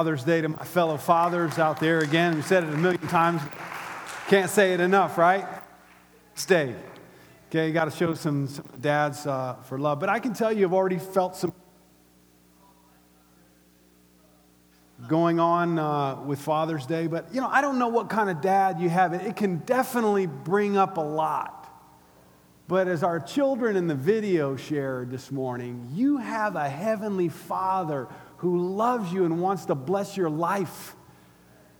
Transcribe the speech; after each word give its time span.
Father's 0.00 0.24
Day 0.24 0.40
to 0.40 0.48
my 0.48 0.64
fellow 0.64 0.96
fathers 0.96 1.58
out 1.58 1.78
there. 1.78 1.98
Again, 1.98 2.36
we 2.36 2.40
said 2.40 2.64
it 2.64 2.72
a 2.72 2.76
million 2.78 3.06
times. 3.08 3.42
Can't 4.28 4.48
say 4.48 4.72
it 4.72 4.80
enough, 4.80 5.18
right? 5.18 5.46
Stay. 6.34 6.74
Okay, 7.50 7.66
you 7.66 7.74
got 7.74 7.84
to 7.84 7.90
show 7.90 8.14
some, 8.14 8.48
some 8.48 8.64
dads 8.80 9.26
uh, 9.26 9.56
for 9.64 9.78
love. 9.78 10.00
But 10.00 10.08
I 10.08 10.18
can 10.18 10.32
tell 10.32 10.50
you, 10.50 10.64
I've 10.64 10.72
already 10.72 10.98
felt 10.98 11.36
some 11.36 11.52
going 15.06 15.38
on 15.38 15.78
uh, 15.78 16.22
with 16.24 16.38
Father's 16.38 16.86
Day. 16.86 17.06
But, 17.06 17.34
you 17.34 17.42
know, 17.42 17.48
I 17.48 17.60
don't 17.60 17.78
know 17.78 17.88
what 17.88 18.08
kind 18.08 18.30
of 18.30 18.40
dad 18.40 18.80
you 18.80 18.88
have. 18.88 19.12
It 19.12 19.36
can 19.36 19.58
definitely 19.58 20.24
bring 20.24 20.78
up 20.78 20.96
a 20.96 21.02
lot. 21.02 21.58
But 22.68 22.88
as 22.88 23.02
our 23.02 23.20
children 23.20 23.76
in 23.76 23.86
the 23.86 23.94
video 23.94 24.56
shared 24.56 25.10
this 25.10 25.30
morning, 25.30 25.90
you 25.92 26.16
have 26.16 26.56
a 26.56 26.70
heavenly 26.70 27.28
Father 27.28 28.08
who 28.40 28.74
loves 28.74 29.12
you 29.12 29.26
and 29.26 29.42
wants 29.42 29.66
to 29.66 29.74
bless 29.74 30.16
your 30.16 30.30
life. 30.30 30.96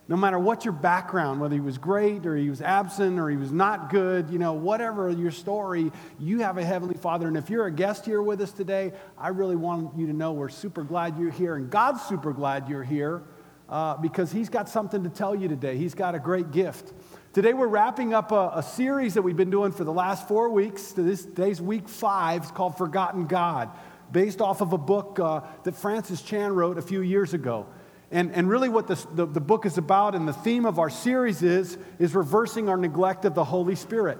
No 0.07 0.15
matter 0.15 0.37
what 0.37 0.63
your 0.63 0.73
background, 0.73 1.41
whether 1.41 1.55
he 1.55 1.59
was 1.59 1.79
great 1.79 2.27
or 2.27 2.35
he 2.35 2.51
was 2.51 2.61
absent 2.61 3.17
or 3.17 3.31
he 3.31 3.35
was 3.35 3.51
not 3.51 3.89
good, 3.89 4.29
you 4.29 4.37
know, 4.37 4.53
whatever 4.53 5.09
your 5.09 5.31
story, 5.31 5.91
you 6.19 6.41
have 6.41 6.59
a 6.59 6.63
Heavenly 6.63 6.97
Father. 6.97 7.27
And 7.27 7.35
if 7.35 7.49
you're 7.49 7.65
a 7.65 7.71
guest 7.71 8.05
here 8.05 8.21
with 8.21 8.41
us 8.41 8.51
today, 8.51 8.93
I 9.17 9.29
really 9.29 9.55
want 9.55 9.97
you 9.97 10.05
to 10.05 10.13
know 10.13 10.33
we're 10.33 10.49
super 10.49 10.83
glad 10.83 11.17
you're 11.17 11.31
here. 11.31 11.55
And 11.55 11.67
God's 11.67 12.03
super 12.03 12.31
glad 12.31 12.69
you're 12.69 12.83
here 12.83 13.23
uh, 13.67 13.97
because 13.97 14.31
He's 14.31 14.49
got 14.49 14.69
something 14.69 15.03
to 15.03 15.09
tell 15.09 15.33
you 15.33 15.47
today. 15.47 15.77
He's 15.77 15.95
got 15.95 16.13
a 16.13 16.19
great 16.19 16.51
gift. 16.51 16.93
Today, 17.33 17.53
we're 17.53 17.67
wrapping 17.67 18.13
up 18.13 18.31
a, 18.31 18.51
a 18.55 18.63
series 18.63 19.15
that 19.15 19.23
we've 19.23 19.37
been 19.37 19.49
doing 19.49 19.71
for 19.71 19.85
the 19.85 19.93
last 19.93 20.27
four 20.27 20.49
weeks. 20.49 20.91
Today's 20.91 21.59
week 21.59 21.89
five. 21.89 22.43
It's 22.43 22.51
called 22.51 22.77
Forgotten 22.77 23.25
God 23.25 23.71
based 24.11 24.41
off 24.41 24.61
of 24.61 24.73
a 24.73 24.77
book 24.77 25.19
uh, 25.19 25.41
that 25.63 25.75
Francis 25.75 26.21
Chan 26.21 26.53
wrote 26.53 26.77
a 26.77 26.81
few 26.81 27.01
years 27.01 27.33
ago. 27.33 27.65
And, 28.11 28.33
and 28.33 28.49
really, 28.49 28.67
what 28.67 28.87
this, 28.87 29.05
the, 29.13 29.25
the 29.25 29.39
book 29.39 29.65
is 29.65 29.77
about 29.77 30.15
and 30.15 30.27
the 30.27 30.33
theme 30.33 30.65
of 30.65 30.79
our 30.79 30.89
series 30.89 31.41
is, 31.43 31.77
is 31.97 32.13
reversing 32.13 32.67
our 32.67 32.77
neglect 32.77 33.23
of 33.23 33.35
the 33.35 33.43
Holy 33.43 33.75
Spirit. 33.75 34.19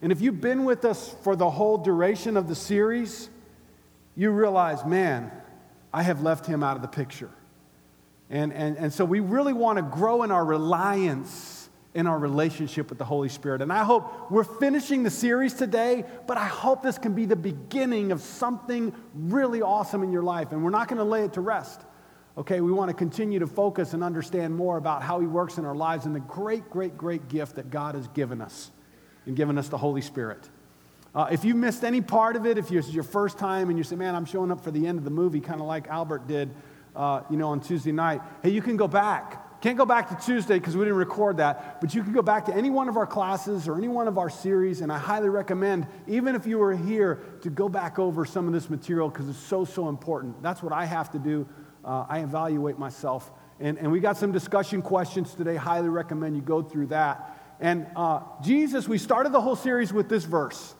And 0.00 0.12
if 0.12 0.20
you've 0.20 0.40
been 0.40 0.64
with 0.64 0.84
us 0.84 1.14
for 1.22 1.34
the 1.34 1.50
whole 1.50 1.78
duration 1.78 2.36
of 2.36 2.48
the 2.48 2.54
series, 2.54 3.28
you 4.14 4.30
realize, 4.30 4.84
man, 4.84 5.32
I 5.92 6.02
have 6.02 6.22
left 6.22 6.46
him 6.46 6.62
out 6.62 6.76
of 6.76 6.82
the 6.82 6.88
picture. 6.88 7.30
And, 8.30 8.52
and, 8.52 8.76
and 8.76 8.92
so 8.92 9.04
we 9.04 9.20
really 9.20 9.52
want 9.52 9.78
to 9.78 9.82
grow 9.82 10.22
in 10.22 10.30
our 10.30 10.44
reliance 10.44 11.55
in 11.96 12.06
our 12.06 12.18
relationship 12.18 12.90
with 12.90 12.98
the 12.98 13.04
Holy 13.06 13.30
Spirit. 13.30 13.62
And 13.62 13.72
I 13.72 13.82
hope 13.82 14.30
we're 14.30 14.44
finishing 14.44 15.02
the 15.02 15.10
series 15.10 15.54
today, 15.54 16.04
but 16.26 16.36
I 16.36 16.44
hope 16.44 16.82
this 16.82 16.98
can 16.98 17.14
be 17.14 17.24
the 17.24 17.36
beginning 17.36 18.12
of 18.12 18.20
something 18.20 18.94
really 19.14 19.62
awesome 19.62 20.02
in 20.02 20.12
your 20.12 20.22
life. 20.22 20.52
And 20.52 20.62
we're 20.62 20.70
not 20.70 20.88
going 20.88 20.98
to 20.98 21.04
lay 21.04 21.24
it 21.24 21.32
to 21.32 21.40
rest. 21.40 21.80
Okay, 22.36 22.60
we 22.60 22.70
want 22.70 22.90
to 22.90 22.94
continue 22.94 23.38
to 23.38 23.46
focus 23.46 23.94
and 23.94 24.04
understand 24.04 24.54
more 24.54 24.76
about 24.76 25.02
how 25.02 25.20
He 25.20 25.26
works 25.26 25.56
in 25.56 25.64
our 25.64 25.74
lives 25.74 26.04
and 26.04 26.14
the 26.14 26.20
great, 26.20 26.68
great, 26.68 26.98
great 26.98 27.28
gift 27.28 27.56
that 27.56 27.70
God 27.70 27.94
has 27.94 28.08
given 28.08 28.42
us 28.42 28.70
and 29.24 29.34
given 29.34 29.56
us 29.56 29.68
the 29.68 29.78
Holy 29.78 30.02
Spirit. 30.02 30.50
Uh, 31.14 31.28
if 31.30 31.46
you 31.46 31.54
missed 31.54 31.82
any 31.82 32.02
part 32.02 32.36
of 32.36 32.44
it, 32.44 32.58
if 32.58 32.70
it's 32.70 32.92
your 32.92 33.04
first 33.04 33.38
time 33.38 33.70
and 33.70 33.78
you 33.78 33.84
say, 33.84 33.96
man, 33.96 34.14
I'm 34.14 34.26
showing 34.26 34.50
up 34.50 34.62
for 34.62 34.70
the 34.70 34.86
end 34.86 34.98
of 34.98 35.04
the 35.04 35.10
movie, 35.10 35.40
kind 35.40 35.62
of 35.62 35.66
like 35.66 35.88
Albert 35.88 36.28
did, 36.28 36.54
uh, 36.94 37.22
you 37.30 37.38
know, 37.38 37.48
on 37.48 37.60
Tuesday 37.60 37.92
night, 37.92 38.20
hey, 38.42 38.50
you 38.50 38.60
can 38.60 38.76
go 38.76 38.86
back 38.86 39.45
can't 39.60 39.78
go 39.78 39.86
back 39.86 40.08
to 40.10 40.26
Tuesday 40.26 40.58
because 40.58 40.76
we 40.76 40.84
didn't 40.84 40.98
record 40.98 41.38
that, 41.38 41.80
but 41.80 41.94
you 41.94 42.02
can 42.02 42.12
go 42.12 42.22
back 42.22 42.44
to 42.46 42.54
any 42.54 42.70
one 42.70 42.88
of 42.88 42.96
our 42.96 43.06
classes 43.06 43.66
or 43.66 43.76
any 43.76 43.88
one 43.88 44.06
of 44.06 44.18
our 44.18 44.30
series, 44.30 44.82
and 44.82 44.92
I 44.92 44.98
highly 44.98 45.28
recommend, 45.28 45.86
even 46.06 46.34
if 46.34 46.46
you 46.46 46.58
were 46.58 46.76
here, 46.76 47.38
to 47.42 47.50
go 47.50 47.68
back 47.68 47.98
over 47.98 48.24
some 48.24 48.46
of 48.46 48.52
this 48.52 48.68
material 48.68 49.08
because 49.08 49.28
it's 49.28 49.38
so, 49.38 49.64
so 49.64 49.88
important. 49.88 50.42
That's 50.42 50.62
what 50.62 50.72
I 50.72 50.84
have 50.84 51.10
to 51.12 51.18
do. 51.18 51.48
Uh, 51.84 52.04
I 52.08 52.20
evaluate 52.20 52.78
myself. 52.78 53.32
And, 53.58 53.78
and 53.78 53.90
we 53.90 54.00
got 54.00 54.16
some 54.18 54.30
discussion 54.30 54.82
questions 54.82 55.34
today. 55.34 55.56
Highly 55.56 55.88
recommend 55.88 56.36
you 56.36 56.42
go 56.42 56.62
through 56.62 56.88
that. 56.88 57.56
And 57.58 57.86
uh, 57.96 58.20
Jesus, 58.42 58.86
we 58.86 58.98
started 58.98 59.32
the 59.32 59.40
whole 59.40 59.56
series 59.56 59.92
with 59.92 60.08
this 60.08 60.24
verse. 60.24 60.74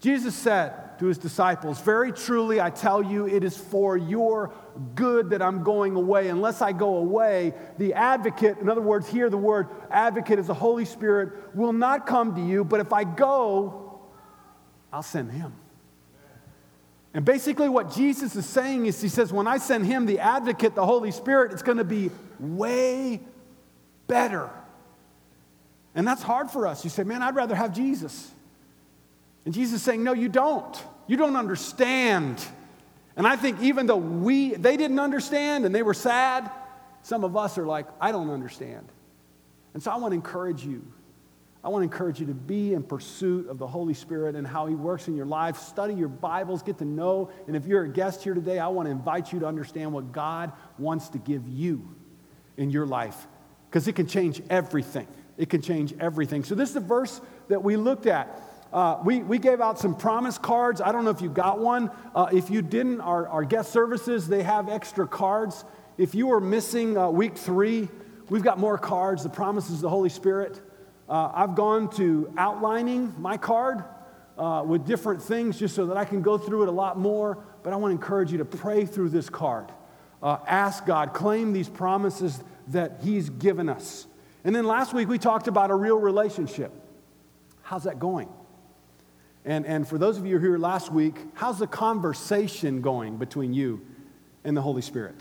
Jesus 0.00 0.34
said 0.34 0.98
to 1.00 1.06
his 1.06 1.18
disciples, 1.18 1.80
Very 1.80 2.12
truly, 2.12 2.60
I 2.60 2.70
tell 2.70 3.02
you, 3.02 3.26
it 3.26 3.42
is 3.42 3.56
for 3.56 3.96
your 3.96 4.52
good 4.94 5.30
that 5.30 5.42
I'm 5.42 5.64
going 5.64 5.96
away. 5.96 6.28
Unless 6.28 6.62
I 6.62 6.72
go 6.72 6.96
away, 6.96 7.54
the 7.78 7.94
advocate, 7.94 8.58
in 8.58 8.68
other 8.68 8.80
words, 8.80 9.08
here 9.08 9.28
the 9.28 9.36
word 9.36 9.68
advocate 9.90 10.38
is 10.38 10.46
the 10.46 10.54
Holy 10.54 10.84
Spirit, 10.84 11.54
will 11.54 11.72
not 11.72 12.06
come 12.06 12.36
to 12.36 12.40
you, 12.40 12.64
but 12.64 12.80
if 12.80 12.92
I 12.92 13.02
go, 13.04 14.00
I'll 14.92 15.02
send 15.02 15.32
him. 15.32 15.52
And 17.12 17.24
basically, 17.24 17.68
what 17.68 17.92
Jesus 17.92 18.36
is 18.36 18.46
saying 18.46 18.86
is, 18.86 19.00
He 19.00 19.08
says, 19.08 19.32
when 19.32 19.48
I 19.48 19.58
send 19.58 19.86
him, 19.86 20.06
the 20.06 20.20
advocate, 20.20 20.76
the 20.76 20.86
Holy 20.86 21.10
Spirit, 21.10 21.52
it's 21.52 21.62
going 21.62 21.78
to 21.78 21.84
be 21.84 22.10
way 22.38 23.20
better. 24.06 24.50
And 25.94 26.06
that's 26.06 26.22
hard 26.22 26.50
for 26.50 26.68
us. 26.68 26.84
You 26.84 26.90
say, 26.90 27.02
man, 27.02 27.22
I'd 27.22 27.34
rather 27.34 27.56
have 27.56 27.74
Jesus. 27.74 28.30
And 29.44 29.54
Jesus 29.54 29.76
is 29.76 29.82
saying, 29.82 30.04
No, 30.04 30.12
you 30.12 30.28
don't. 30.28 30.82
You 31.06 31.16
don't 31.16 31.36
understand. 31.36 32.44
And 33.16 33.26
I 33.26 33.36
think 33.36 33.60
even 33.60 33.86
though 33.86 33.96
we 33.96 34.54
they 34.54 34.76
didn't 34.76 35.00
understand 35.00 35.64
and 35.64 35.74
they 35.74 35.82
were 35.82 35.94
sad, 35.94 36.50
some 37.02 37.24
of 37.24 37.36
us 37.36 37.58
are 37.58 37.66
like, 37.66 37.86
I 38.00 38.12
don't 38.12 38.30
understand. 38.30 38.86
And 39.74 39.82
so 39.82 39.90
I 39.90 39.96
want 39.96 40.12
to 40.12 40.16
encourage 40.16 40.64
you. 40.64 40.84
I 41.62 41.68
want 41.68 41.82
to 41.82 41.84
encourage 41.84 42.20
you 42.20 42.26
to 42.26 42.34
be 42.34 42.74
in 42.74 42.82
pursuit 42.82 43.48
of 43.48 43.58
the 43.58 43.66
Holy 43.66 43.94
Spirit 43.94 44.36
and 44.36 44.46
how 44.46 44.66
He 44.66 44.74
works 44.74 45.08
in 45.08 45.16
your 45.16 45.26
life. 45.26 45.58
Study 45.58 45.94
your 45.94 46.08
Bibles, 46.08 46.62
get 46.62 46.78
to 46.78 46.84
know. 46.84 47.30
And 47.46 47.56
if 47.56 47.66
you're 47.66 47.82
a 47.82 47.88
guest 47.88 48.22
here 48.22 48.34
today, 48.34 48.58
I 48.58 48.68
want 48.68 48.86
to 48.86 48.92
invite 48.92 49.32
you 49.32 49.40
to 49.40 49.46
understand 49.46 49.92
what 49.92 50.12
God 50.12 50.52
wants 50.78 51.08
to 51.10 51.18
give 51.18 51.48
you 51.48 51.96
in 52.56 52.70
your 52.70 52.86
life 52.86 53.26
because 53.68 53.88
it 53.88 53.94
can 53.94 54.06
change 54.06 54.40
everything. 54.48 55.06
It 55.36 55.50
can 55.50 55.60
change 55.60 55.94
everything. 56.00 56.44
So, 56.44 56.54
this 56.54 56.68
is 56.68 56.74
the 56.74 56.80
verse 56.80 57.20
that 57.48 57.62
we 57.62 57.76
looked 57.76 58.06
at. 58.06 58.40
Uh, 58.72 58.98
we, 59.04 59.20
we 59.20 59.38
gave 59.38 59.60
out 59.60 59.78
some 59.78 59.94
promise 59.94 60.36
cards. 60.36 60.80
I 60.80 60.92
don't 60.92 61.04
know 61.04 61.10
if 61.10 61.22
you 61.22 61.30
got 61.30 61.58
one. 61.58 61.90
Uh, 62.14 62.28
if 62.32 62.50
you 62.50 62.60
didn't, 62.60 63.00
our, 63.00 63.26
our 63.28 63.44
guest 63.44 63.72
services, 63.72 64.28
they 64.28 64.42
have 64.42 64.68
extra 64.68 65.06
cards. 65.06 65.64
If 65.96 66.14
you 66.14 66.26
were 66.26 66.40
missing 66.40 66.96
uh, 66.96 67.08
week 67.08 67.36
three, 67.36 67.88
we've 68.28 68.42
got 68.42 68.58
more 68.58 68.76
cards. 68.76 69.22
The 69.22 69.30
promises 69.30 69.76
of 69.76 69.80
the 69.80 69.88
Holy 69.88 70.10
Spirit. 70.10 70.60
Uh, 71.08 71.30
I've 71.34 71.54
gone 71.54 71.88
to 71.96 72.32
outlining 72.36 73.14
my 73.18 73.38
card 73.38 73.82
uh, 74.36 74.62
with 74.66 74.86
different 74.86 75.22
things 75.22 75.58
just 75.58 75.74
so 75.74 75.86
that 75.86 75.96
I 75.96 76.04
can 76.04 76.20
go 76.20 76.36
through 76.36 76.64
it 76.64 76.68
a 76.68 76.72
lot 76.72 76.98
more. 76.98 77.38
But 77.62 77.72
I 77.72 77.76
want 77.76 77.92
to 77.92 77.96
encourage 77.96 78.30
you 78.30 78.38
to 78.38 78.44
pray 78.44 78.84
through 78.84 79.08
this 79.08 79.30
card. 79.30 79.72
Uh, 80.22 80.38
ask 80.46 80.84
God, 80.84 81.14
claim 81.14 81.52
these 81.52 81.68
promises 81.68 82.42
that 82.68 83.00
He's 83.02 83.30
given 83.30 83.70
us. 83.70 84.06
And 84.44 84.54
then 84.54 84.66
last 84.66 84.92
week 84.92 85.08
we 85.08 85.18
talked 85.18 85.48
about 85.48 85.70
a 85.70 85.74
real 85.74 85.98
relationship. 85.98 86.72
How's 87.62 87.84
that 87.84 87.98
going? 87.98 88.28
And, 89.44 89.66
and 89.66 89.86
for 89.86 89.98
those 89.98 90.18
of 90.18 90.26
you 90.26 90.38
who 90.38 90.40
were 90.40 90.48
here 90.54 90.58
last 90.58 90.92
week, 90.92 91.16
how's 91.34 91.58
the 91.58 91.66
conversation 91.66 92.80
going 92.80 93.16
between 93.16 93.54
you 93.54 93.80
and 94.44 94.56
the 94.56 94.62
Holy 94.62 94.82
Spirit? 94.82 95.16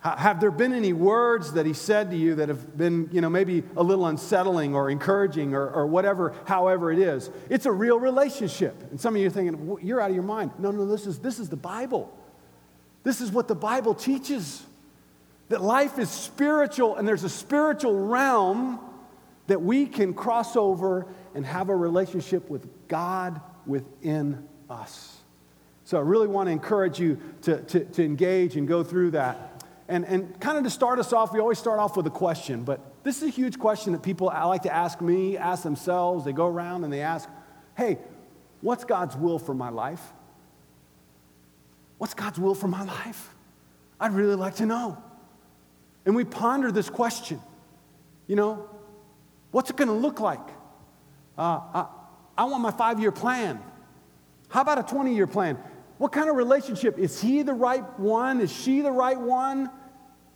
Have 0.00 0.40
there 0.40 0.50
been 0.50 0.72
any 0.72 0.92
words 0.92 1.52
that 1.52 1.64
he 1.64 1.72
said 1.72 2.10
to 2.10 2.16
you 2.16 2.34
that 2.34 2.48
have 2.48 2.76
been, 2.76 3.08
you 3.12 3.20
know, 3.20 3.30
maybe 3.30 3.62
a 3.76 3.82
little 3.84 4.06
unsettling 4.06 4.74
or 4.74 4.90
encouraging 4.90 5.54
or, 5.54 5.68
or 5.68 5.86
whatever, 5.86 6.34
however 6.44 6.90
it 6.90 6.98
is? 6.98 7.30
It's 7.48 7.66
a 7.66 7.72
real 7.72 8.00
relationship. 8.00 8.74
And 8.90 9.00
some 9.00 9.14
of 9.14 9.20
you 9.20 9.28
are 9.28 9.30
thinking, 9.30 9.78
you're 9.80 10.00
out 10.00 10.10
of 10.10 10.16
your 10.16 10.24
mind. 10.24 10.50
No, 10.58 10.72
no, 10.72 10.86
this 10.86 11.06
is, 11.06 11.20
this 11.20 11.38
is 11.38 11.48
the 11.48 11.56
Bible. 11.56 12.12
This 13.04 13.20
is 13.20 13.30
what 13.30 13.46
the 13.46 13.54
Bible 13.54 13.94
teaches 13.94 14.64
that 15.50 15.62
life 15.62 16.00
is 16.00 16.10
spiritual 16.10 16.96
and 16.96 17.06
there's 17.06 17.24
a 17.24 17.28
spiritual 17.28 17.96
realm 17.96 18.80
that 19.46 19.62
we 19.62 19.86
can 19.86 20.14
cross 20.14 20.56
over 20.56 21.06
and 21.34 21.44
have 21.46 21.68
a 21.68 21.76
relationship 21.76 22.48
with 22.48 22.66
God 22.88 23.40
within 23.66 24.46
us. 24.68 25.18
So 25.84 25.98
I 25.98 26.00
really 26.00 26.28
want 26.28 26.46
to 26.46 26.52
encourage 26.52 26.98
you 26.98 27.18
to, 27.42 27.60
to, 27.62 27.84
to 27.84 28.04
engage 28.04 28.56
and 28.56 28.66
go 28.66 28.82
through 28.82 29.12
that. 29.12 29.64
And, 29.88 30.04
and 30.06 30.40
kind 30.40 30.56
of 30.56 30.64
to 30.64 30.70
start 30.70 30.98
us 30.98 31.12
off, 31.12 31.32
we 31.32 31.40
always 31.40 31.58
start 31.58 31.78
off 31.78 31.96
with 31.96 32.06
a 32.06 32.10
question, 32.10 32.62
but 32.62 32.80
this 33.02 33.16
is 33.18 33.24
a 33.24 33.30
huge 33.30 33.58
question 33.58 33.92
that 33.92 34.02
people 34.02 34.30
I 34.30 34.44
like 34.44 34.62
to 34.62 34.72
ask 34.72 35.00
me, 35.00 35.36
ask 35.36 35.62
themselves. 35.64 36.24
They 36.24 36.32
go 36.32 36.46
around 36.46 36.84
and 36.84 36.92
they 36.92 37.00
ask, 37.00 37.28
hey, 37.76 37.98
what's 38.60 38.84
God's 38.84 39.16
will 39.16 39.38
for 39.38 39.54
my 39.54 39.70
life? 39.70 40.00
What's 41.98 42.14
God's 42.14 42.38
will 42.38 42.54
for 42.54 42.68
my 42.68 42.84
life? 42.84 43.34
I'd 44.00 44.12
really 44.12 44.36
like 44.36 44.56
to 44.56 44.66
know. 44.66 45.02
And 46.06 46.16
we 46.16 46.24
ponder 46.24 46.72
this 46.72 46.88
question. 46.88 47.40
You 48.26 48.36
know, 48.36 48.70
what's 49.50 49.70
it 49.70 49.76
going 49.76 49.88
to 49.88 49.94
look 49.94 50.20
like? 50.20 50.40
Uh, 51.36 51.60
I, 51.74 51.86
I 52.38 52.44
want 52.44 52.62
my 52.62 52.70
five 52.70 53.00
year 53.00 53.12
plan. 53.12 53.60
How 54.48 54.60
about 54.60 54.78
a 54.78 54.82
20 54.82 55.14
year 55.14 55.26
plan? 55.26 55.58
What 55.98 56.12
kind 56.12 56.28
of 56.28 56.36
relationship? 56.36 56.98
Is 56.98 57.20
he 57.20 57.42
the 57.42 57.54
right 57.54 57.98
one? 57.98 58.40
Is 58.40 58.52
she 58.52 58.80
the 58.80 58.90
right 58.90 59.18
one? 59.18 59.70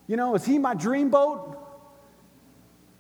You 0.07 0.17
know, 0.17 0.35
is 0.35 0.45
he 0.45 0.59
my 0.59 0.75
dream 0.75 1.11
boat? 1.11 1.59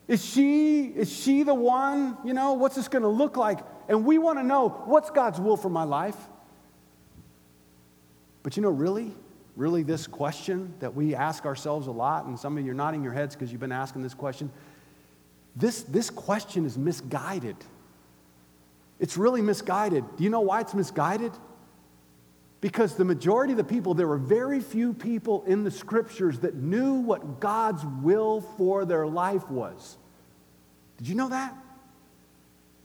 Is 0.09 0.25
she, 0.25 0.85
is 0.85 1.13
she 1.13 1.43
the 1.43 1.55
one? 1.55 2.17
You 2.25 2.35
know, 2.35 2.53
what's 2.55 2.77
this 2.77 2.89
going 2.89 3.03
to 3.03 3.09
look 3.09 3.37
like? 3.37 3.61
And 3.89 4.05
we 4.05 4.19
want 4.19 4.39
to 4.39 4.45
know 4.45 4.69
what's 4.87 5.11
God's 5.11 5.41
will 5.41 5.57
for 5.57 5.69
my 5.69 5.85
life. 5.85 6.17
But 8.43 8.57
you 8.57 8.63
know, 8.63 8.71
really, 8.71 9.13
really 9.57 9.83
this 9.83 10.07
question 10.07 10.75
that 10.81 10.95
we 10.95 11.15
ask 11.15 11.45
ourselves 11.47 11.89
a 11.89 11.93
lot, 11.93 12.27
and 12.27 12.39
some 12.39 12.57
of 12.57 12.65
you 12.65 12.71
are 12.71 12.75
nodding 12.75 13.03
your 13.03 13.13
heads 13.13 13.35
because 13.35 13.51
you've 13.51 13.61
been 13.61 13.73
asking 13.73 14.03
this 14.03 14.15
question. 14.15 14.51
This, 15.57 15.83
this 15.83 16.11
question 16.11 16.65
is 16.65 16.77
misguided. 16.77 17.57
It's 18.99 19.17
really 19.17 19.43
misguided. 19.43 20.05
Do 20.17 20.25
you 20.25 20.31
know 20.31 20.41
why 20.41 20.61
it's 20.61 20.75
misguided? 20.75 21.33
Because 22.61 22.95
the 22.97 23.05
majority 23.05 23.53
of 23.53 23.59
the 23.59 23.65
people, 23.65 23.95
there 23.95 24.09
were 24.09 24.17
very 24.17 24.61
few 24.61 24.95
people 24.95 25.45
in 25.47 25.65
the 25.65 25.71
scriptures 25.71 26.41
that 26.41 26.55
knew 26.55 26.95
what 26.95 27.39
God's 27.39 27.85
will 28.03 28.41
for 28.41 28.85
their 28.85 29.07
life 29.07 29.49
was. 29.51 29.99
Did 30.97 31.09
you 31.09 31.15
know 31.15 31.29
that? 31.29 31.55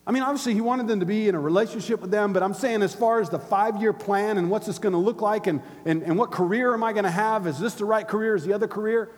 I 0.06 0.12
mean, 0.12 0.24
obviously, 0.24 0.54
he 0.54 0.62
wanted 0.62 0.88
them 0.88 1.00
to 1.00 1.06
be 1.06 1.30
in 1.30 1.36
a 1.36 1.40
relationship 1.40 2.02
with 2.02 2.12
them, 2.12 2.34
but 2.34 2.44
I'm 2.44 2.56
saying, 2.56 2.82
as 2.82 2.94
far 2.94 3.22
as 3.22 3.30
the 3.30 3.40
five 3.40 3.82
year 3.82 3.94
plan 3.94 4.38
and 4.38 4.50
what's 4.50 4.66
this 4.66 4.80
going 4.80 4.94
to 4.94 5.00
look 5.00 5.22
like 5.22 5.48
and, 5.48 5.62
and, 5.86 6.04
and 6.04 6.18
what 6.18 6.32
career 6.32 6.74
am 6.74 6.84
I 6.84 6.92
going 6.92 7.06
to 7.06 7.12
have? 7.12 7.48
Is 7.48 7.60
this 7.60 7.76
the 7.76 7.86
right 7.86 8.06
career? 8.06 8.36
Is 8.36 8.44
the 8.44 8.54
other 8.54 8.68
career? 8.68 9.10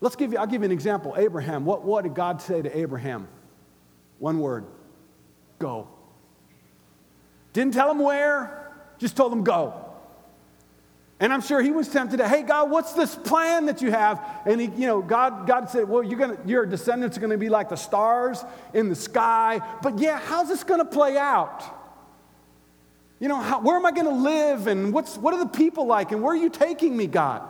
Let's 0.00 0.16
give 0.16 0.32
you, 0.32 0.38
I'll 0.38 0.46
give 0.46 0.62
you 0.62 0.66
an 0.66 0.72
example. 0.72 1.14
Abraham. 1.16 1.64
What, 1.64 1.84
what 1.84 2.02
did 2.02 2.14
God 2.14 2.40
say 2.40 2.62
to 2.62 2.76
Abraham? 2.76 3.28
One 4.18 4.40
word 4.40 4.64
go. 5.58 5.88
Didn't 7.52 7.74
tell 7.74 7.90
him 7.90 7.98
where, 7.98 8.72
just 8.98 9.16
told 9.16 9.32
him 9.32 9.44
go. 9.44 9.84
And 11.20 11.32
I'm 11.32 11.40
sure 11.40 11.60
he 11.60 11.72
was 11.72 11.88
tempted 11.88 12.18
to, 12.18 12.28
hey, 12.28 12.42
God, 12.42 12.70
what's 12.70 12.92
this 12.92 13.16
plan 13.16 13.66
that 13.66 13.82
you 13.82 13.90
have? 13.90 14.24
And 14.46 14.60
he, 14.60 14.68
you 14.68 14.86
know, 14.86 15.02
God, 15.02 15.48
God 15.48 15.68
said, 15.68 15.88
well, 15.88 16.02
you're 16.02 16.18
gonna, 16.18 16.38
your 16.46 16.64
descendants 16.64 17.16
are 17.16 17.20
going 17.20 17.32
to 17.32 17.38
be 17.38 17.48
like 17.48 17.70
the 17.70 17.76
stars 17.76 18.44
in 18.72 18.88
the 18.88 18.94
sky. 18.94 19.60
But 19.82 19.98
yeah, 19.98 20.20
how's 20.20 20.48
this 20.48 20.62
going 20.62 20.78
to 20.78 20.84
play 20.84 21.18
out? 21.18 21.64
You 23.18 23.26
know, 23.26 23.40
how, 23.40 23.60
where 23.60 23.76
am 23.76 23.84
I 23.84 23.90
going 23.90 24.06
to 24.06 24.14
live? 24.14 24.68
And 24.68 24.92
what's, 24.92 25.16
what 25.16 25.34
are 25.34 25.40
the 25.40 25.50
people 25.50 25.86
like? 25.86 26.12
And 26.12 26.22
where 26.22 26.32
are 26.32 26.36
you 26.36 26.50
taking 26.50 26.96
me, 26.96 27.08
God? 27.08 27.42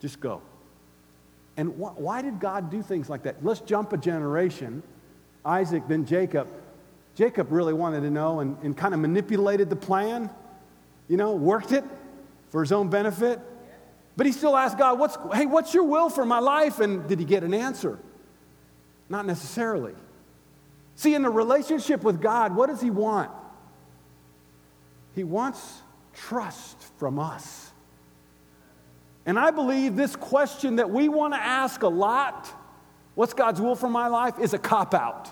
Just 0.00 0.20
go. 0.20 0.42
And 1.56 1.70
wh- 1.70 1.98
why 1.98 2.20
did 2.20 2.40
God 2.40 2.70
do 2.70 2.82
things 2.82 3.08
like 3.08 3.22
that? 3.22 3.42
Let's 3.42 3.60
jump 3.60 3.94
a 3.94 3.96
generation. 3.96 4.82
Isaac, 5.46 5.84
then 5.88 6.04
Jacob. 6.04 6.46
Jacob 7.14 7.52
really 7.52 7.72
wanted 7.72 8.00
to 8.00 8.10
know 8.10 8.40
and, 8.40 8.56
and 8.62 8.76
kind 8.76 8.94
of 8.94 9.00
manipulated 9.00 9.70
the 9.70 9.76
plan, 9.76 10.30
you 11.08 11.16
know, 11.16 11.32
worked 11.34 11.72
it 11.72 11.84
for 12.50 12.60
his 12.60 12.72
own 12.72 12.88
benefit. 12.88 13.40
But 14.16 14.26
he 14.26 14.32
still 14.32 14.56
asked 14.56 14.78
God, 14.78 14.98
what's, 14.98 15.16
hey, 15.32 15.46
what's 15.46 15.74
your 15.74 15.84
will 15.84 16.08
for 16.08 16.24
my 16.24 16.38
life? 16.38 16.80
And 16.80 17.08
did 17.08 17.18
he 17.18 17.24
get 17.24 17.42
an 17.42 17.54
answer? 17.54 17.98
Not 19.08 19.26
necessarily. 19.26 19.94
See, 20.96 21.14
in 21.14 21.22
the 21.22 21.30
relationship 21.30 22.02
with 22.02 22.20
God, 22.20 22.54
what 22.54 22.68
does 22.68 22.80
he 22.80 22.90
want? 22.90 23.30
He 25.14 25.24
wants 25.24 25.80
trust 26.12 26.76
from 26.98 27.18
us. 27.18 27.70
And 29.26 29.38
I 29.38 29.50
believe 29.50 29.96
this 29.96 30.16
question 30.16 30.76
that 30.76 30.90
we 30.90 31.08
want 31.08 31.34
to 31.34 31.40
ask 31.40 31.82
a 31.82 31.88
lot 31.88 32.52
what's 33.14 33.32
God's 33.32 33.60
will 33.60 33.76
for 33.76 33.88
my 33.88 34.08
life 34.08 34.38
is 34.38 34.54
a 34.54 34.58
cop 34.58 34.94
out. 34.94 35.30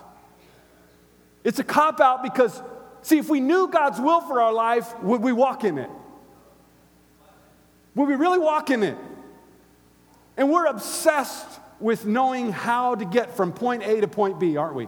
It's 1.43 1.59
a 1.59 1.63
cop 1.63 1.99
out 1.99 2.23
because, 2.23 2.61
see, 3.01 3.17
if 3.17 3.29
we 3.29 3.39
knew 3.39 3.67
God's 3.67 3.99
will 3.99 4.21
for 4.21 4.41
our 4.41 4.53
life, 4.53 4.97
would 5.01 5.21
we 5.21 5.33
walk 5.33 5.63
in 5.63 5.77
it? 5.77 5.89
Would 7.95 8.07
we 8.07 8.15
really 8.15 8.39
walk 8.39 8.69
in 8.69 8.83
it? 8.83 8.97
And 10.37 10.51
we're 10.51 10.65
obsessed 10.65 11.59
with 11.79 12.05
knowing 12.05 12.51
how 12.51 12.95
to 12.95 13.05
get 13.05 13.35
from 13.35 13.51
point 13.51 13.83
A 13.83 14.01
to 14.01 14.07
point 14.07 14.39
B, 14.39 14.57
aren't 14.57 14.75
we? 14.75 14.87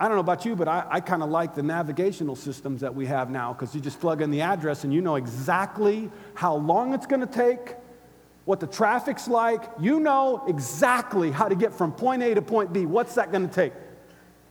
I 0.00 0.06
don't 0.06 0.16
know 0.16 0.20
about 0.20 0.44
you, 0.44 0.54
but 0.54 0.68
I, 0.68 0.86
I 0.88 1.00
kind 1.00 1.24
of 1.24 1.28
like 1.28 1.56
the 1.56 1.62
navigational 1.62 2.36
systems 2.36 2.82
that 2.82 2.94
we 2.94 3.06
have 3.06 3.30
now 3.30 3.52
because 3.52 3.74
you 3.74 3.80
just 3.80 4.00
plug 4.00 4.22
in 4.22 4.30
the 4.30 4.42
address 4.42 4.84
and 4.84 4.94
you 4.94 5.00
know 5.00 5.16
exactly 5.16 6.08
how 6.34 6.54
long 6.54 6.94
it's 6.94 7.06
going 7.06 7.20
to 7.20 7.26
take, 7.26 7.74
what 8.44 8.60
the 8.60 8.66
traffic's 8.68 9.26
like. 9.26 9.64
You 9.80 9.98
know 9.98 10.44
exactly 10.46 11.32
how 11.32 11.48
to 11.48 11.56
get 11.56 11.74
from 11.74 11.90
point 11.90 12.22
A 12.22 12.34
to 12.34 12.42
point 12.42 12.72
B. 12.72 12.86
What's 12.86 13.16
that 13.16 13.32
going 13.32 13.48
to 13.48 13.52
take? 13.52 13.72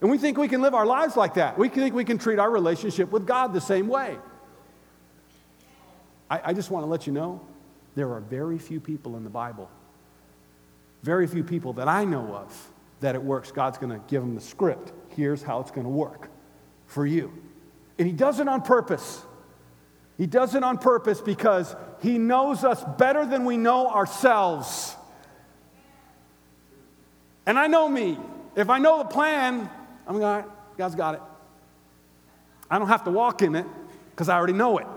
And 0.02 0.12
we 0.12 0.18
think 0.18 0.38
we 0.38 0.48
can 0.48 0.62
live 0.62 0.76
our 0.76 0.86
lives 0.86 1.18
like 1.18 1.36
that. 1.36 1.58
We 1.58 1.70
think 1.70 1.96
we 1.96 2.06
can 2.06 2.18
treat 2.18 2.40
our 2.40 2.52
relationship 2.52 3.12
with 3.12 3.26
God 3.26 3.54
the 3.54 3.62
same 3.62 3.88
way. 3.88 4.18
I, 6.30 6.42
I 6.46 6.54
just 6.54 6.70
want 6.70 6.86
to 6.86 6.90
let 6.90 7.08
you 7.08 7.14
know 7.14 7.42
there 7.96 8.12
are 8.12 8.20
very 8.20 8.60
few 8.60 8.80
people 8.80 9.18
in 9.18 9.24
the 9.24 9.30
Bible, 9.30 9.70
very 11.02 11.26
few 11.26 11.44
people 11.44 11.74
that 11.74 11.88
I 11.88 12.06
know 12.06 12.36
of 12.36 12.72
that 13.00 13.16
it 13.16 13.24
works. 13.24 13.52
God's 13.52 13.78
going 13.78 13.92
to 13.92 14.02
give 14.08 14.22
them 14.22 14.36
the 14.36 14.42
script. 14.42 14.92
Here's 15.16 15.42
how 15.42 15.60
it's 15.62 15.72
going 15.72 15.86
to 15.86 15.90
work 15.92 16.30
for 16.86 17.06
you. 17.06 17.34
And 17.98 18.08
He 18.08 18.14
does 18.14 18.40
it 18.40 18.48
on 18.48 18.62
purpose. 18.62 19.24
He 20.18 20.28
does 20.28 20.54
it 20.54 20.64
on 20.64 20.78
purpose 20.78 21.22
because 21.22 21.76
He 22.02 22.20
knows 22.20 22.64
us 22.64 22.84
better 23.00 23.26
than 23.26 23.46
we 23.46 23.58
know 23.58 23.90
ourselves. 23.90 24.96
And 27.48 27.58
I 27.58 27.66
know 27.68 27.88
me. 27.88 28.20
If 28.56 28.70
I 28.70 28.80
know 28.80 28.98
the 29.00 29.06
plan, 29.06 29.70
I'm 30.08 30.20
like, 30.20 30.44
going, 30.44 30.56
God's 30.78 30.96
got 30.96 31.16
it. 31.16 31.22
I 32.70 32.80
don't 32.80 32.88
have 32.88 33.04
to 33.06 33.12
walk 33.12 33.42
in 33.42 33.56
it 33.56 33.66
because 34.12 34.30
I 34.30 34.36
already 34.36 34.54
know 34.54 34.78
it. 34.78 34.88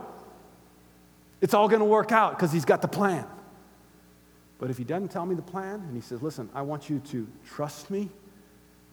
It's 1.41 1.55
all 1.55 1.69
going 1.69 1.81
to 1.81 1.87
work 1.87 2.13
out 2.13 2.37
because 2.37 2.53
he's 2.53 2.65
got 2.65 2.83
the 2.83 2.89
plan. 2.89 3.27
But 4.59 4.71
if 4.71 4.77
he 4.77 4.85
doesn't 4.85 5.09
tell 5.09 5.25
me 5.25 5.35
the 5.35 5.43
plan 5.43 5.77
and 5.87 5.95
he 5.95 6.03
says, 6.03 6.23
listen, 6.23 6.51
I 6.55 6.63
want 6.63 6.91
you 6.91 7.01
to 7.11 7.27
trust 7.47 7.91
me 7.91 8.11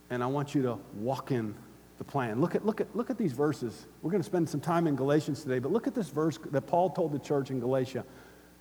and 0.09 0.23
I 0.23 0.27
want 0.27 0.55
you 0.55 0.61
to 0.63 0.79
walk 0.95 1.31
in 1.31 1.53
the 1.97 2.03
plan. 2.03 2.39
Look 2.39 2.55
at, 2.55 2.65
look 2.65 2.79
at, 2.79 2.95
look 2.95 3.09
at 3.09 3.17
these 3.17 3.33
verses. 3.33 3.85
We're 4.01 4.11
going 4.11 4.21
to 4.21 4.27
spend 4.27 4.47
some 4.47 4.61
time 4.61 4.87
in 4.87 4.95
Galatians 4.95 5.43
today, 5.43 5.59
but 5.59 5.71
look 5.71 5.87
at 5.87 5.95
this 5.95 6.09
verse 6.09 6.37
that 6.51 6.61
Paul 6.61 6.91
told 6.91 7.11
the 7.11 7.19
church 7.19 7.49
in 7.49 7.59
Galatia. 7.59 8.05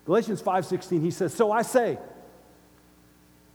Galatians 0.05 0.41
5:16, 0.41 1.01
he 1.01 1.11
says, 1.11 1.33
So 1.33 1.51
I 1.51 1.61
say, 1.61 1.97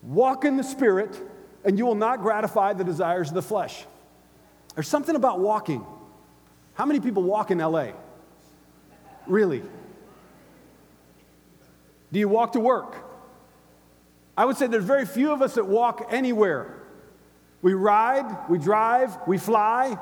walk 0.02 0.44
in 0.44 0.56
the 0.56 0.64
spirit, 0.64 1.20
and 1.64 1.78
you 1.78 1.84
will 1.84 1.94
not 1.94 2.22
gratify 2.22 2.74
the 2.74 2.84
desires 2.84 3.28
of 3.28 3.34
the 3.34 3.42
flesh. 3.42 3.84
There's 4.74 4.88
something 4.88 5.16
about 5.16 5.40
walking. 5.40 5.84
How 6.74 6.86
many 6.86 7.00
people 7.00 7.22
walk 7.22 7.50
in 7.50 7.58
LA? 7.58 7.88
Really? 9.26 9.62
Do 12.12 12.18
you 12.18 12.28
walk 12.28 12.52
to 12.52 12.60
work? 12.60 12.96
I 14.36 14.44
would 14.44 14.56
say 14.56 14.66
there's 14.66 14.84
very 14.84 15.06
few 15.06 15.32
of 15.32 15.42
us 15.42 15.54
that 15.54 15.66
walk 15.66 16.08
anywhere. 16.10 16.78
We 17.60 17.74
ride, 17.74 18.48
we 18.48 18.58
drive, 18.58 19.16
we 19.26 19.38
fly. 19.38 19.96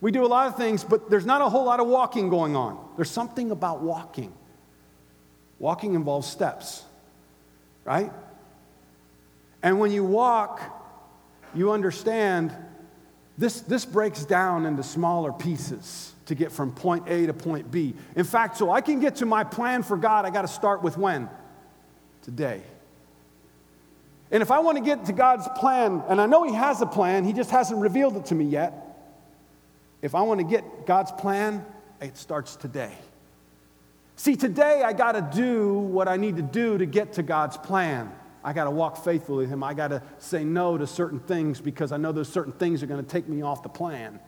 We 0.00 0.10
do 0.10 0.24
a 0.24 0.28
lot 0.28 0.48
of 0.48 0.56
things, 0.56 0.84
but 0.84 1.08
there's 1.08 1.24
not 1.24 1.40
a 1.40 1.48
whole 1.48 1.64
lot 1.64 1.80
of 1.80 1.86
walking 1.86 2.28
going 2.28 2.56
on. 2.56 2.78
There's 2.96 3.10
something 3.10 3.50
about 3.50 3.80
walking. 3.80 4.32
Walking 5.58 5.94
involves 5.94 6.28
steps, 6.28 6.82
right? 7.84 8.12
And 9.62 9.78
when 9.78 9.92
you 9.92 10.04
walk, 10.04 10.60
you 11.56 11.72
understand 11.72 12.54
this, 13.36 13.60
this 13.62 13.84
breaks 13.84 14.24
down 14.24 14.66
into 14.66 14.82
smaller 14.82 15.32
pieces 15.32 16.12
to 16.26 16.34
get 16.34 16.52
from 16.52 16.72
point 16.72 17.08
A 17.08 17.26
to 17.26 17.34
point 17.34 17.70
B. 17.70 17.94
In 18.16 18.24
fact, 18.24 18.56
so 18.56 18.70
I 18.70 18.80
can 18.80 19.00
get 19.00 19.16
to 19.16 19.26
my 19.26 19.44
plan 19.44 19.82
for 19.82 19.96
God, 19.96 20.24
I 20.24 20.30
got 20.30 20.42
to 20.42 20.48
start 20.48 20.82
with 20.82 20.96
when? 20.96 21.28
Today. 22.22 22.62
And 24.30 24.42
if 24.42 24.50
I 24.50 24.60
want 24.60 24.78
to 24.78 24.84
get 24.84 25.04
to 25.06 25.12
God's 25.12 25.46
plan, 25.56 26.02
and 26.08 26.20
I 26.20 26.26
know 26.26 26.44
He 26.44 26.54
has 26.54 26.80
a 26.80 26.86
plan, 26.86 27.24
He 27.24 27.32
just 27.32 27.50
hasn't 27.50 27.80
revealed 27.80 28.16
it 28.16 28.26
to 28.26 28.34
me 28.34 28.44
yet. 28.44 28.72
If 30.00 30.14
I 30.14 30.22
want 30.22 30.40
to 30.40 30.44
get 30.44 30.86
God's 30.86 31.12
plan, 31.12 31.64
it 32.00 32.16
starts 32.16 32.56
today. 32.56 32.92
See, 34.16 34.36
today 34.36 34.82
I 34.84 34.92
got 34.92 35.12
to 35.12 35.36
do 35.36 35.74
what 35.74 36.08
I 36.08 36.16
need 36.16 36.36
to 36.36 36.42
do 36.42 36.78
to 36.78 36.86
get 36.86 37.14
to 37.14 37.22
God's 37.22 37.56
plan. 37.56 38.12
I 38.44 38.52
got 38.52 38.64
to 38.64 38.70
walk 38.70 39.02
faithfully 39.02 39.44
with 39.44 39.50
Him. 39.50 39.64
I 39.64 39.72
got 39.72 39.88
to 39.88 40.02
say 40.18 40.44
no 40.44 40.76
to 40.76 40.86
certain 40.86 41.18
things 41.18 41.62
because 41.62 41.90
I 41.92 41.96
know 41.96 42.12
those 42.12 42.28
certain 42.28 42.52
things 42.52 42.82
are 42.82 42.86
going 42.86 43.02
to 43.02 43.10
take 43.10 43.26
me 43.26 43.40
off 43.40 43.62
the 43.62 43.70
plan. 43.70 44.20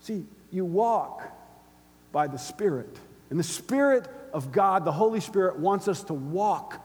See, 0.00 0.24
you 0.50 0.64
walk 0.64 1.22
by 2.10 2.26
the 2.26 2.38
Spirit. 2.38 2.98
And 3.30 3.38
the 3.38 3.44
Spirit 3.44 4.08
of 4.32 4.50
God, 4.50 4.84
the 4.84 4.92
Holy 4.92 5.20
Spirit, 5.20 5.60
wants 5.60 5.86
us 5.86 6.02
to 6.04 6.14
walk, 6.14 6.84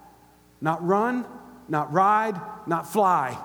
not 0.62 0.86
run, 0.86 1.26
not 1.68 1.92
ride, 1.92 2.40
not 2.68 2.88
fly. 2.88 3.36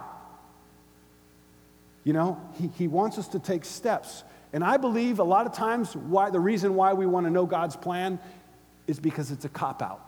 You 2.04 2.12
know, 2.12 2.40
he, 2.60 2.68
he 2.76 2.86
wants 2.86 3.16
us 3.16 3.28
to 3.28 3.38
take 3.38 3.64
steps. 3.64 4.24
And 4.52 4.62
I 4.62 4.76
believe 4.76 5.20
a 5.20 5.24
lot 5.24 5.46
of 5.46 5.54
times 5.54 5.96
why 5.96 6.28
the 6.28 6.40
reason 6.40 6.74
why 6.74 6.92
we 6.92 7.06
want 7.06 7.26
to 7.26 7.30
know 7.30 7.46
God's 7.46 7.76
plan 7.76 8.20
is 8.86 9.00
because 9.00 9.30
it's 9.30 9.46
a 9.46 9.48
cop 9.48 9.80
out. 9.80 10.04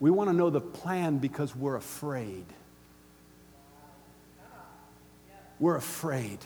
We 0.00 0.10
want 0.10 0.30
to 0.30 0.34
know 0.34 0.48
the 0.48 0.62
plan 0.62 1.18
because 1.18 1.54
we're 1.54 1.76
afraid. 1.76 2.46
We're 5.58 5.76
afraid. 5.76 6.38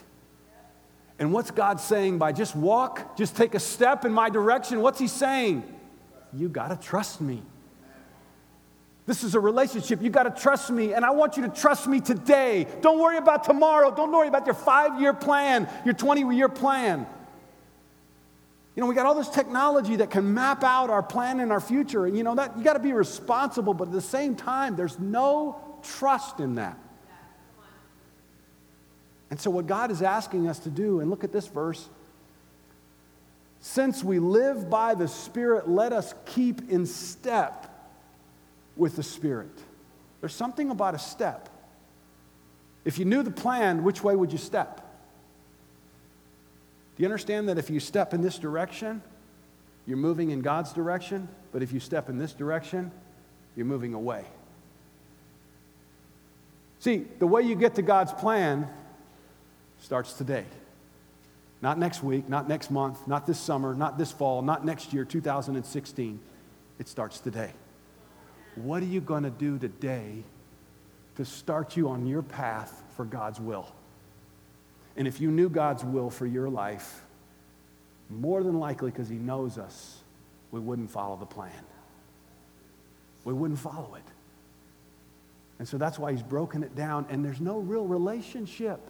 And 1.21 1.33
what's 1.33 1.53
God 1.53 1.81
saying 1.81 2.19
by 2.19 2.33
just 2.33 2.57
walk, 2.57 3.17
just 3.17 3.37
take 3.37 3.55
a 3.55 3.61
step 3.61 4.05
in 4.05 4.13
my 4.13 4.29
direction? 4.29 4.81
What's 4.81 4.99
He 4.99 5.07
saying? 5.07 5.63
You 6.33 6.49
got 6.49 6.69
to 6.69 6.77
trust 6.77 7.21
me. 7.21 7.41
This 9.07 9.23
is 9.23 9.35
a 9.35 9.41
relationship. 9.41 10.03
You 10.03 10.11
got 10.11 10.23
to 10.25 10.43
trust 10.43 10.71
me, 10.71 10.95
and 10.95 11.05
I 11.05 11.11
want 11.11 11.37
you 11.37 11.45
to 11.45 11.49
trust 11.49 11.87
me 11.87 12.01
today. 12.01 12.67
Don't 12.81 12.99
worry 12.99 13.19
about 13.19 13.45
tomorrow. 13.45 13.95
Don't 13.95 14.11
worry 14.11 14.29
about 14.29 14.47
your 14.47 14.55
five 14.55 15.01
year 15.01 15.13
plan, 15.13 15.69
your 15.85 15.95
20 15.95 16.35
year 16.35 16.49
plan. 16.49 17.07
You 18.75 18.81
know, 18.81 18.89
we 18.89 18.95
got 18.95 19.07
all 19.07 19.15
this 19.15 19.29
technology 19.29 19.97
that 19.97 20.11
can 20.11 20.35
map 20.35 20.65
out 20.65 20.91
our 20.91 21.03
plan 21.03 21.41
and 21.41 21.53
our 21.53 21.61
future. 21.61 22.07
And 22.07 22.17
you 22.17 22.25
know 22.25 22.35
that 22.35 22.59
you 22.59 22.65
got 22.65 22.73
to 22.73 22.81
be 22.81 22.93
responsible, 22.93 23.73
but 23.73 23.89
at 23.89 23.95
the 23.95 24.01
same 24.01 24.35
time, 24.35 24.75
there's 24.75 24.99
no 24.99 25.61
trust 25.83 26.41
in 26.41 26.57
that. 26.57 26.79
And 29.31 29.41
so, 29.41 29.51
what 29.51 29.67
God 29.67 29.91
is 29.91 30.03
asking 30.03 30.49
us 30.49 30.59
to 30.61 30.71
do, 30.71 31.01
and 31.01 31.11
look 31.11 31.25
at 31.25 31.33
this 31.33 31.47
verse 31.47 31.89
since 33.65 34.05
we 34.05 34.19
live 34.19 34.69
by 34.69 34.95
the 34.95 35.09
Spirit, 35.09 35.67
let 35.67 35.95
us 35.95 36.13
keep 36.27 36.71
in 36.71 36.85
step 36.85 37.91
with 38.77 38.95
the 38.95 39.03
Spirit. 39.03 39.51
There's 40.21 40.35
something 40.35 40.69
about 40.69 40.95
a 40.95 40.99
step. 40.99 41.49
If 42.85 42.99
you 42.99 43.07
knew 43.07 43.23
the 43.23 43.31
plan, 43.31 43.83
which 43.83 44.05
way 44.05 44.15
would 44.15 44.33
you 44.33 44.39
step? 44.39 44.84
Do 46.97 47.03
you 47.03 47.07
understand 47.07 47.49
that 47.49 47.59
if 47.59 47.71
you 47.71 47.81
step 47.81 48.15
in 48.15 48.23
this 48.23 48.39
direction, 48.39 49.03
you're 49.87 49.97
moving 49.97 50.31
in 50.31 50.41
God's 50.41 50.73
direction, 50.73 51.29
but 51.53 51.63
if 51.63 51.73
you 51.73 51.81
step 51.81 52.09
in 52.09 52.19
this 52.19 52.33
direction, 52.33 52.91
you're 53.57 53.67
moving 53.67 53.95
away? 53.95 54.25
See, 56.79 57.07
the 57.19 57.27
way 57.27 57.43
you 57.43 57.55
get 57.55 57.75
to 57.77 57.83
God's 57.83 58.13
plan 58.13 58.69
starts 59.81 60.13
today. 60.13 60.45
Not 61.63 61.79
next 61.79 62.03
week, 62.03 62.29
not 62.29 62.49
next 62.49 62.71
month, 62.71 63.09
not 63.09 63.27
this 63.27 63.41
summer, 63.41 63.75
not 63.75 63.97
this 63.97 64.13
fall, 64.13 64.43
not 64.43 64.65
next 64.65 64.93
year, 64.93 65.05
2016. 65.05 66.21
It 66.79 66.89
starts 66.89 67.21
today. 67.21 67.53
What 68.57 68.83
are 68.83 68.87
you 68.87 69.01
going 69.01 69.23
to 69.23 69.31
do 69.31 69.59
today 69.59 70.23
to 71.17 71.25
start 71.25 71.77
you 71.77 71.89
on 71.89 72.07
your 72.07 72.23
path 72.23 72.83
for 72.97 73.05
God's 73.05 73.41
will? 73.41 73.73
And 74.97 75.09
if 75.09 75.21
you 75.21 75.31
knew 75.31 75.49
God's 75.49 75.85
will 75.85 76.11
for 76.11 76.27
your 76.27 76.49
life, 76.49 77.03
more 78.11 78.43
than 78.43 78.59
likely, 78.61 78.91
because 78.91 79.09
He 79.09 79.17
knows 79.17 79.59
us, 79.59 79.99
we 80.51 80.61
wouldn't 80.61 80.91
follow 80.91 81.17
the 81.17 81.27
plan. 81.27 81.51
We 83.25 83.33
wouldn't 83.33 83.59
follow 83.59 83.95
it. 83.97 84.05
And 85.59 85.67
so 85.67 85.79
that's 85.79 85.99
why 85.99 86.13
He's 86.13 86.23
broken 86.23 86.63
it 86.63 86.75
down, 86.77 87.07
and 87.11 87.25
there's 87.25 87.41
no 87.41 87.59
real 87.59 87.87
relationship 87.87 88.81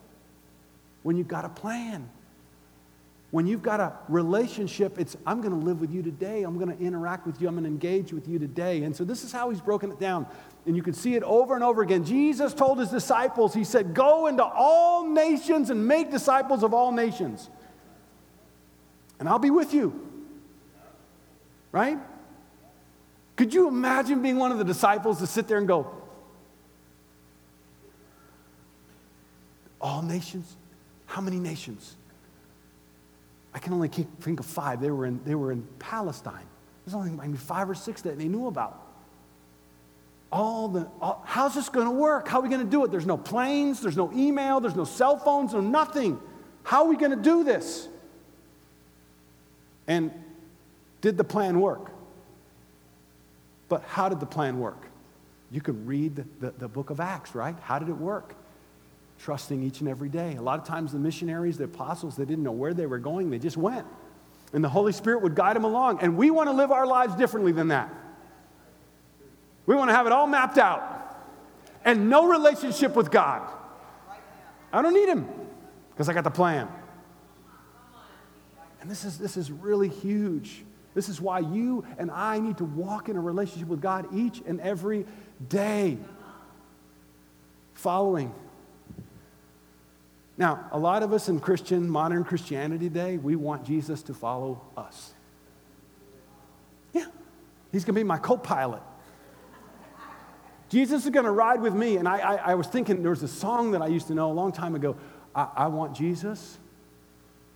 when 1.03 1.17
you've 1.17 1.29
got 1.29 1.45
a 1.45 1.51
plan. 1.51 2.09
When 3.31 3.47
you've 3.47 3.63
got 3.63 3.81
a 3.81 3.93
relationship, 4.09 4.99
it's 4.99 5.17
I'm 5.27 5.41
going 5.41 5.59
to 5.59 5.67
live 5.67 5.81
with 5.81 5.93
you 5.93 6.03
today. 6.03 6.45
I'm 6.45 6.57
going 6.57 6.77
to 6.77 6.81
interact 6.81 7.27
with 7.27 7.41
you. 7.41 7.49
I'm 7.49 7.55
going 7.55 7.65
to 7.65 7.71
engage 7.71 8.13
with 8.13 8.29
you 8.29 8.39
today. 8.39 8.85
And 8.85 8.95
so 8.95 9.03
this 9.03 9.25
is 9.25 9.33
how 9.33 9.51
he's 9.51 9.61
broken 9.61 9.91
it 9.91 9.99
down. 9.99 10.27
And 10.67 10.75
you 10.77 10.83
can 10.83 10.95
see 10.95 11.15
it 11.15 11.23
over 11.23 11.55
and 11.55 11.63
over 11.63 11.83
again. 11.83 12.05
Jesus 12.05 12.55
told 12.55 12.79
his 12.79 12.89
disciples, 12.89 13.53
he 13.53 13.65
said, 13.65 13.93
Go 13.93 14.27
into 14.27 14.45
all 14.45 15.07
nations 15.07 15.71
and 15.71 15.87
make 15.87 16.11
disciples 16.11 16.63
of 16.63 16.73
all 16.73 16.91
nations. 16.91 17.51
And 19.21 19.29
I'll 19.29 19.39
be 19.39 19.51
with 19.51 19.75
you. 19.75 20.09
Right? 21.71 21.99
Could 23.37 23.53
you 23.53 23.69
imagine 23.69 24.23
being 24.23 24.39
one 24.39 24.53
of 24.53 24.59
the 24.59 24.65
disciples 24.65 25.19
to 25.19 25.27
sit 25.27 25.49
there 25.49 25.59
and 25.59 25.69
go, 25.69 25.91
All 29.81 30.01
nations? 30.01 30.57
How 31.05 31.21
many 31.21 31.39
nations? 31.39 31.97
I 33.53 33.59
can 33.59 33.75
only 33.75 33.89
think 33.89 34.41
of 34.41 34.47
five. 34.47 34.81
They 34.81 34.91
were 34.91 35.05
in, 35.05 35.23
they 35.25 35.35
were 35.35 35.53
in 35.53 35.63
Palestine. 35.79 36.47
There's 36.85 36.95
only 36.95 37.11
maybe 37.11 37.37
five 37.37 37.69
or 37.69 37.75
six 37.75 38.01
that 38.03 38.19
they 38.19 38.29
knew 38.29 38.47
about 38.47 38.84
all 40.35 40.67
the, 40.67 40.89
all, 41.01 41.23
how's 41.25 41.55
this 41.55 41.69
going 41.69 41.87
to 41.87 41.93
work? 41.93 42.27
How 42.27 42.41
are 42.41 42.43
we 42.43 42.49
going 42.49 42.65
to 42.65 42.71
do 42.71 42.85
it? 42.85 42.91
There's 42.91 43.07
no 43.07 43.17
planes, 43.17 43.81
there's 43.81 43.97
no 43.97 44.13
email, 44.13 44.59
there's 44.59 44.75
no 44.75 44.85
cell 44.85 45.17
phones, 45.17 45.55
no 45.55 45.61
nothing. 45.61 46.21
How 46.65 46.83
are 46.83 46.89
we 46.89 46.97
going 46.97 47.13
to 47.13 47.17
do 47.17 47.45
this? 47.45 47.89
And 49.87 50.11
did 51.01 51.17
the 51.17 51.23
plan 51.23 51.61
work? 51.61 51.93
But 53.69 53.85
how 53.85 54.09
did 54.09 54.19
the 54.19 54.27
plan 54.27 54.59
work? 54.59 54.89
You 55.53 55.61
can 55.61 55.87
read 55.87 56.17
the, 56.17 56.25
the, 56.41 56.51
the, 56.59 56.69
book 56.69 56.91
of 56.91 56.99
Acts, 56.99 57.37
right? 57.37 57.55
How 57.63 57.79
did 57.79 57.89
it 57.89 57.97
work? 57.97 58.35
Trusting 59.21 59.63
each 59.63 59.79
and 59.81 59.89
every 59.89 60.09
day. 60.09 60.35
A 60.35 60.43
lot 60.43 60.59
of 60.59 60.67
times, 60.67 60.91
the 60.91 60.99
missionaries, 60.99 61.59
the 61.59 61.65
apostles, 61.65 62.17
they 62.17 62.25
didn't 62.25 62.43
know 62.43 62.51
where 62.51 62.75
they 62.75 62.87
were 62.87 62.99
going, 62.99 63.31
they 63.31 63.39
just 63.39 63.57
went. 63.57 63.87
And 64.53 64.65
the 64.65 64.69
Holy 64.69 64.93
Spirit 64.93 65.23
would 65.23 65.37
guide 65.37 65.55
them 65.55 65.65
along. 65.65 66.01
And 66.01 66.17
we 66.17 66.31
want 66.31 66.49
to 66.49 66.53
live 66.53 66.73
our 66.73 66.87
lives 66.87 67.15
differently 67.15 67.53
than 67.53 67.69
that. 67.69 67.89
We 69.67 69.75
want 69.75 69.91
to 69.91 69.95
have 69.95 70.07
it 70.07 70.13
all 70.13 70.27
mapped 70.27 70.59
out 70.59 70.95
and 71.85 72.09
no 72.09 72.27
relationship 72.29 72.97
with 72.97 73.11
God. 73.11 73.49
I 74.73 74.83
don't 74.83 74.95
need 74.95 75.09
Him 75.09 75.29
because 75.91 76.09
I 76.09 76.13
got 76.13 76.25
the 76.25 76.31
plan. 76.31 76.69
And 78.81 78.91
this 78.91 79.05
is, 79.05 79.19
this 79.19 79.37
is 79.37 79.51
really 79.51 79.89
huge. 79.89 80.65
This 80.95 81.09
is 81.09 81.21
why 81.21 81.41
you 81.41 81.85
and 81.99 82.11
I 82.11 82.39
need 82.39 82.59
to 82.59 82.65
walk 82.65 83.09
in 83.09 83.17
a 83.17 83.21
relationship 83.21 83.69
with 83.69 83.81
God 83.81 84.07
each 84.13 84.43
and 84.47 84.61
every 84.61 85.07
day. 85.49 85.99
Following. 87.75 88.33
Now, 90.37 90.69
a 90.73 90.79
lot 90.79 91.03
of 91.03 91.13
us 91.13 91.29
in 91.29 91.41
Christian, 91.41 91.89
modern 91.89 92.25
Christianity 92.25 92.89
today, 92.89 93.19
we 93.19 93.37
want 93.37 93.65
Jesus 93.65 94.03
to 94.05 94.15
follow 94.15 94.61
us. 94.77 95.13
Yeah, 96.93 97.07
he's 97.73 97.85
going 97.85 97.95
to 97.95 98.01
be 98.01 98.05
my 98.05 98.19
co 98.19 98.37
pilot. 98.37 98.83
Jesus 100.75 101.05
is 101.05 101.11
going 101.11 101.25
to 101.25 101.31
ride 101.31 101.61
with 101.61 101.73
me. 101.73 101.99
And 101.99 102.09
I, 102.09 102.19
I, 102.19 102.35
I, 102.35 102.55
was 102.57 102.67
thinking, 102.67 103.01
there 103.01 103.11
was 103.11 103.23
a 103.23 103.29
song 103.29 103.71
that 103.71 103.81
I 103.81 103.87
used 103.87 104.09
to 104.09 104.15
know 104.15 104.33
a 104.33 104.35
long 104.35 104.51
time 104.51 104.75
ago. 104.75 104.97
I, 105.33 105.49
I 105.55 105.67
want 105.69 105.95
Jesus 105.95 106.59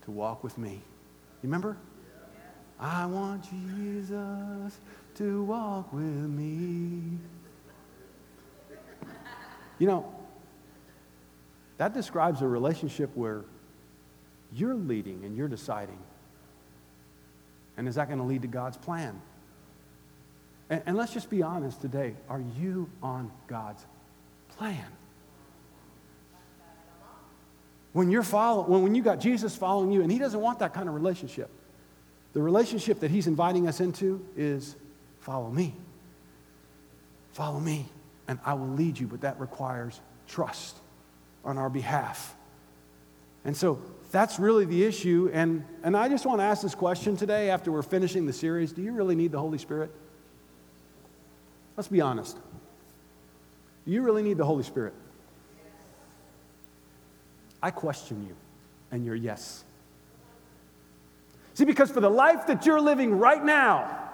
to 0.04 0.12
walk 0.12 0.44
with 0.44 0.56
me. 0.56 0.74
You 0.74 1.48
remember? 1.48 1.76
I 2.78 3.06
want 3.06 3.42
Jesus 3.50 4.78
to 5.16 5.42
walk 5.42 5.92
with 5.92 6.04
me. 6.04 7.18
You 9.80 9.86
know, 9.88 10.14
that 11.78 11.94
describes 11.94 12.40
a 12.40 12.46
relationship 12.46 13.10
where 13.16 13.42
you're 14.52 14.76
leading 14.76 15.24
and 15.24 15.36
you're 15.36 15.48
deciding. 15.48 15.98
And 17.76 17.88
is 17.88 17.96
that 17.96 18.06
going 18.06 18.20
to 18.20 18.24
lead 18.24 18.42
to 18.42 18.48
God's 18.48 18.76
plan? 18.76 19.20
And, 20.70 20.82
and 20.86 20.96
let's 20.96 21.12
just 21.12 21.30
be 21.30 21.42
honest 21.42 21.80
today. 21.80 22.14
Are 22.28 22.42
you 22.58 22.90
on 23.02 23.30
God's 23.46 23.84
plan? 24.56 24.84
When 27.92 28.10
you're 28.10 28.22
following, 28.22 28.70
when, 28.70 28.82
when 28.82 28.94
you 28.94 29.02
got 29.02 29.18
Jesus 29.18 29.56
following 29.56 29.90
you, 29.90 30.02
and 30.02 30.12
he 30.12 30.18
doesn't 30.18 30.40
want 30.40 30.58
that 30.60 30.74
kind 30.74 30.88
of 30.88 30.94
relationship. 30.94 31.50
The 32.34 32.42
relationship 32.42 33.00
that 33.00 33.10
he's 33.10 33.26
inviting 33.26 33.66
us 33.66 33.80
into 33.80 34.24
is 34.36 34.76
follow 35.20 35.50
me. 35.50 35.74
Follow 37.32 37.60
me, 37.60 37.86
and 38.26 38.38
I 38.44 38.54
will 38.54 38.68
lead 38.68 38.98
you, 38.98 39.06
but 39.06 39.22
that 39.22 39.40
requires 39.40 40.00
trust 40.26 40.76
on 41.44 41.56
our 41.56 41.70
behalf. 41.70 42.36
And 43.44 43.56
so 43.56 43.80
that's 44.10 44.38
really 44.38 44.64
the 44.64 44.84
issue. 44.84 45.30
And, 45.32 45.64
and 45.82 45.96
I 45.96 46.08
just 46.08 46.26
want 46.26 46.40
to 46.40 46.44
ask 46.44 46.62
this 46.62 46.74
question 46.74 47.16
today 47.16 47.50
after 47.50 47.72
we're 47.72 47.82
finishing 47.82 48.26
the 48.26 48.32
series 48.32 48.72
Do 48.72 48.82
you 48.82 48.92
really 48.92 49.14
need 49.14 49.32
the 49.32 49.38
Holy 49.38 49.58
Spirit? 49.58 49.90
Let's 51.78 51.86
be 51.86 52.00
honest. 52.00 52.36
Do 53.86 53.92
you 53.92 54.02
really 54.02 54.24
need 54.24 54.36
the 54.36 54.44
Holy 54.44 54.64
Spirit? 54.64 54.94
I 57.62 57.70
question 57.70 58.26
you, 58.26 58.34
and 58.90 59.06
you're 59.06 59.14
yes. 59.14 59.62
See, 61.54 61.64
because 61.64 61.88
for 61.88 62.00
the 62.00 62.10
life 62.10 62.48
that 62.48 62.66
you're 62.66 62.80
living 62.80 63.16
right 63.16 63.44
now, 63.44 64.10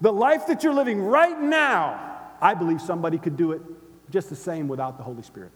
the 0.00 0.12
life 0.12 0.46
that 0.46 0.62
you're 0.62 0.72
living 0.72 1.02
right 1.02 1.38
now, 1.38 2.20
I 2.40 2.54
believe 2.54 2.80
somebody 2.80 3.18
could 3.18 3.36
do 3.36 3.50
it 3.52 3.62
just 4.08 4.30
the 4.30 4.36
same 4.36 4.68
without 4.68 4.96
the 4.96 5.02
Holy 5.02 5.22
Spirit. 5.24 5.50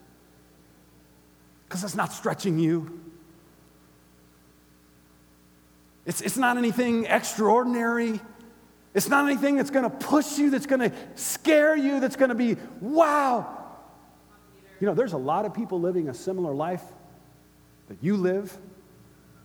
Because 1.68 1.84
it's 1.84 1.94
not 1.94 2.12
stretching 2.12 2.58
you, 2.58 3.00
it's, 6.04 6.20
it's 6.20 6.36
not 6.36 6.56
anything 6.56 7.04
extraordinary. 7.04 8.20
It's 8.94 9.08
not 9.08 9.26
anything 9.28 9.56
that's 9.56 9.70
going 9.70 9.82
to 9.82 9.90
push 9.90 10.38
you, 10.38 10.50
that's 10.50 10.66
going 10.66 10.88
to 10.88 10.92
scare 11.16 11.76
you, 11.76 11.98
that's 11.98 12.14
going 12.14 12.28
to 12.28 12.34
be, 12.36 12.56
wow. 12.80 13.64
You 14.80 14.86
know, 14.86 14.94
there's 14.94 15.12
a 15.12 15.18
lot 15.18 15.44
of 15.44 15.52
people 15.52 15.80
living 15.80 16.08
a 16.08 16.14
similar 16.14 16.54
life 16.54 16.82
that 17.88 17.98
you 18.00 18.16
live, 18.16 18.56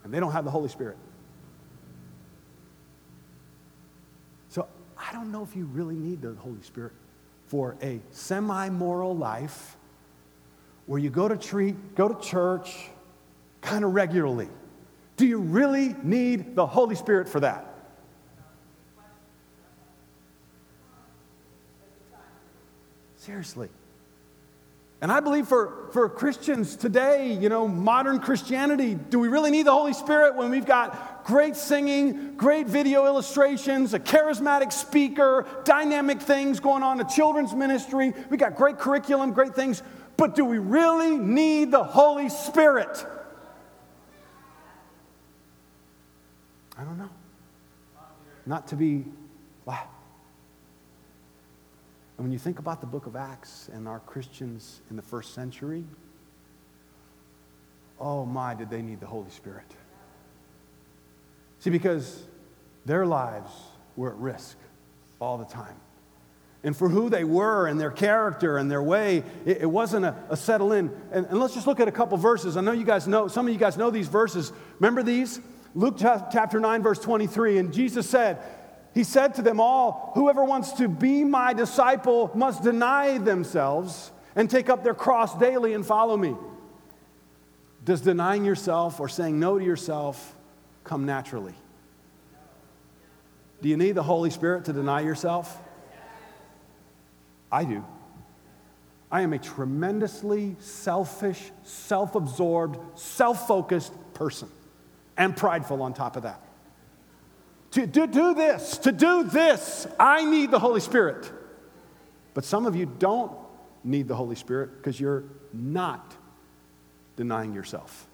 and 0.04 0.14
they 0.14 0.20
don't 0.20 0.32
have 0.32 0.44
the 0.44 0.50
Holy 0.50 0.68
Spirit. 0.68 0.96
So 4.48 4.68
I 4.96 5.12
don't 5.12 5.32
know 5.32 5.42
if 5.42 5.56
you 5.56 5.64
really 5.66 5.96
need 5.96 6.22
the 6.22 6.34
Holy 6.34 6.62
Spirit 6.62 6.92
for 7.48 7.76
a 7.82 8.00
semi 8.12 8.68
moral 8.70 9.16
life 9.16 9.76
where 10.86 11.00
you 11.00 11.10
go 11.10 11.26
to 11.26 11.36
treat, 11.36 11.96
go 11.96 12.08
to 12.08 12.20
church 12.20 12.88
kind 13.60 13.84
of 13.84 13.94
regularly. 13.94 14.48
Do 15.16 15.26
you 15.26 15.38
really 15.38 15.94
need 16.02 16.54
the 16.54 16.66
Holy 16.66 16.94
Spirit 16.94 17.28
for 17.28 17.40
that? 17.40 17.69
Seriously. 23.20 23.68
And 25.02 25.12
I 25.12 25.20
believe 25.20 25.46
for, 25.46 25.90
for 25.92 26.08
Christians 26.08 26.74
today, 26.74 27.34
you 27.34 27.50
know, 27.50 27.68
modern 27.68 28.18
Christianity, 28.18 28.94
do 28.94 29.18
we 29.18 29.28
really 29.28 29.50
need 29.50 29.66
the 29.66 29.72
Holy 29.72 29.92
Spirit 29.92 30.36
when 30.36 30.50
we've 30.50 30.64
got 30.64 31.24
great 31.24 31.54
singing, 31.54 32.36
great 32.36 32.66
video 32.66 33.04
illustrations, 33.04 33.92
a 33.92 34.00
charismatic 34.00 34.72
speaker, 34.72 35.46
dynamic 35.64 36.22
things 36.22 36.60
going 36.60 36.82
on, 36.82 36.98
a 36.98 37.04
children's 37.04 37.54
ministry? 37.54 38.14
We 38.30 38.38
got 38.38 38.56
great 38.56 38.78
curriculum, 38.78 39.32
great 39.32 39.54
things. 39.54 39.82
But 40.16 40.34
do 40.34 40.46
we 40.46 40.56
really 40.56 41.18
need 41.18 41.72
the 41.72 41.84
Holy 41.84 42.30
Spirit? 42.30 43.04
I 46.78 46.84
don't 46.84 46.96
know. 46.96 47.10
Not 48.46 48.68
to 48.68 48.76
be 48.76 49.04
wow. 49.66 49.88
And 52.20 52.26
when 52.26 52.32
you 52.34 52.38
think 52.38 52.58
about 52.58 52.82
the 52.82 52.86
book 52.86 53.06
of 53.06 53.16
Acts 53.16 53.70
and 53.72 53.88
our 53.88 54.00
Christians 54.00 54.82
in 54.90 54.96
the 54.96 55.00
first 55.00 55.32
century, 55.32 55.84
oh 57.98 58.26
my, 58.26 58.52
did 58.52 58.68
they 58.68 58.82
need 58.82 59.00
the 59.00 59.06
Holy 59.06 59.30
Spirit. 59.30 59.64
See, 61.60 61.70
because 61.70 62.24
their 62.84 63.06
lives 63.06 63.50
were 63.96 64.10
at 64.10 64.18
risk 64.18 64.58
all 65.18 65.38
the 65.38 65.46
time. 65.46 65.76
And 66.62 66.76
for 66.76 66.90
who 66.90 67.08
they 67.08 67.24
were 67.24 67.66
and 67.66 67.80
their 67.80 67.90
character 67.90 68.58
and 68.58 68.70
their 68.70 68.82
way, 68.82 69.24
it, 69.46 69.62
it 69.62 69.70
wasn't 69.70 70.04
a, 70.04 70.14
a, 70.28 70.36
settle 70.36 70.72
in. 70.72 70.90
And, 71.12 71.24
and 71.24 71.40
let's 71.40 71.54
just 71.54 71.66
look 71.66 71.80
at 71.80 71.88
a 71.88 71.92
couple 71.92 72.18
verses. 72.18 72.58
I 72.58 72.60
know 72.60 72.72
you 72.72 72.84
guys 72.84 73.08
know, 73.08 73.28
some 73.28 73.46
of 73.46 73.52
you 73.54 73.58
guys 73.58 73.78
know 73.78 73.88
these 73.88 74.08
verses. 74.08 74.52
Remember 74.78 75.02
these? 75.02 75.40
Luke 75.74 75.96
chapter 75.98 76.60
9, 76.60 76.82
verse 76.82 76.98
23. 76.98 77.56
And 77.56 77.72
Jesus 77.72 78.06
said, 78.06 78.42
he 78.94 79.04
said 79.04 79.34
to 79.36 79.42
them 79.42 79.60
all, 79.60 80.12
Whoever 80.14 80.44
wants 80.44 80.72
to 80.72 80.88
be 80.88 81.24
my 81.24 81.52
disciple 81.52 82.30
must 82.34 82.62
deny 82.62 83.18
themselves 83.18 84.10
and 84.34 84.50
take 84.50 84.68
up 84.68 84.82
their 84.82 84.94
cross 84.94 85.36
daily 85.38 85.74
and 85.74 85.84
follow 85.86 86.16
me. 86.16 86.36
Does 87.84 88.00
denying 88.00 88.44
yourself 88.44 89.00
or 89.00 89.08
saying 89.08 89.38
no 89.38 89.58
to 89.58 89.64
yourself 89.64 90.34
come 90.84 91.06
naturally? 91.06 91.54
Do 93.62 93.68
you 93.68 93.76
need 93.76 93.92
the 93.92 94.02
Holy 94.02 94.30
Spirit 94.30 94.64
to 94.66 94.72
deny 94.72 95.00
yourself? 95.00 95.60
I 97.52 97.64
do. 97.64 97.84
I 99.12 99.22
am 99.22 99.32
a 99.32 99.38
tremendously 99.38 100.56
selfish, 100.60 101.50
self 101.64 102.14
absorbed, 102.14 102.78
self 102.98 103.46
focused 103.46 103.92
person 104.14 104.48
and 105.16 105.36
prideful 105.36 105.82
on 105.82 105.92
top 105.92 106.16
of 106.16 106.22
that. 106.22 106.40
To, 107.72 107.86
do 107.86 108.34
this, 108.34 108.78
to 108.78 108.92
do 108.92 109.22
this, 109.22 109.86
I 109.98 110.24
need 110.24 110.50
the 110.50 110.58
Holy 110.58 110.80
Spirit. 110.80 111.30
But 112.34 112.44
some 112.44 112.66
of 112.66 112.74
you 112.74 112.86
don't 112.86 113.32
need 113.84 114.08
the 114.08 114.16
Holy 114.16 114.34
Spirit 114.34 114.76
because 114.76 114.98
you're 114.98 115.24
not 115.52 116.16
denying 117.16 117.52
yourself. 117.52 118.06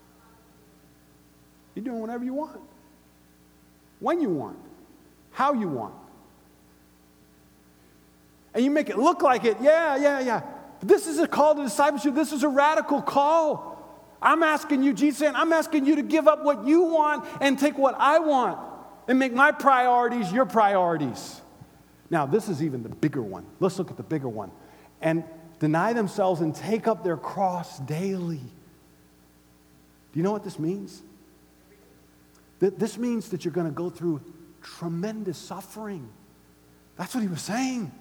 You're 1.75 1.85
doing 1.85 2.01
whatever 2.01 2.25
you 2.25 2.35
want, 2.35 2.61
when 4.01 4.21
you 4.21 4.31
want, 4.31 4.59
how 5.33 5.55
you 5.55 5.69
want. 5.69 5.95
And 8.55 8.65
you 8.65 8.71
make 8.71 8.89
it 8.89 8.99
look 8.99 9.23
like 9.23 9.45
it, 9.45 9.59
yeah, 9.61 9.97
yeah, 9.97 10.21
yeah. 10.21 10.43
But 10.81 10.89
this 10.89 11.07
is 11.07 11.19
a 11.19 11.27
call 11.27 11.55
to 11.55 11.63
discipleship. 11.63 12.15
This 12.15 12.33
is 12.33 12.43
a 12.43 12.49
radical 12.49 13.03
call. 13.03 13.75
I'm 14.21 14.43
asking 14.43 14.83
you, 14.83 14.95
Jesus 14.95 15.19
saying, 15.19 15.35
I'm 15.35 15.53
asking 15.53 15.85
you 15.87 15.97
to 15.97 16.03
give 16.03 16.27
up 16.27 16.43
what 16.43 16.67
you 16.67 16.83
want 16.83 17.27
and 17.41 17.59
take 17.59 17.77
what 17.77 17.95
I 17.99 18.19
want 18.19 18.59
and 19.09 19.19
make 19.19 19.33
my 19.33 19.53
priorities 19.53 20.33
your 20.33 20.47
priorities. 20.47 21.41
Now, 22.11 22.27
this 22.27 22.49
is 22.49 22.63
even 22.63 22.83
the 22.83 22.89
bigger 22.89 23.23
one. 23.23 23.45
Let's 23.61 23.79
look 23.79 23.91
at 23.91 23.97
the 23.97 24.03
bigger 24.03 24.29
one. 24.29 24.51
And 25.01 25.25
deny 25.59 25.93
themselves 25.93 26.41
and 26.41 26.55
take 26.55 26.87
up 26.87 27.03
their 27.03 27.17
cross 27.17 27.79
daily. 27.81 28.41
Do 30.13 30.19
you 30.19 30.23
know 30.23 30.33
what 30.33 30.45
this 30.45 30.59
means? 30.59 31.03
This 32.59 32.97
means 32.97 33.29
that 33.31 33.45
you're 33.45 33.53
going 33.53 33.67
to 33.67 33.73
go 33.73 33.91
through 33.91 34.21
tremendous 34.63 35.37
suffering. 35.37 36.09
That's 36.97 37.15
what 37.15 37.21
he 37.21 37.29
was 37.29 37.43
saying. 37.43 37.93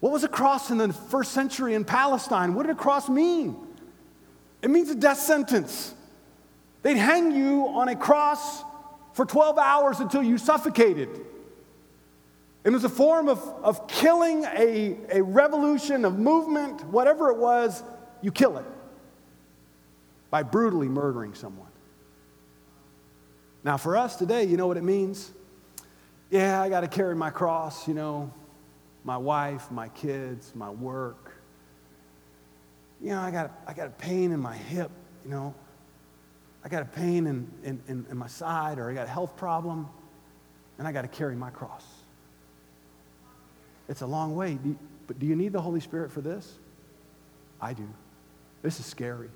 What 0.00 0.12
was 0.12 0.24
a 0.24 0.28
cross 0.28 0.70
in 0.70 0.78
the 0.78 0.92
first 0.92 1.32
century 1.32 1.74
in 1.74 1.84
Palestine? 1.84 2.54
What 2.54 2.66
did 2.66 2.72
a 2.72 2.78
cross 2.78 3.08
mean? 3.08 3.56
It 4.60 4.70
means 4.70 4.90
a 4.90 4.96
death 4.96 5.18
sentence. 5.18 5.94
They'd 6.82 6.96
hang 6.96 7.30
you 7.30 7.68
on 7.68 7.88
a 7.88 7.94
cross 7.94 8.64
for 9.12 9.26
12 9.26 9.58
hours 9.58 10.00
until 10.00 10.22
you 10.22 10.38
suffocated. 10.38 11.08
It 12.64 12.70
was 12.70 12.84
a 12.84 12.88
form 12.88 13.28
of, 13.28 13.40
of 13.62 13.88
killing 13.88 14.44
a, 14.44 14.96
a 15.10 15.22
revolution 15.22 16.04
of 16.04 16.18
movement, 16.18 16.84
whatever 16.86 17.30
it 17.30 17.36
was, 17.36 17.82
you 18.20 18.30
kill 18.30 18.56
it 18.58 18.64
by 20.30 20.42
brutally 20.42 20.88
murdering 20.88 21.34
someone. 21.34 21.68
Now, 23.64 23.76
for 23.76 23.96
us 23.96 24.16
today, 24.16 24.44
you 24.44 24.56
know 24.56 24.66
what 24.66 24.76
it 24.76 24.84
means? 24.84 25.30
Yeah, 26.30 26.62
I 26.62 26.68
got 26.68 26.80
to 26.80 26.88
carry 26.88 27.14
my 27.14 27.30
cross, 27.30 27.86
you 27.86 27.94
know, 27.94 28.32
my 29.04 29.16
wife, 29.16 29.70
my 29.70 29.88
kids, 29.88 30.52
my 30.54 30.70
work. 30.70 31.32
You 33.00 33.10
know, 33.10 33.20
I 33.20 33.30
got, 33.30 33.50
I 33.66 33.72
got 33.72 33.88
a 33.88 33.90
pain 33.90 34.32
in 34.32 34.40
my 34.40 34.56
hip, 34.56 34.90
you 35.24 35.30
know, 35.30 35.54
I 36.64 36.68
got 36.68 36.82
a 36.82 36.86
pain 36.86 37.26
in, 37.26 37.50
in, 37.64 38.06
in, 38.08 38.16
my 38.16 38.28
side 38.28 38.78
or 38.78 38.90
I 38.90 38.94
got 38.94 39.06
a 39.06 39.10
health 39.10 39.36
problem 39.36 39.88
and 40.78 40.86
I 40.86 40.92
got 40.92 41.02
to 41.02 41.08
carry 41.08 41.34
my 41.34 41.50
cross. 41.50 41.84
It's 43.88 44.02
a 44.02 44.06
long 44.06 44.36
way. 44.36 44.54
Do 44.54 44.70
you, 44.70 44.78
but 45.06 45.18
do 45.18 45.26
you 45.26 45.34
need 45.34 45.52
the 45.52 45.60
Holy 45.60 45.80
Spirit 45.80 46.12
for 46.12 46.20
this? 46.20 46.54
I 47.60 47.72
do. 47.72 47.88
This 48.62 48.78
is 48.78 48.86
scary. 48.86 49.28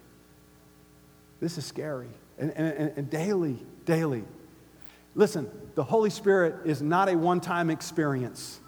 This 1.40 1.58
is 1.58 1.64
scary. 1.64 2.08
And, 2.38 2.52
and, 2.52 2.92
and 2.96 3.10
daily, 3.10 3.58
daily. 3.84 4.24
Listen, 5.14 5.50
the 5.74 5.84
Holy 5.84 6.10
Spirit 6.10 6.66
is 6.66 6.80
not 6.80 7.08
a 7.08 7.16
one 7.16 7.40
time 7.40 7.70
experience. 7.70 8.60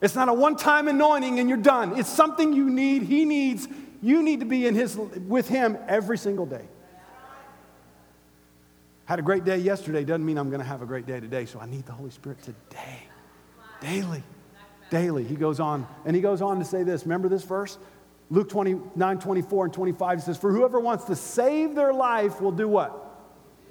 It's 0.00 0.14
not 0.14 0.28
a 0.28 0.34
one 0.34 0.56
time 0.56 0.86
anointing 0.86 1.40
and 1.40 1.48
you're 1.48 1.58
done. 1.58 1.98
It's 1.98 2.10
something 2.10 2.52
you 2.52 2.68
need. 2.68 3.02
He 3.02 3.24
needs. 3.24 3.66
You 4.02 4.22
need 4.22 4.40
to 4.40 4.46
be 4.46 4.66
in 4.66 4.74
his, 4.74 4.96
with 4.96 5.48
Him 5.48 5.78
every 5.88 6.18
single 6.18 6.46
day. 6.46 6.64
Had 9.08 9.18
a 9.18 9.22
great 9.22 9.42
day 9.42 9.56
yesterday 9.56 10.04
doesn't 10.04 10.26
mean 10.26 10.36
I'm 10.36 10.50
going 10.50 10.60
to 10.60 10.66
have 10.66 10.82
a 10.82 10.86
great 10.86 11.06
day 11.06 11.18
today, 11.18 11.46
so 11.46 11.58
I 11.58 11.64
need 11.64 11.86
the 11.86 11.92
Holy 11.92 12.10
Spirit 12.10 12.42
today. 12.42 13.04
Daily. 13.80 14.22
Daily. 14.90 15.24
He 15.24 15.34
goes 15.34 15.60
on, 15.60 15.88
and 16.04 16.14
he 16.14 16.20
goes 16.20 16.42
on 16.42 16.58
to 16.58 16.64
say 16.66 16.82
this. 16.82 17.04
Remember 17.04 17.26
this 17.30 17.42
verse? 17.42 17.78
Luke 18.28 18.50
29, 18.50 19.18
24, 19.18 19.64
and 19.64 19.72
25 19.72 20.22
says, 20.24 20.36
For 20.36 20.52
whoever 20.52 20.78
wants 20.78 21.04
to 21.04 21.16
save 21.16 21.74
their 21.74 21.94
life 21.94 22.42
will 22.42 22.52
do 22.52 22.68
what? 22.68 22.92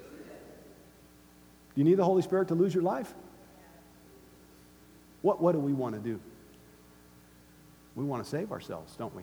you 1.76 1.84
need 1.84 1.98
the 1.98 2.04
Holy 2.04 2.22
Spirit 2.22 2.48
to 2.48 2.56
lose 2.56 2.74
your 2.74 2.82
life? 2.82 3.14
What, 5.22 5.40
what 5.40 5.52
do 5.52 5.60
we 5.60 5.72
want 5.72 5.94
to 5.94 6.00
do? 6.00 6.18
We 7.94 8.02
want 8.02 8.24
to 8.24 8.28
save 8.28 8.50
ourselves, 8.50 8.96
don't 8.96 9.14
we? 9.14 9.22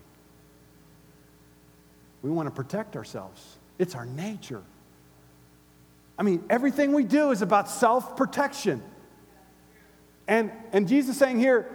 We 2.22 2.30
want 2.30 2.48
to 2.48 2.56
protect 2.56 2.96
ourselves. 2.96 3.58
It's 3.78 3.96
our 3.96 4.06
nature. 4.06 4.64
I 6.18 6.24
mean, 6.24 6.44
everything 6.50 6.94
we 6.94 7.04
do 7.04 7.32
is 7.32 7.42
about 7.42 7.70
self 7.70 8.16
protection. 8.16 8.82
And, 10.28 10.52
and 10.72 10.88
Jesus 10.88 11.18
saying 11.18 11.40
here, 11.40 11.70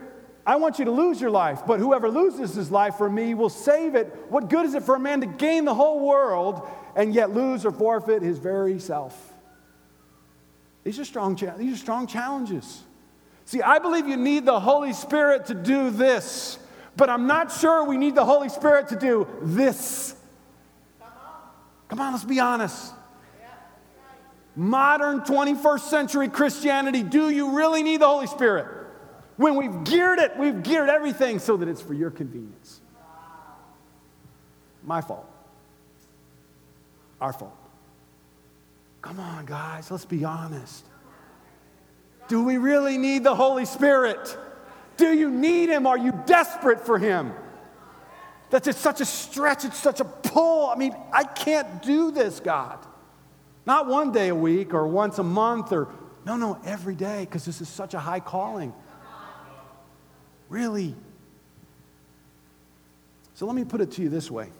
I 0.46 0.56
want 0.56 0.78
you 0.78 0.86
to 0.86 0.90
lose 0.90 1.20
your 1.20 1.30
life, 1.30 1.62
but 1.66 1.78
whoever 1.78 2.08
loses 2.08 2.54
his 2.54 2.70
life 2.70 2.96
for 2.96 3.08
me 3.08 3.34
will 3.34 3.50
save 3.50 3.94
it. 3.94 4.06
What 4.28 4.48
good 4.48 4.64
is 4.64 4.74
it 4.74 4.82
for 4.82 4.96
a 4.96 5.00
man 5.00 5.20
to 5.20 5.26
gain 5.26 5.64
the 5.64 5.74
whole 5.74 6.00
world 6.00 6.66
and 6.96 7.14
yet 7.14 7.30
lose 7.30 7.64
or 7.64 7.70
forfeit 7.70 8.22
his 8.22 8.38
very 8.38 8.80
self? 8.80 9.34
These 10.82 10.98
are 10.98 11.04
strong, 11.04 11.36
these 11.58 11.74
are 11.74 11.78
strong 11.78 12.06
challenges. 12.06 12.82
See, 13.44 13.60
I 13.60 13.78
believe 13.78 14.08
you 14.08 14.16
need 14.16 14.46
the 14.46 14.58
Holy 14.58 14.92
Spirit 14.94 15.46
to 15.46 15.54
do 15.54 15.90
this, 15.90 16.58
but 16.96 17.10
I'm 17.10 17.26
not 17.26 17.52
sure 17.52 17.84
we 17.84 17.98
need 17.98 18.14
the 18.14 18.24
Holy 18.24 18.48
Spirit 18.48 18.88
to 18.88 18.96
do 18.96 19.28
this. 19.42 20.14
Come 21.88 22.00
on, 22.00 22.12
let's 22.12 22.24
be 22.24 22.40
honest 22.40 22.94
modern 24.56 25.20
21st 25.20 25.80
century 25.80 26.28
Christianity, 26.28 27.02
do 27.02 27.30
you 27.30 27.56
really 27.56 27.82
need 27.82 28.00
the 28.00 28.06
Holy 28.06 28.26
Spirit? 28.26 28.66
When 29.36 29.56
we've 29.56 29.84
geared 29.84 30.18
it, 30.18 30.36
we've 30.36 30.62
geared 30.62 30.88
everything 30.88 31.38
so 31.38 31.56
that 31.56 31.68
it's 31.68 31.80
for 31.80 31.94
your 31.94 32.10
convenience. 32.10 32.80
My 34.84 35.00
fault. 35.00 35.26
Our 37.20 37.32
fault. 37.32 37.56
Come 39.02 39.18
on, 39.18 39.46
guys, 39.46 39.90
let's 39.90 40.04
be 40.04 40.24
honest. 40.24 40.84
Do 42.28 42.44
we 42.44 42.58
really 42.58 42.98
need 42.98 43.24
the 43.24 43.34
Holy 43.34 43.64
Spirit? 43.64 44.36
Do 44.96 45.12
you 45.12 45.30
need 45.30 45.70
Him? 45.70 45.86
Are 45.86 45.98
you 45.98 46.12
desperate 46.26 46.84
for 46.84 46.98
Him? 46.98 47.32
That's 48.50 48.68
it's 48.68 48.78
such 48.78 49.00
a 49.00 49.04
stretch, 49.04 49.64
it's 49.64 49.78
such 49.78 50.00
a 50.00 50.04
pull. 50.04 50.68
I 50.68 50.74
mean, 50.76 50.94
I 51.12 51.24
can't 51.24 51.82
do 51.82 52.10
this, 52.10 52.40
God. 52.40 52.78
Not 53.70 53.86
one 53.86 54.10
day 54.10 54.30
a 54.30 54.34
week 54.34 54.74
or 54.74 54.84
once 54.88 55.20
a 55.20 55.22
month 55.22 55.70
or, 55.70 55.86
no, 56.26 56.36
no, 56.36 56.58
every 56.64 56.96
day, 56.96 57.20
because 57.20 57.44
this 57.44 57.60
is 57.60 57.68
such 57.68 57.94
a 57.94 58.00
high 58.00 58.18
calling. 58.18 58.74
Really. 60.48 60.96
So 63.34 63.46
let 63.46 63.54
me 63.54 63.64
put 63.64 63.80
it 63.80 63.92
to 63.92 64.02
you 64.02 64.08
this 64.08 64.28
way 64.28 64.50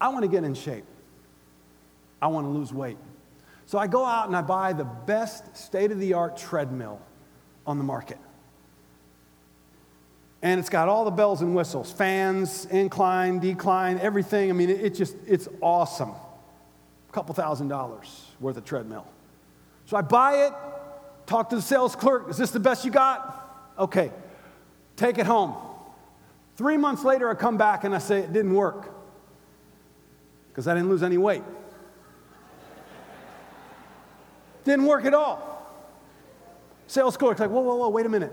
I 0.00 0.08
want 0.08 0.22
to 0.22 0.30
get 0.30 0.44
in 0.44 0.54
shape, 0.54 0.86
I 2.22 2.28
want 2.28 2.46
to 2.46 2.50
lose 2.50 2.72
weight. 2.72 2.96
So 3.66 3.76
I 3.76 3.86
go 3.86 4.06
out 4.06 4.28
and 4.28 4.34
I 4.34 4.40
buy 4.40 4.72
the 4.72 4.86
best 4.86 5.58
state 5.58 5.92
of 5.92 5.98
the 5.98 6.14
art 6.14 6.38
treadmill 6.38 7.02
on 7.66 7.76
the 7.76 7.84
market. 7.84 8.16
And 10.40 10.58
it's 10.58 10.70
got 10.70 10.88
all 10.88 11.04
the 11.04 11.10
bells 11.10 11.42
and 11.42 11.54
whistles 11.54 11.92
fans, 11.92 12.64
incline, 12.64 13.40
decline, 13.40 13.98
everything. 13.98 14.48
I 14.48 14.54
mean, 14.54 14.70
it, 14.70 14.94
just, 14.94 15.16
it's 15.26 15.48
awesome. 15.60 16.14
A 17.08 17.12
couple 17.12 17.34
thousand 17.34 17.68
dollars 17.68 18.26
worth 18.40 18.56
of 18.56 18.64
treadmill. 18.64 19.06
So 19.86 19.96
I 19.96 20.02
buy 20.02 20.46
it, 20.46 20.52
talk 21.26 21.50
to 21.50 21.56
the 21.56 21.62
sales 21.62 21.96
clerk. 21.96 22.28
Is 22.28 22.36
this 22.36 22.50
the 22.50 22.60
best 22.60 22.84
you 22.84 22.90
got? 22.90 23.72
Okay, 23.78 24.10
take 24.96 25.18
it 25.18 25.26
home. 25.26 25.54
Three 26.56 26.76
months 26.76 27.04
later, 27.04 27.30
I 27.30 27.34
come 27.34 27.56
back 27.56 27.84
and 27.84 27.94
I 27.94 27.98
say 27.98 28.20
it 28.20 28.32
didn't 28.32 28.54
work 28.54 28.92
because 30.48 30.66
I 30.66 30.74
didn't 30.74 30.88
lose 30.88 31.02
any 31.02 31.16
weight. 31.16 31.44
didn't 34.64 34.86
work 34.86 35.04
at 35.04 35.14
all. 35.14 35.48
Sales 36.88 37.16
clerk's 37.16 37.38
like, 37.38 37.50
whoa, 37.50 37.60
whoa, 37.60 37.76
whoa, 37.76 37.88
wait 37.90 38.06
a 38.06 38.08
minute. 38.08 38.32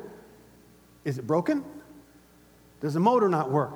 Is 1.04 1.20
it 1.20 1.28
broken? 1.28 1.64
Does 2.82 2.94
the 2.96 3.00
motor 3.00 3.30
not 3.30 3.52
work? 3.52 3.74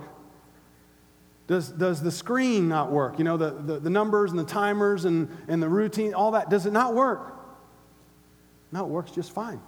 Does, 1.50 1.70
does 1.70 2.02
the 2.04 2.12
screen 2.12 2.70
not 2.70 2.92
work? 2.92 3.18
You 3.18 3.26
know, 3.26 3.36
the, 3.36 3.50
the, 3.50 3.80
the, 3.80 3.90
numbers 3.90 4.30
and 4.30 4.40
the 4.40 4.44
timers 4.44 5.06
and, 5.06 5.36
and 5.48 5.64
the 5.64 5.68
routine, 5.68 6.14
all 6.14 6.30
that, 6.32 6.52
does 6.52 6.68
it 6.68 6.74
not 6.74 6.94
work? 6.94 7.34
No, 8.72 8.86
it 8.86 8.90
works 8.90 9.10
just 9.10 9.32
fine. 9.32 9.60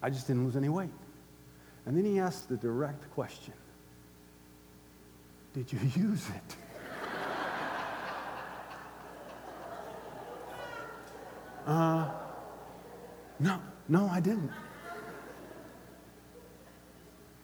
I 0.00 0.10
just 0.10 0.28
didn't 0.28 0.44
lose 0.44 0.54
any 0.54 0.68
weight. 0.68 0.92
And 1.84 1.96
then 1.96 2.04
he 2.04 2.20
asked 2.20 2.48
the 2.48 2.56
direct 2.56 3.10
question 3.10 3.54
Did 5.52 5.72
you 5.72 5.80
use 5.96 6.28
it? 6.28 6.56
uh, 11.66 12.08
no, 13.40 13.60
no, 13.88 14.08
I 14.08 14.20
didn't. 14.20 14.52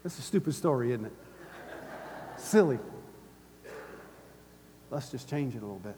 That's 0.04 0.20
a 0.20 0.22
stupid 0.22 0.54
story, 0.54 0.92
isn't 0.92 1.06
it? 1.06 1.12
Silly. 2.40 2.78
Let's 4.90 5.10
just 5.10 5.28
change 5.28 5.54
it 5.54 5.58
a 5.58 5.64
little 5.64 5.78
bit. 5.78 5.96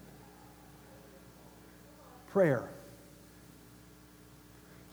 Prayer. 2.27 2.69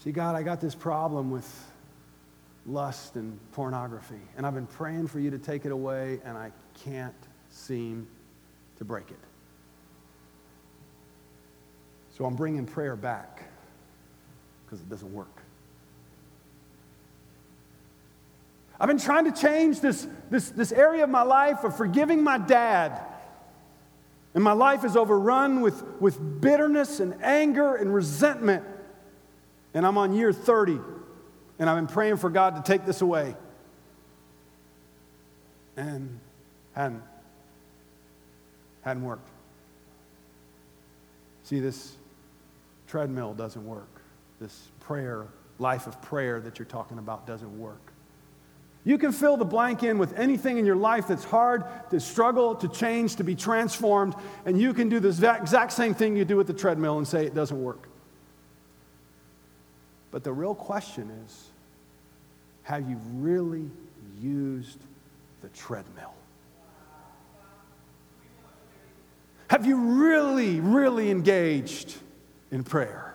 See, 0.02 0.12
God, 0.12 0.34
I 0.34 0.42
got 0.42 0.60
this 0.60 0.74
problem 0.74 1.30
with 1.30 1.70
lust 2.64 3.16
and 3.16 3.38
pornography, 3.52 4.20
and 4.36 4.46
I've 4.46 4.54
been 4.54 4.66
praying 4.66 5.08
for 5.08 5.20
you 5.20 5.30
to 5.30 5.38
take 5.38 5.66
it 5.66 5.72
away, 5.72 6.20
and 6.24 6.38
I 6.38 6.52
can't 6.84 7.14
seem 7.50 8.06
to 8.78 8.84
break 8.84 9.10
it. 9.10 9.18
So 12.16 12.24
I'm 12.24 12.36
bringing 12.36 12.64
prayer 12.64 12.96
back 12.96 13.50
because 14.64 14.80
it 14.80 14.88
doesn't 14.88 15.12
work. 15.12 15.42
I've 18.80 18.88
been 18.88 18.98
trying 18.98 19.30
to 19.30 19.32
change 19.32 19.80
this, 19.80 20.06
this, 20.30 20.48
this 20.50 20.72
area 20.72 21.04
of 21.04 21.10
my 21.10 21.22
life 21.22 21.64
of 21.64 21.76
forgiving 21.76 22.24
my 22.24 22.38
dad. 22.38 22.98
And 24.32 24.42
my 24.42 24.52
life 24.52 24.84
is 24.84 24.96
overrun 24.96 25.60
with, 25.60 25.82
with 26.00 26.40
bitterness 26.40 26.98
and 26.98 27.22
anger 27.22 27.74
and 27.74 27.92
resentment. 27.92 28.64
And 29.74 29.86
I'm 29.86 29.98
on 29.98 30.14
year 30.14 30.32
30. 30.32 30.78
And 31.58 31.68
I've 31.68 31.76
been 31.76 31.92
praying 31.92 32.16
for 32.16 32.30
God 32.30 32.56
to 32.56 32.62
take 32.62 32.86
this 32.86 33.02
away. 33.02 33.36
And 35.76 36.18
hadn't, 36.72 37.02
hadn't 38.82 39.04
worked. 39.04 39.28
See, 41.42 41.60
this 41.60 41.96
treadmill 42.86 43.34
doesn't 43.34 43.66
work. 43.66 44.00
This 44.40 44.68
prayer, 44.80 45.26
life 45.58 45.86
of 45.86 46.00
prayer 46.00 46.40
that 46.40 46.58
you're 46.58 46.66
talking 46.66 46.98
about 46.98 47.26
doesn't 47.26 47.58
work. 47.58 47.89
You 48.84 48.96
can 48.96 49.12
fill 49.12 49.36
the 49.36 49.44
blank 49.44 49.82
in 49.82 49.98
with 49.98 50.18
anything 50.18 50.56
in 50.56 50.64
your 50.64 50.76
life 50.76 51.08
that's 51.08 51.24
hard 51.24 51.64
to 51.90 52.00
struggle, 52.00 52.54
to 52.56 52.68
change, 52.68 53.16
to 53.16 53.24
be 53.24 53.34
transformed, 53.34 54.14
and 54.46 54.58
you 54.58 54.72
can 54.72 54.88
do 54.88 55.00
the 55.00 55.08
exact 55.08 55.72
same 55.72 55.94
thing 55.94 56.16
you 56.16 56.24
do 56.24 56.36
with 56.36 56.46
the 56.46 56.54
treadmill 56.54 56.96
and 56.96 57.06
say 57.06 57.26
it 57.26 57.34
doesn't 57.34 57.62
work. 57.62 57.88
But 60.10 60.24
the 60.24 60.32
real 60.32 60.54
question 60.54 61.10
is 61.26 61.50
have 62.62 62.88
you 62.88 62.98
really 63.14 63.68
used 64.20 64.78
the 65.42 65.48
treadmill? 65.48 66.14
Have 69.48 69.66
you 69.66 69.76
really, 69.76 70.60
really 70.60 71.10
engaged 71.10 71.96
in 72.52 72.62
prayer? 72.62 73.09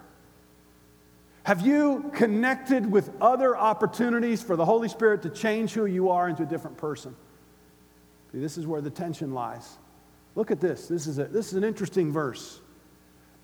Have 1.46 1.62
you 1.62 2.10
connected 2.16 2.92
with 2.92 3.12
other 3.22 3.56
opportunities 3.56 4.42
for 4.42 4.56
the 4.56 4.66
Holy 4.66 4.90
Spirit 4.90 5.22
to 5.22 5.30
change 5.30 5.74
who 5.74 5.86
you 5.86 6.10
are 6.10 6.28
into 6.28 6.42
a 6.42 6.46
different 6.46 6.76
person? 6.76 7.16
See, 8.32 8.40
this 8.40 8.58
is 8.58 8.66
where 8.66 8.82
the 8.82 8.90
tension 8.90 9.32
lies. 9.32 9.78
Look 10.34 10.50
at 10.50 10.60
this. 10.60 10.88
This 10.88 11.06
is, 11.06 11.20
a, 11.20 11.26
this 11.26 11.50
is 11.50 11.54
an 11.54 11.64
interesting 11.64 12.12
verse 12.12 12.62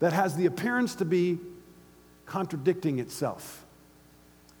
that 0.00 0.12
has 0.12 0.34
the 0.34 0.46
appearance 0.46 0.96
to 0.96 1.04
be 1.04 1.38
contradicting 2.26 2.98
itself. 2.98 3.64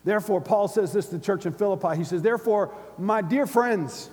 Therefore, 0.04 0.40
Paul 0.40 0.68
says 0.68 0.92
this 0.92 1.06
to 1.06 1.18
the 1.18 1.24
church 1.24 1.44
in 1.44 1.52
Philippi. 1.52 1.96
He 1.96 2.04
says, 2.04 2.22
Therefore, 2.22 2.72
my 2.96 3.22
dear 3.22 3.48
friends, 3.48 4.08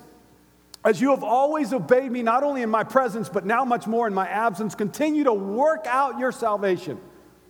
as 0.83 0.99
you 0.99 1.11
have 1.11 1.23
always 1.23 1.71
obeyed 1.71 2.11
me, 2.11 2.23
not 2.23 2.41
only 2.41 2.63
in 2.63 2.69
my 2.71 2.83
presence, 2.83 3.29
but 3.29 3.45
now 3.45 3.63
much 3.63 3.85
more 3.85 4.07
in 4.07 4.13
my 4.15 4.27
absence, 4.27 4.73
continue 4.73 5.25
to 5.25 5.33
work 5.33 5.85
out 5.85 6.17
your 6.17 6.31
salvation. 6.31 6.99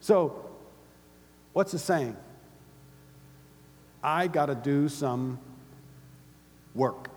So, 0.01 0.48
What's 1.59 1.73
the 1.73 1.77
saying? 1.77 2.15
I 4.01 4.27
got 4.27 4.45
to 4.45 4.55
do 4.55 4.87
some 4.87 5.39
work, 6.73 7.09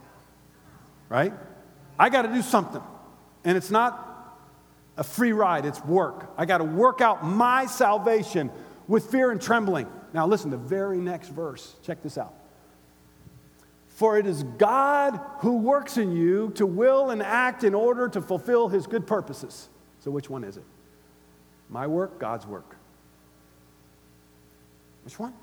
right? 1.08 1.32
I 1.96 2.08
got 2.08 2.22
to 2.22 2.28
do 2.28 2.42
something. 2.42 2.82
And 3.44 3.56
it's 3.56 3.70
not 3.70 4.36
a 4.96 5.04
free 5.04 5.30
ride, 5.30 5.64
it's 5.64 5.84
work. 5.84 6.28
I 6.36 6.44
got 6.44 6.58
to 6.58 6.64
work 6.64 7.00
out 7.00 7.24
my 7.24 7.66
salvation 7.66 8.50
with 8.88 9.12
fear 9.12 9.30
and 9.30 9.40
trembling. 9.40 9.86
Now, 10.12 10.26
listen, 10.26 10.50
the 10.50 10.56
very 10.56 10.98
next 10.98 11.28
verse, 11.28 11.76
check 11.84 12.02
this 12.02 12.18
out. 12.18 12.34
For 13.90 14.18
it 14.18 14.26
is 14.26 14.42
God 14.42 15.20
who 15.38 15.58
works 15.58 15.98
in 15.98 16.10
you 16.16 16.50
to 16.56 16.66
will 16.66 17.10
and 17.10 17.22
act 17.22 17.62
in 17.62 17.76
order 17.76 18.08
to 18.08 18.20
fulfill 18.20 18.68
his 18.68 18.88
good 18.88 19.06
purposes. 19.06 19.68
So, 20.00 20.10
which 20.10 20.28
one 20.28 20.42
is 20.42 20.56
it? 20.56 20.64
My 21.70 21.86
work, 21.86 22.18
God's 22.18 22.44
work. 22.44 22.74
Which 25.04 25.18
one? 25.18 25.34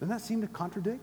Doesn't 0.00 0.14
that 0.14 0.20
seem 0.20 0.40
to 0.42 0.46
contradict? 0.46 1.00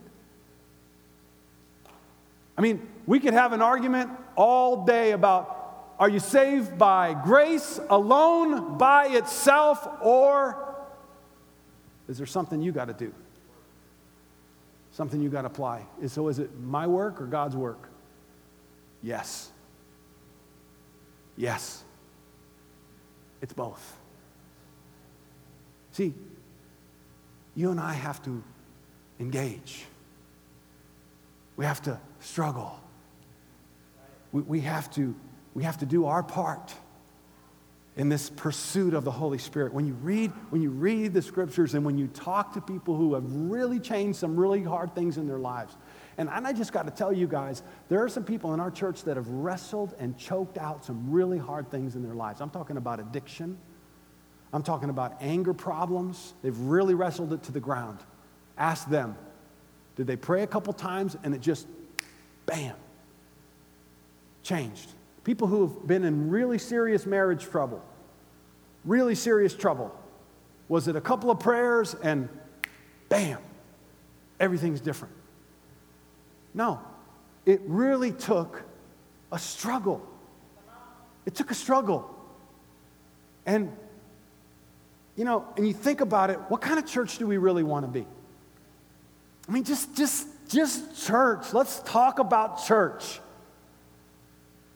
I 2.58 2.62
mean, 2.62 2.88
we 3.06 3.20
could 3.20 3.34
have 3.34 3.54
an 3.54 3.62
argument 3.62 4.12
all 4.36 4.86
day 4.86 5.12
about 5.12 5.60
are 6.00 6.10
you 6.10 6.20
saved 6.20 6.78
by 6.78 7.14
grace 7.14 7.80
alone, 7.90 8.78
by 8.78 9.08
itself, 9.08 9.88
or 10.02 10.76
is 12.08 12.18
there 12.18 12.28
something 12.28 12.62
you 12.62 12.72
got 12.72 12.86
to 12.86 12.94
do? 12.94 13.14
Something 14.92 15.22
you 15.22 15.30
got 15.30 15.42
to 15.42 15.48
apply. 15.48 15.86
So 16.08 16.28
is 16.28 16.40
it 16.40 16.60
my 16.60 16.88
work 16.88 17.22
or 17.22 17.26
God's 17.26 17.56
work? 17.56 17.90
Yes. 19.02 19.50
Yes. 21.38 21.84
It's 23.42 23.54
both. 23.54 23.98
See, 25.92 26.14
you 27.56 27.72
and 27.72 27.80
I 27.80 27.94
have 27.94 28.22
to 28.24 28.44
engage. 29.20 29.86
We 31.56 31.66
have 31.66 31.82
to 31.84 32.00
struggle. 32.20 32.80
We, 34.32 34.42
we, 34.42 34.60
have 34.62 34.92
to, 34.96 35.16
we 35.54 35.64
have 35.64 35.78
to 35.80 35.86
do 35.86 36.06
our 36.06 36.24
part 36.24 36.74
in 37.96 38.10
this 38.10 38.30
pursuit 38.32 38.96
of 38.96 39.04
the 39.04 39.12
Holy 39.12 39.38
Spirit. 39.38 39.72
When 39.72 39.86
you 39.86 39.94
read, 39.94 40.32
when 40.50 40.62
you 40.62 40.72
read 40.72 41.14
the 41.14 41.22
scriptures 41.22 41.76
and 41.76 41.86
when 41.86 41.98
you 41.98 42.08
talk 42.08 42.54
to 42.54 42.62
people 42.62 42.96
who 42.96 43.14
have 43.14 43.24
really 43.32 43.80
changed 43.80 44.18
some 44.18 44.36
really 44.36 44.64
hard 44.64 44.96
things 44.96 45.18
in 45.18 45.28
their 45.28 45.38
lives, 45.38 45.76
and 46.18 46.30
I 46.30 46.54
just 46.54 46.74
got 46.74 46.86
to 46.86 46.92
tell 46.92 47.14
you 47.14 47.28
guys, 47.28 47.62
there 47.90 48.04
are 48.04 48.10
some 48.10 48.24
people 48.24 48.54
in 48.54 48.60
our 48.60 48.72
church 48.72 49.04
that 49.04 49.16
have 49.18 49.28
wrestled 49.28 49.96
and 50.00 50.18
choked 50.18 50.58
out 50.58 50.86
some 50.86 51.12
really 51.12 51.38
hard 51.38 51.70
things 51.70 51.96
in 51.96 52.04
their 52.04 52.14
lives. 52.16 52.42
I'm 52.42 52.50
talking 52.50 52.78
about 52.78 53.00
addiction. 53.00 53.58
I'm 54.54 54.64
talking 54.64 54.90
about 54.90 55.18
anger 55.20 55.54
problems. 55.54 56.34
They've 56.44 56.58
really 56.58 56.94
wrestled 56.94 57.34
it 57.34 57.44
to 57.44 57.52
the 57.52 57.60
ground. 57.60 58.00
Ask 58.58 58.88
them. 58.88 59.18
Did 59.96 60.08
they 60.08 60.16
pray 60.16 60.44
a 60.44 60.48
couple 60.48 60.74
times 60.74 61.18
and 61.24 61.34
it 61.34 61.42
just, 61.42 61.68
bam, 62.46 62.76
changed? 64.44 64.92
People 65.24 65.48
who 65.48 65.68
have 65.68 65.88
been 65.88 66.04
in 66.04 66.30
really 66.30 66.60
serious 66.60 67.06
marriage 67.06 67.44
trouble, 67.44 67.84
really 68.86 69.16
serious 69.16 69.56
trouble. 69.56 69.94
Was 70.68 70.88
it 70.88 70.96
a 70.96 71.02
couple 71.02 71.32
of 71.32 71.40
prayers 71.40 71.96
and 71.96 72.30
bam, 73.10 73.40
everything's 74.40 74.82
different? 74.82 75.14
No. 76.54 76.80
it 77.46 77.62
really 77.66 78.12
took 78.12 78.64
a 79.32 79.40
struggle. 79.40 80.06
It 81.26 81.36
took 81.36 81.52
a 81.52 81.56
struggle. 81.56 82.10
And, 83.46 83.76
you 85.16 85.26
know, 85.26 85.46
and 85.58 85.68
you 85.68 85.74
think 85.74 86.02
about 86.02 86.30
it, 86.30 86.38
what 86.48 86.62
kind 86.62 86.80
of 86.80 86.86
church 86.86 87.18
do 87.18 87.28
we 87.28 87.38
really 87.38 87.64
want 87.64 87.86
to 87.86 87.92
be? 87.92 88.06
I 89.48 89.52
mean, 89.52 89.64
just, 89.64 89.96
just, 89.96 90.28
just 90.50 91.06
church. 91.06 91.54
Let's 91.54 91.80
talk 91.82 92.20
about 92.20 92.66
church. 92.66 93.20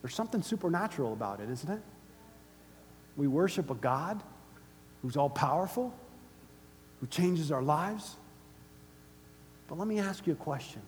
There's 0.01 0.13
something 0.13 0.41
supernatural 0.41 1.13
about 1.13 1.39
it, 1.39 1.49
isn't 1.49 1.69
it? 1.69 1.81
We 3.15 3.27
worship 3.27 3.71
a 3.71 3.75
God 3.75 4.21
who's 5.01 5.17
all 5.17 5.29
powerful, 5.29 5.93
who 6.99 7.07
changes 7.07 7.51
our 7.51 7.63
lives. 7.63 8.15
But 9.67 9.79
let 9.79 9.87
me 9.87 9.99
ask 9.99 10.27
you 10.27 10.33
a 10.33 10.37
question 10.37 10.81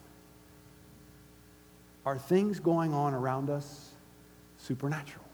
Are 2.06 2.18
things 2.18 2.60
going 2.60 2.94
on 2.94 3.14
around 3.14 3.50
us 3.50 3.90
supernatural? 4.60 5.26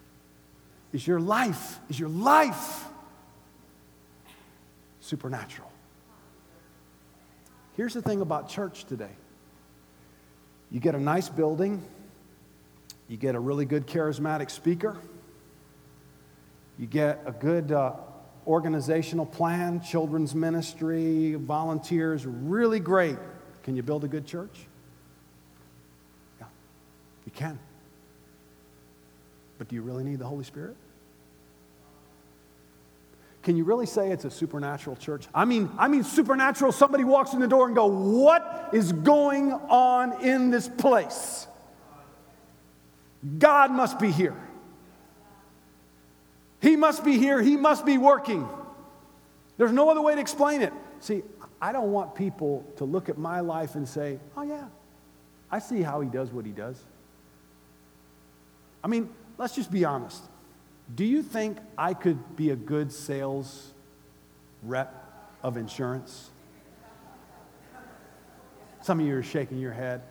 Is 0.94 1.06
your 1.06 1.20
life, 1.20 1.80
is 1.90 2.00
your 2.00 2.10
life 2.10 2.86
supernatural? 5.06 5.72
Here's 7.78 7.94
the 7.94 8.02
thing 8.02 8.22
about 8.22 8.50
church 8.50 8.86
today 8.86 9.12
you 10.72 10.80
get 10.80 10.96
a 10.96 11.00
nice 11.00 11.30
building, 11.30 11.84
you 13.08 13.18
get 13.18 13.36
a 13.36 13.40
really 13.40 13.66
good 13.66 13.86
charismatic 13.86 14.50
speaker, 14.50 14.98
you 16.78 16.88
get 16.88 17.22
a 17.26 17.32
good 17.32 17.72
uh, 17.72 17.94
organizational 18.48 19.26
plan, 19.26 19.82
children's 19.82 20.34
ministry, 20.34 21.36
volunteers, 21.36 22.26
really 22.26 22.80
great. 22.80 23.18
Can 23.64 23.76
you 23.76 23.84
build 23.84 24.04
a 24.04 24.08
good 24.08 24.26
church? 24.26 24.68
Yeah, 26.40 26.48
you 27.26 27.32
can. 27.32 27.60
But 29.58 29.70
do 29.70 29.76
you 29.76 29.82
really 29.82 30.04
need 30.04 30.20
the 30.20 30.28
Holy 30.28 30.44
Spirit? 30.44 30.76
Can 33.46 33.56
you 33.56 33.64
really 33.64 33.86
say 33.86 34.12
it's 34.12 34.26
a 34.26 34.32
supernatural 34.32 34.96
church? 34.96 35.28
I 35.32 35.46
mean, 35.46 35.70
I 35.78 35.88
mean 35.88 36.04
supernatural. 36.04 36.72
Somebody 36.72 37.04
walks 37.04 37.34
in 37.34 37.40
the 37.40 37.48
door 37.48 37.68
and 37.68 37.76
go, 37.76 37.86
"What 37.86 38.72
is 38.74 38.92
going 38.92 39.54
on 39.54 40.20
in 40.24 40.50
this 40.50 40.68
place?" 40.68 41.46
God 43.38 43.70
must 43.70 44.00
be 44.00 44.10
here. 44.10 44.36
He 46.60 46.76
must 46.76 47.06
be 47.06 47.20
here. 47.20 47.40
He 47.40 47.56
must 47.56 47.86
be 47.86 48.00
working. 48.00 48.50
There's 49.58 49.72
no 49.72 49.90
other 49.90 50.02
way 50.02 50.16
to 50.16 50.22
explain 50.22 50.64
it. 50.64 50.74
See, 51.00 51.22
I 51.62 51.72
don't 51.72 51.92
want 51.92 52.16
people 52.16 52.66
to 52.78 52.86
look 52.86 53.10
at 53.10 53.18
my 53.20 53.42
life 53.42 53.76
and 53.76 53.88
say, 53.88 54.20
"Oh 54.36 54.42
yeah, 54.42 54.66
I 55.52 55.60
see 55.60 55.84
how 55.84 56.02
he 56.02 56.10
does 56.10 56.32
what 56.32 56.48
he 56.48 56.52
does." 56.52 56.84
I 58.84 58.88
mean, 58.88 59.08
let's 59.38 59.54
just 59.54 59.70
be 59.70 59.86
honest. 59.86 60.24
Do 60.94 61.04
you 61.04 61.24
think 61.24 61.58
I 61.78 61.94
could 61.94 62.36
be 62.36 62.52
a 62.52 62.56
good 62.56 62.92
sales 62.92 63.72
rep 64.62 64.94
of 65.42 65.58
insurance? 65.58 66.30
Some 68.82 69.00
of 69.00 69.06
you 69.08 69.16
are 69.16 69.24
shaking 69.24 69.58
your 69.58 69.74
head. 69.74 70.04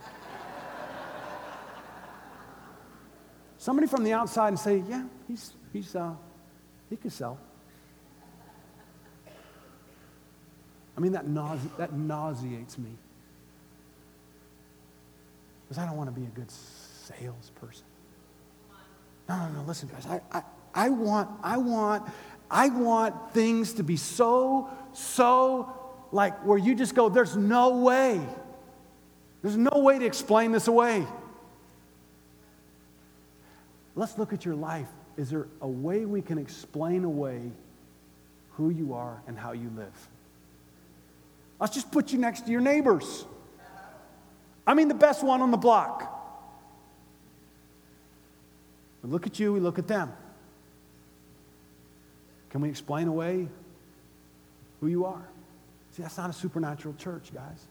Somebody 3.58 3.86
from 3.86 4.04
the 4.04 4.12
outside 4.12 4.48
and 4.48 4.58
say, 4.58 4.82
yeah, 4.88 5.04
he's, 5.28 5.54
he's, 5.72 5.94
uh, 5.94 6.12
he 6.90 6.96
could 6.96 7.12
sell. 7.12 7.38
I 10.96 11.00
mean, 11.00 11.12
that, 11.12 11.26
nause- 11.26 11.76
that 11.78 11.92
nauseates 11.92 12.78
me. 12.78 12.90
Because 15.62 15.82
I 15.82 15.86
don't 15.86 15.96
want 15.96 16.14
to 16.14 16.20
be 16.20 16.26
a 16.26 16.30
good 16.30 16.50
salesperson. 16.50 17.84
No, 19.28 19.38
no, 19.38 19.48
no, 19.60 19.62
listen, 19.62 19.88
guys. 19.88 20.06
I, 20.06 20.20
I, 20.30 20.42
I 20.74 20.88
want, 20.88 21.30
I 21.42 21.56
want, 21.56 22.10
I 22.50 22.68
want 22.68 23.32
things 23.32 23.74
to 23.74 23.82
be 23.82 23.96
so, 23.96 24.68
so 24.92 25.72
like 26.12 26.44
where 26.44 26.58
you 26.58 26.74
just 26.74 26.94
go, 26.94 27.08
there's 27.08 27.36
no 27.36 27.78
way. 27.78 28.20
There's 29.42 29.56
no 29.56 29.78
way 29.80 29.98
to 29.98 30.06
explain 30.06 30.52
this 30.52 30.68
away. 30.68 31.06
Let's 33.94 34.18
look 34.18 34.32
at 34.32 34.44
your 34.44 34.54
life. 34.54 34.88
Is 35.16 35.30
there 35.30 35.46
a 35.60 35.68
way 35.68 36.04
we 36.04 36.22
can 36.22 36.38
explain 36.38 37.04
away 37.04 37.52
who 38.52 38.70
you 38.70 38.94
are 38.94 39.22
and 39.26 39.38
how 39.38 39.52
you 39.52 39.70
live? 39.76 40.08
Let's 41.60 41.74
just 41.74 41.92
put 41.92 42.12
you 42.12 42.18
next 42.18 42.46
to 42.46 42.50
your 42.50 42.60
neighbors. 42.60 43.24
I 44.66 44.74
mean, 44.74 44.88
the 44.88 44.94
best 44.94 45.22
one 45.22 45.42
on 45.42 45.50
the 45.50 45.56
block. 45.56 46.10
We 49.02 49.10
look 49.10 49.26
at 49.26 49.38
you, 49.38 49.52
we 49.52 49.60
look 49.60 49.78
at 49.78 49.86
them. 49.86 50.12
Can 52.54 52.60
we 52.60 52.68
explain 52.68 53.08
away 53.08 53.48
who 54.80 54.86
you 54.86 55.06
are? 55.06 55.26
See, 55.90 56.02
that's 56.02 56.16
not 56.16 56.30
a 56.30 56.32
supernatural 56.32 56.94
church, 56.94 57.34
guys. 57.34 57.66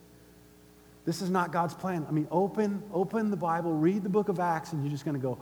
This 1.05 1.21
is 1.21 1.29
not 1.29 1.53
God's 1.53 1.73
plan. 1.73 2.05
I 2.05 2.11
mean, 2.11 2.27
open, 2.29 2.83
open 2.91 3.31
the 3.31 3.37
Bible, 3.37 3.71
read 3.71 4.03
the 4.03 4.09
book 4.09 4.27
of 4.27 4.41
Acts, 4.41 4.73
and 4.73 4.83
you're 4.83 4.91
just 4.91 5.05
going 5.05 5.15
to 5.15 5.21
go, 5.21 5.37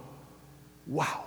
wow. 0.85 1.25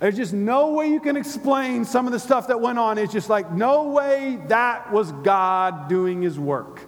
There's 0.00 0.16
just 0.16 0.32
no 0.32 0.72
way 0.72 0.88
you 0.88 0.98
can 0.98 1.16
explain 1.16 1.84
some 1.84 2.06
of 2.06 2.12
the 2.12 2.18
stuff 2.18 2.48
that 2.48 2.60
went 2.60 2.80
on. 2.80 2.98
It's 2.98 3.12
just 3.12 3.30
like, 3.30 3.52
no 3.52 3.90
way 3.90 4.40
that 4.48 4.90
was 4.90 5.12
God 5.12 5.88
doing 5.88 6.22
his 6.22 6.40
work. 6.40 6.80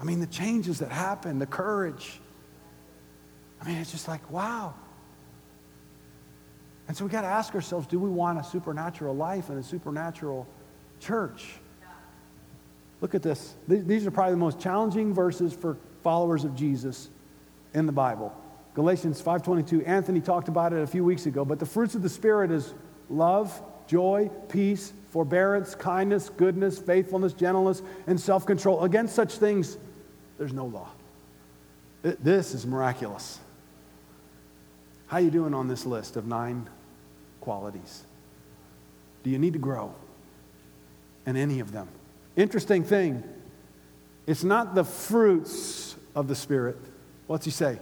I 0.00 0.04
mean, 0.04 0.20
the 0.20 0.28
changes 0.28 0.78
that 0.78 0.92
happened, 0.92 1.42
the 1.42 1.46
courage. 1.46 2.20
I 3.60 3.66
mean, 3.66 3.78
it's 3.78 3.90
just 3.90 4.06
like, 4.06 4.30
wow. 4.30 4.74
And 6.88 6.96
so 6.96 7.04
we 7.04 7.10
got 7.10 7.22
to 7.22 7.26
ask 7.26 7.54
ourselves 7.54 7.86
do 7.86 7.98
we 7.98 8.08
want 8.08 8.38
a 8.38 8.44
supernatural 8.44 9.14
life 9.14 9.50
and 9.50 9.58
a 9.58 9.62
supernatural 9.62 10.46
church? 11.00 11.54
Look 13.00 13.14
at 13.14 13.22
this. 13.22 13.54
These 13.68 14.06
are 14.06 14.10
probably 14.10 14.32
the 14.32 14.38
most 14.38 14.58
challenging 14.58 15.12
verses 15.12 15.52
for 15.52 15.76
followers 16.02 16.44
of 16.44 16.54
Jesus 16.54 17.10
in 17.74 17.86
the 17.86 17.92
Bible. 17.92 18.34
Galatians 18.74 19.20
5:22. 19.20 19.82
Anthony 19.84 20.20
talked 20.20 20.48
about 20.48 20.72
it 20.72 20.80
a 20.82 20.86
few 20.86 21.04
weeks 21.04 21.26
ago, 21.26 21.44
but 21.44 21.58
the 21.58 21.66
fruits 21.66 21.94
of 21.94 22.02
the 22.02 22.08
spirit 22.08 22.50
is 22.50 22.72
love, 23.10 23.62
joy, 23.86 24.30
peace, 24.48 24.92
forbearance, 25.10 25.74
kindness, 25.74 26.30
goodness, 26.30 26.78
faithfulness, 26.78 27.32
gentleness, 27.32 27.82
and 28.06 28.18
self-control. 28.20 28.82
Against 28.84 29.14
such 29.14 29.34
things 29.34 29.76
there's 30.38 30.52
no 30.52 30.66
law. 30.66 30.88
This 32.02 32.54
is 32.54 32.66
miraculous. 32.66 33.40
How 35.06 35.18
you 35.18 35.30
doing 35.30 35.54
on 35.54 35.68
this 35.68 35.86
list 35.86 36.16
of 36.16 36.26
9 36.26 36.68
qualities? 37.46 38.02
Do 39.22 39.30
you 39.30 39.38
need 39.38 39.52
to 39.52 39.60
grow 39.60 39.94
in 41.26 41.36
any 41.36 41.60
of 41.60 41.70
them? 41.70 41.86
Interesting 42.34 42.82
thing, 42.82 43.22
it's 44.26 44.42
not 44.42 44.74
the 44.74 44.82
fruits 44.82 45.94
of 46.16 46.26
the 46.26 46.34
Spirit. 46.34 46.76
What's 47.28 47.44
he 47.44 47.52
say? 47.52 47.78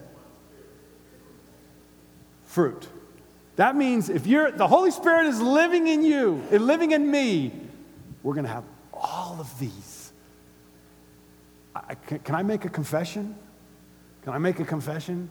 Fruit. 2.45 2.87
That 3.57 3.75
means 3.75 4.11
if 4.11 4.27
you're 4.27 4.51
the 4.51 4.69
Holy 4.69 4.91
Spirit 4.91 5.29
is 5.29 5.41
living 5.41 5.87
in 5.87 6.05
you 6.05 6.43
and 6.51 6.67
living 6.67 6.91
in 6.91 7.11
me, 7.11 7.51
we're 8.23 8.35
going 8.35 8.45
to 8.45 8.53
have 8.53 8.65
all 8.93 9.39
of 9.41 9.59
these. 9.59 10.13
I, 11.75 11.95
can, 11.95 12.19
can 12.19 12.35
I 12.35 12.43
make 12.43 12.67
a 12.67 12.69
confession? 12.69 13.35
Can 14.25 14.35
I 14.35 14.39
make 14.39 14.61
a 14.61 14.65
confession? 14.67 15.31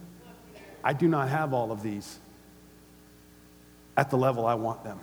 I 0.83 0.93
do 0.93 1.07
not 1.07 1.29
have 1.29 1.53
all 1.53 1.71
of 1.71 1.83
these 1.83 2.17
at 3.95 4.09
the 4.09 4.17
level 4.17 4.45
I 4.45 4.55
want 4.55 4.83
them 4.83 4.99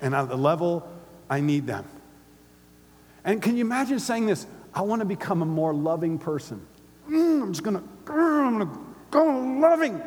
and 0.00 0.14
at 0.14 0.28
the 0.28 0.36
level 0.36 0.88
I 1.28 1.40
need 1.40 1.66
them. 1.66 1.84
And 3.24 3.42
can 3.42 3.56
you 3.56 3.64
imagine 3.64 3.98
saying 3.98 4.26
this? 4.26 4.46
I 4.74 4.82
want 4.82 5.00
to 5.00 5.06
become 5.06 5.42
a 5.42 5.46
more 5.46 5.74
loving 5.74 6.18
person. 6.18 6.66
Mm, 7.08 7.42
I'm 7.42 7.52
just 7.52 7.62
going 7.62 7.76
to, 7.76 8.12
I'm 8.12 8.58
going 8.58 8.68
to 8.68 8.78
go 9.10 9.24
loving. 9.60 10.00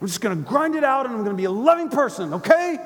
I'm 0.00 0.06
just 0.06 0.22
going 0.22 0.36
to 0.36 0.48
grind 0.48 0.76
it 0.76 0.84
out 0.84 1.04
and 1.04 1.14
I'm 1.14 1.24
going 1.24 1.36
to 1.36 1.40
be 1.40 1.44
a 1.44 1.50
loving 1.50 1.90
person, 1.90 2.32
okay? 2.34 2.78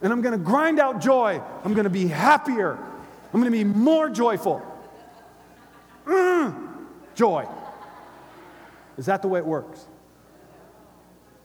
And 0.00 0.12
I'm 0.12 0.22
going 0.22 0.32
to 0.32 0.42
grind 0.42 0.80
out 0.80 1.00
joy. 1.00 1.40
I'm 1.64 1.74
going 1.74 1.84
to 1.84 1.90
be 1.90 2.06
happier. 2.06 2.72
I'm 2.72 3.40
going 3.40 3.52
to 3.52 3.58
be 3.58 3.64
more 3.64 4.08
joyful. 4.08 4.62
Mm, 6.06 6.68
joy. 7.14 7.46
Is 8.96 9.06
that 9.06 9.22
the 9.22 9.28
way 9.28 9.40
it 9.40 9.46
works? 9.46 9.84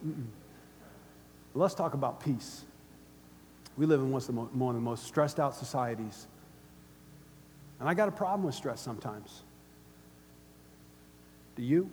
Mm-mm. 0.06 0.26
Let's 1.54 1.76
talk 1.76 1.94
about 1.94 2.24
peace. 2.24 2.64
We 3.78 3.86
live 3.86 4.00
in 4.00 4.12
one 4.12 4.22
of, 4.22 4.28
the 4.28 4.34
one 4.34 4.70
of 4.70 4.76
the 4.76 4.82
most 4.82 5.06
stressed 5.06 5.40
out 5.40 5.56
societies. 5.56 6.28
And 7.80 7.90
I 7.90 7.94
got 7.94 8.08
a 8.08 8.12
problem 8.12 8.44
with 8.44 8.56
stress 8.56 8.80
sometimes. 8.80 9.42
Do 11.56 11.64
you? 11.64 11.90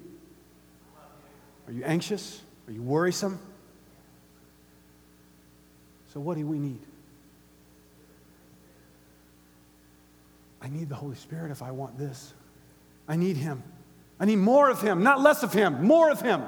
Are 1.67 1.73
you 1.73 1.83
anxious? 1.85 2.43
Are 2.67 2.73
you 2.73 2.83
worrisome? 2.83 3.39
So, 6.13 6.21
what 6.21 6.37
do 6.37 6.47
we 6.47 6.59
need? 6.59 6.81
I 10.61 10.69
need 10.69 10.89
the 10.89 10.95
Holy 10.95 11.17
Spirit 11.17 11.51
if 11.51 11.63
I 11.63 11.71
want 11.71 11.99
this. 11.99 12.35
I 13.09 13.17
need 13.17 13.37
Him. 13.37 13.63
I 14.21 14.27
need 14.27 14.37
more 14.37 14.71
of 14.71 14.83
Him, 14.83 15.03
not 15.03 15.21
less 15.21 15.43
of 15.43 15.53
Him, 15.53 15.85
more 15.85 16.11
of 16.11 16.21
Him. 16.21 16.43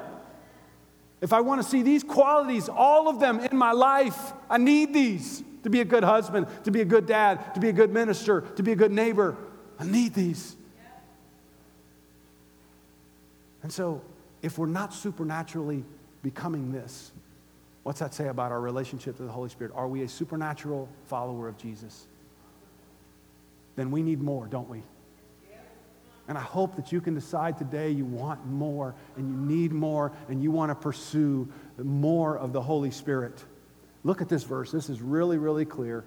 If 1.19 1.33
I 1.33 1.41
want 1.41 1.61
to 1.61 1.67
see 1.67 1.81
these 1.81 2.03
qualities, 2.03 2.69
all 2.69 3.07
of 3.07 3.19
them 3.19 3.39
in 3.39 3.57
my 3.57 3.71
life, 3.71 4.33
I 4.49 4.57
need 4.57 4.93
these 4.93 5.43
to 5.63 5.69
be 5.69 5.81
a 5.81 5.85
good 5.85 6.03
husband, 6.03 6.47
to 6.63 6.71
be 6.71 6.81
a 6.81 6.85
good 6.85 7.05
dad, 7.05 7.53
to 7.53 7.59
be 7.59 7.69
a 7.69 7.73
good 7.73 7.91
minister, 7.91 8.41
to 8.41 8.63
be 8.63 8.71
a 8.71 8.75
good 8.75 8.91
neighbor. 8.91 9.37
I 9.79 9.85
need 9.85 10.13
these. 10.13 10.55
And 13.63 13.71
so, 13.71 14.01
if 14.41 14.57
we're 14.57 14.65
not 14.65 14.93
supernaturally 14.93 15.83
becoming 16.23 16.71
this, 16.71 17.11
what's 17.83 17.99
that 17.99 18.13
say 18.13 18.27
about 18.27 18.51
our 18.51 18.59
relationship 18.59 19.17
to 19.17 19.23
the 19.23 19.31
Holy 19.31 19.49
Spirit? 19.49 19.71
Are 19.75 19.87
we 19.87 20.01
a 20.01 20.07
supernatural 20.07 20.89
follower 21.05 21.47
of 21.47 21.57
Jesus? 21.57 22.07
Then 23.75 23.91
we 23.91 24.01
need 24.01 24.21
more, 24.21 24.47
don't 24.47 24.67
we? 24.67 24.81
And 26.31 26.37
I 26.37 26.43
hope 26.43 26.77
that 26.77 26.93
you 26.93 27.01
can 27.01 27.13
decide 27.13 27.57
today 27.57 27.91
you 27.91 28.05
want 28.05 28.45
more 28.47 28.95
and 29.17 29.27
you 29.27 29.35
need 29.53 29.73
more 29.73 30.13
and 30.29 30.41
you 30.41 30.49
want 30.49 30.69
to 30.69 30.75
pursue 30.75 31.45
more 31.77 32.37
of 32.37 32.53
the 32.53 32.61
Holy 32.61 32.89
Spirit. 32.89 33.43
Look 34.05 34.21
at 34.21 34.29
this 34.29 34.43
verse. 34.43 34.71
This 34.71 34.89
is 34.89 35.01
really, 35.01 35.37
really 35.37 35.65
clear. 35.65 36.05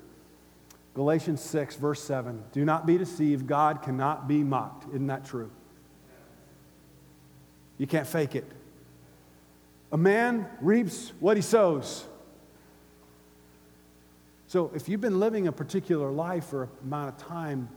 Galatians 0.94 1.42
6, 1.42 1.76
verse 1.76 2.02
7. 2.02 2.42
Do 2.52 2.64
not 2.64 2.86
be 2.86 2.96
deceived. 2.96 3.46
God 3.46 3.82
cannot 3.82 4.26
be 4.26 4.42
mocked. 4.42 4.88
Isn't 4.94 5.08
that 5.08 5.26
true? 5.26 5.50
You 7.76 7.86
can't 7.86 8.06
fake 8.06 8.34
it. 8.34 8.50
A 9.92 9.98
man 9.98 10.46
reaps 10.62 11.12
what 11.20 11.36
he 11.36 11.42
sows. 11.42 12.06
So 14.46 14.70
if 14.74 14.88
you've 14.88 15.02
been 15.02 15.20
living 15.20 15.48
a 15.48 15.52
particular 15.52 16.10
life 16.10 16.46
for 16.46 16.62
an 16.62 16.70
amount 16.82 17.08
of 17.10 17.28
time, 17.28 17.68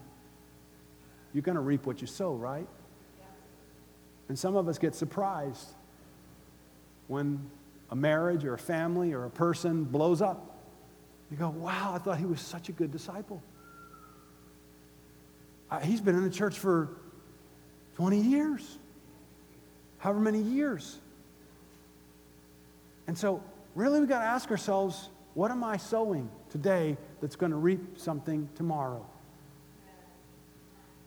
you're 1.37 1.43
going 1.43 1.53
to 1.53 1.61
reap 1.61 1.85
what 1.85 2.01
you 2.01 2.07
sow, 2.07 2.33
right? 2.33 2.67
And 4.27 4.39
some 4.39 4.55
of 4.55 4.67
us 4.67 4.79
get 4.79 4.95
surprised 4.95 5.67
when 7.07 7.47
a 7.91 7.95
marriage 7.95 8.43
or 8.43 8.55
a 8.55 8.57
family 8.57 9.13
or 9.13 9.25
a 9.25 9.29
person 9.29 9.83
blows 9.83 10.19
up. 10.19 10.57
You 11.29 11.37
go, 11.37 11.49
wow, 11.49 11.91
I 11.93 11.99
thought 11.99 12.17
he 12.17 12.25
was 12.25 12.41
such 12.41 12.69
a 12.69 12.71
good 12.71 12.91
disciple. 12.91 13.43
Uh, 15.69 15.77
he's 15.77 16.01
been 16.01 16.15
in 16.15 16.23
the 16.23 16.31
church 16.31 16.57
for 16.57 16.89
20 17.97 18.19
years, 18.19 18.79
however 19.99 20.19
many 20.19 20.41
years. 20.41 20.97
And 23.05 23.15
so, 23.15 23.43
really, 23.75 23.99
we've 23.99 24.09
got 24.09 24.21
to 24.21 24.25
ask 24.25 24.49
ourselves 24.49 25.09
what 25.35 25.51
am 25.51 25.63
I 25.63 25.77
sowing 25.77 26.31
today 26.49 26.97
that's 27.21 27.35
going 27.35 27.51
to 27.51 27.59
reap 27.59 27.99
something 27.99 28.49
tomorrow? 28.55 29.05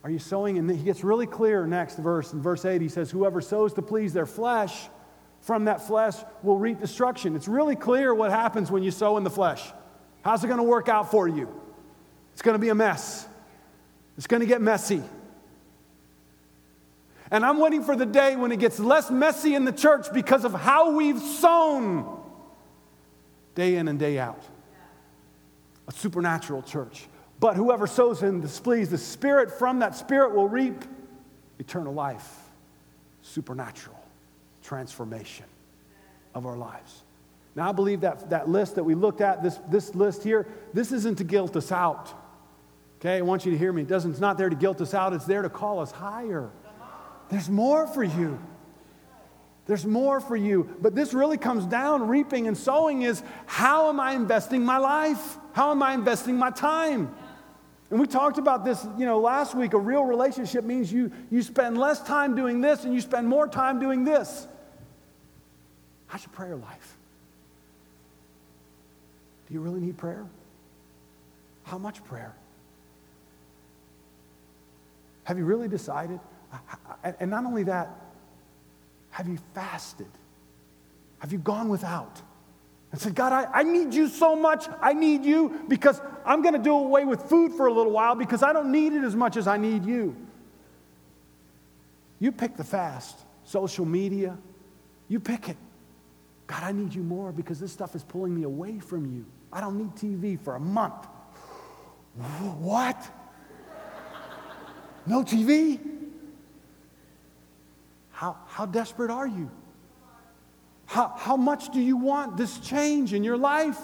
Are 0.02 0.10
you 0.10 0.18
sowing? 0.18 0.58
And 0.58 0.70
he 0.70 0.82
gets 0.82 1.04
really 1.04 1.26
clear 1.26 1.66
next 1.66 1.96
verse. 1.98 2.32
In 2.32 2.40
verse 2.40 2.64
8, 2.64 2.80
he 2.80 2.88
says, 2.88 3.10
Whoever 3.10 3.40
sows 3.40 3.74
to 3.74 3.82
please 3.82 4.12
their 4.12 4.26
flesh, 4.26 4.88
from 5.40 5.66
that 5.66 5.86
flesh 5.86 6.14
will 6.42 6.58
reap 6.58 6.80
destruction. 6.80 7.36
It's 7.36 7.48
really 7.48 7.76
clear 7.76 8.14
what 8.14 8.30
happens 8.30 8.70
when 8.70 8.82
you 8.82 8.90
sow 8.90 9.16
in 9.16 9.24
the 9.24 9.30
flesh. 9.30 9.62
How's 10.22 10.44
it 10.44 10.48
going 10.48 10.58
to 10.58 10.64
work 10.64 10.88
out 10.88 11.10
for 11.10 11.28
you? 11.28 11.48
It's 12.32 12.42
going 12.42 12.54
to 12.54 12.58
be 12.58 12.68
a 12.68 12.74
mess. 12.74 13.26
It's 14.16 14.26
going 14.26 14.40
to 14.40 14.46
get 14.46 14.60
messy. 14.60 15.02
And 17.30 17.44
I'm 17.44 17.58
waiting 17.58 17.84
for 17.84 17.94
the 17.94 18.06
day 18.06 18.36
when 18.36 18.52
it 18.52 18.58
gets 18.58 18.80
less 18.80 19.10
messy 19.10 19.54
in 19.54 19.64
the 19.64 19.72
church 19.72 20.06
because 20.12 20.44
of 20.44 20.52
how 20.52 20.96
we've 20.96 21.20
sown 21.20 22.20
day 23.54 23.76
in 23.76 23.88
and 23.88 23.98
day 23.98 24.18
out. 24.18 24.42
A 25.88 25.92
supernatural 25.92 26.62
church. 26.62 27.06
But 27.40 27.56
whoever 27.56 27.86
sows 27.86 28.22
and 28.22 28.42
displease 28.42 28.90
the 28.90 28.98
Spirit, 28.98 29.50
from 29.50 29.78
that 29.78 29.96
Spirit 29.96 30.34
will 30.34 30.48
reap 30.48 30.84
eternal 31.58 31.94
life, 31.94 32.38
supernatural 33.22 33.98
transformation 34.62 35.46
of 36.34 36.44
our 36.44 36.56
lives. 36.56 37.02
Now, 37.56 37.68
I 37.68 37.72
believe 37.72 38.02
that 38.02 38.30
that 38.30 38.48
list 38.48 38.76
that 38.76 38.84
we 38.84 38.94
looked 38.94 39.22
at, 39.22 39.42
this, 39.42 39.58
this 39.68 39.94
list 39.94 40.22
here, 40.22 40.46
this 40.72 40.92
isn't 40.92 41.16
to 41.16 41.24
guilt 41.24 41.56
us 41.56 41.72
out. 41.72 42.12
Okay, 43.00 43.16
I 43.16 43.22
want 43.22 43.46
you 43.46 43.52
to 43.52 43.58
hear 43.58 43.72
me. 43.72 43.82
It 43.82 43.88
doesn't, 43.88 44.12
it's 44.12 44.20
not 44.20 44.36
there 44.36 44.50
to 44.50 44.56
guilt 44.56 44.80
us 44.82 44.92
out, 44.92 45.14
it's 45.14 45.24
there 45.24 45.42
to 45.42 45.48
call 45.48 45.80
us 45.80 45.90
higher. 45.90 46.50
There's 47.30 47.48
more 47.48 47.86
for 47.86 48.04
you. 48.04 48.38
There's 49.66 49.86
more 49.86 50.20
for 50.20 50.36
you. 50.36 50.68
But 50.80 50.94
this 50.94 51.14
really 51.14 51.38
comes 51.38 51.64
down 51.64 52.08
reaping 52.08 52.48
and 52.48 52.56
sowing 52.56 53.02
is 53.02 53.22
how 53.46 53.88
am 53.88 54.00
I 54.00 54.12
investing 54.12 54.64
my 54.64 54.78
life? 54.78 55.38
How 55.52 55.70
am 55.70 55.82
I 55.82 55.94
investing 55.94 56.36
my 56.36 56.50
time? 56.50 57.14
And 57.90 57.98
we 57.98 58.06
talked 58.06 58.38
about 58.38 58.64
this, 58.64 58.86
you 58.96 59.04
know, 59.04 59.18
last 59.18 59.54
week. 59.54 59.72
A 59.74 59.78
real 59.78 60.04
relationship 60.04 60.64
means 60.64 60.92
you, 60.92 61.10
you 61.30 61.42
spend 61.42 61.76
less 61.76 62.00
time 62.00 62.36
doing 62.36 62.60
this 62.60 62.84
and 62.84 62.94
you 62.94 63.00
spend 63.00 63.26
more 63.26 63.48
time 63.48 63.80
doing 63.80 64.04
this. 64.04 64.46
How's 66.06 66.24
your 66.24 66.32
prayer 66.32 66.56
life? 66.56 66.96
Do 69.48 69.54
you 69.54 69.60
really 69.60 69.80
need 69.80 69.98
prayer? 69.98 70.24
How 71.64 71.78
much 71.78 72.04
prayer? 72.04 72.34
Have 75.24 75.38
you 75.38 75.44
really 75.44 75.68
decided? 75.68 76.20
And 77.02 77.30
not 77.30 77.44
only 77.44 77.64
that, 77.64 77.90
have 79.10 79.26
you 79.26 79.38
fasted? 79.54 80.08
Have 81.18 81.32
you 81.32 81.38
gone 81.38 81.68
without? 81.68 82.22
And 82.92 83.00
said, 83.00 83.14
God, 83.14 83.32
I, 83.32 83.60
I 83.60 83.62
need 83.62 83.94
you 83.94 84.08
so 84.08 84.34
much. 84.34 84.66
I 84.80 84.92
need 84.92 85.24
you 85.24 85.64
because 85.68 86.00
I'm 86.24 86.42
going 86.42 86.54
to 86.54 86.60
do 86.60 86.74
away 86.74 87.04
with 87.04 87.22
food 87.22 87.52
for 87.52 87.66
a 87.66 87.72
little 87.72 87.92
while 87.92 88.14
because 88.14 88.42
I 88.42 88.52
don't 88.52 88.72
need 88.72 88.92
it 88.92 89.04
as 89.04 89.14
much 89.14 89.36
as 89.36 89.46
I 89.46 89.56
need 89.56 89.84
you. 89.84 90.16
You 92.18 92.32
pick 92.32 92.56
the 92.56 92.64
fast, 92.64 93.16
social 93.44 93.84
media, 93.84 94.36
you 95.08 95.20
pick 95.20 95.48
it. 95.48 95.56
God, 96.46 96.64
I 96.64 96.72
need 96.72 96.92
you 96.94 97.02
more 97.02 97.30
because 97.30 97.60
this 97.60 97.72
stuff 97.72 97.94
is 97.94 98.02
pulling 98.02 98.34
me 98.34 98.42
away 98.42 98.80
from 98.80 99.06
you. 99.06 99.24
I 99.52 99.60
don't 99.60 99.78
need 99.78 99.94
TV 99.94 100.38
for 100.38 100.56
a 100.56 100.60
month. 100.60 101.06
What? 102.58 103.08
No 105.06 105.22
TV? 105.22 105.78
How, 108.10 108.36
how 108.46 108.66
desperate 108.66 109.10
are 109.10 109.26
you? 109.26 109.50
How, 110.90 111.14
how 111.16 111.36
much 111.36 111.68
do 111.68 111.80
you 111.80 111.96
want 111.96 112.36
this 112.36 112.58
change 112.58 113.14
in 113.14 113.22
your 113.22 113.36
life? 113.36 113.78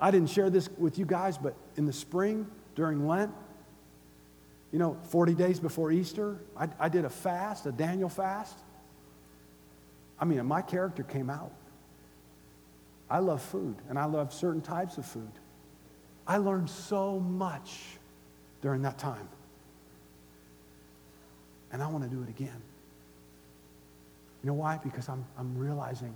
I 0.00 0.10
didn't 0.10 0.30
share 0.30 0.48
this 0.48 0.70
with 0.78 0.98
you 0.98 1.04
guys, 1.04 1.36
but 1.36 1.54
in 1.76 1.84
the 1.84 1.92
spring 1.92 2.46
during 2.74 3.06
Lent, 3.06 3.30
you 4.72 4.78
know, 4.78 4.96
40 5.10 5.34
days 5.34 5.60
before 5.60 5.92
Easter, 5.92 6.38
I, 6.56 6.68
I 6.78 6.88
did 6.88 7.04
a 7.04 7.10
fast, 7.10 7.66
a 7.66 7.72
Daniel 7.72 8.08
fast. 8.08 8.56
I 10.18 10.24
mean, 10.24 10.42
my 10.46 10.62
character 10.62 11.02
came 11.02 11.28
out. 11.28 11.52
I 13.10 13.18
love 13.18 13.42
food, 13.42 13.76
and 13.90 13.98
I 13.98 14.06
love 14.06 14.32
certain 14.32 14.62
types 14.62 14.96
of 14.96 15.04
food. 15.04 15.32
I 16.26 16.38
learned 16.38 16.70
so 16.70 17.20
much 17.20 17.98
during 18.62 18.80
that 18.80 18.96
time. 18.96 19.28
And 21.70 21.82
I 21.82 21.86
want 21.88 22.04
to 22.04 22.08
do 22.08 22.22
it 22.22 22.30
again. 22.30 22.62
You 24.42 24.48
know 24.48 24.54
why? 24.54 24.78
Because 24.82 25.08
I'm, 25.08 25.24
I'm 25.38 25.56
realizing 25.56 26.14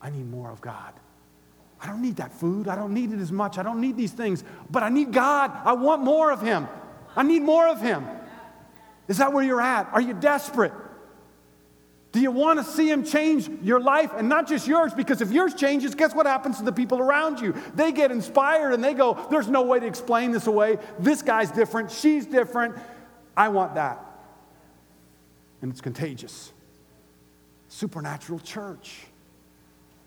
I 0.00 0.10
need 0.10 0.30
more 0.30 0.50
of 0.50 0.60
God. 0.60 0.92
I 1.80 1.86
don't 1.86 2.02
need 2.02 2.16
that 2.16 2.32
food. 2.32 2.68
I 2.68 2.76
don't 2.76 2.94
need 2.94 3.12
it 3.12 3.20
as 3.20 3.32
much. 3.32 3.58
I 3.58 3.62
don't 3.62 3.80
need 3.80 3.96
these 3.96 4.12
things. 4.12 4.44
But 4.70 4.82
I 4.82 4.88
need 4.88 5.12
God. 5.12 5.50
I 5.64 5.72
want 5.72 6.02
more 6.02 6.30
of 6.30 6.40
Him. 6.40 6.68
I 7.16 7.22
need 7.22 7.42
more 7.42 7.66
of 7.68 7.80
Him. 7.80 8.06
Is 9.08 9.18
that 9.18 9.32
where 9.32 9.42
you're 9.42 9.60
at? 9.60 9.88
Are 9.92 10.00
you 10.00 10.14
desperate? 10.14 10.72
Do 12.12 12.20
you 12.20 12.30
want 12.30 12.58
to 12.58 12.64
see 12.64 12.90
Him 12.90 13.04
change 13.04 13.48
your 13.62 13.80
life 13.80 14.12
and 14.16 14.28
not 14.28 14.46
just 14.46 14.68
yours? 14.68 14.92
Because 14.92 15.22
if 15.22 15.32
yours 15.32 15.54
changes, 15.54 15.94
guess 15.94 16.14
what 16.14 16.26
happens 16.26 16.58
to 16.58 16.64
the 16.64 16.72
people 16.72 17.00
around 17.00 17.40
you? 17.40 17.54
They 17.74 17.90
get 17.90 18.10
inspired 18.12 18.74
and 18.74 18.84
they 18.84 18.94
go, 18.94 19.26
There's 19.30 19.48
no 19.48 19.62
way 19.62 19.80
to 19.80 19.86
explain 19.86 20.30
this 20.30 20.46
away. 20.46 20.78
This 20.98 21.22
guy's 21.22 21.50
different. 21.50 21.90
She's 21.90 22.26
different. 22.26 22.76
I 23.34 23.48
want 23.48 23.74
that. 23.76 24.04
And 25.62 25.72
it's 25.72 25.80
contagious 25.80 26.52
supernatural 27.72 28.38
church. 28.38 29.06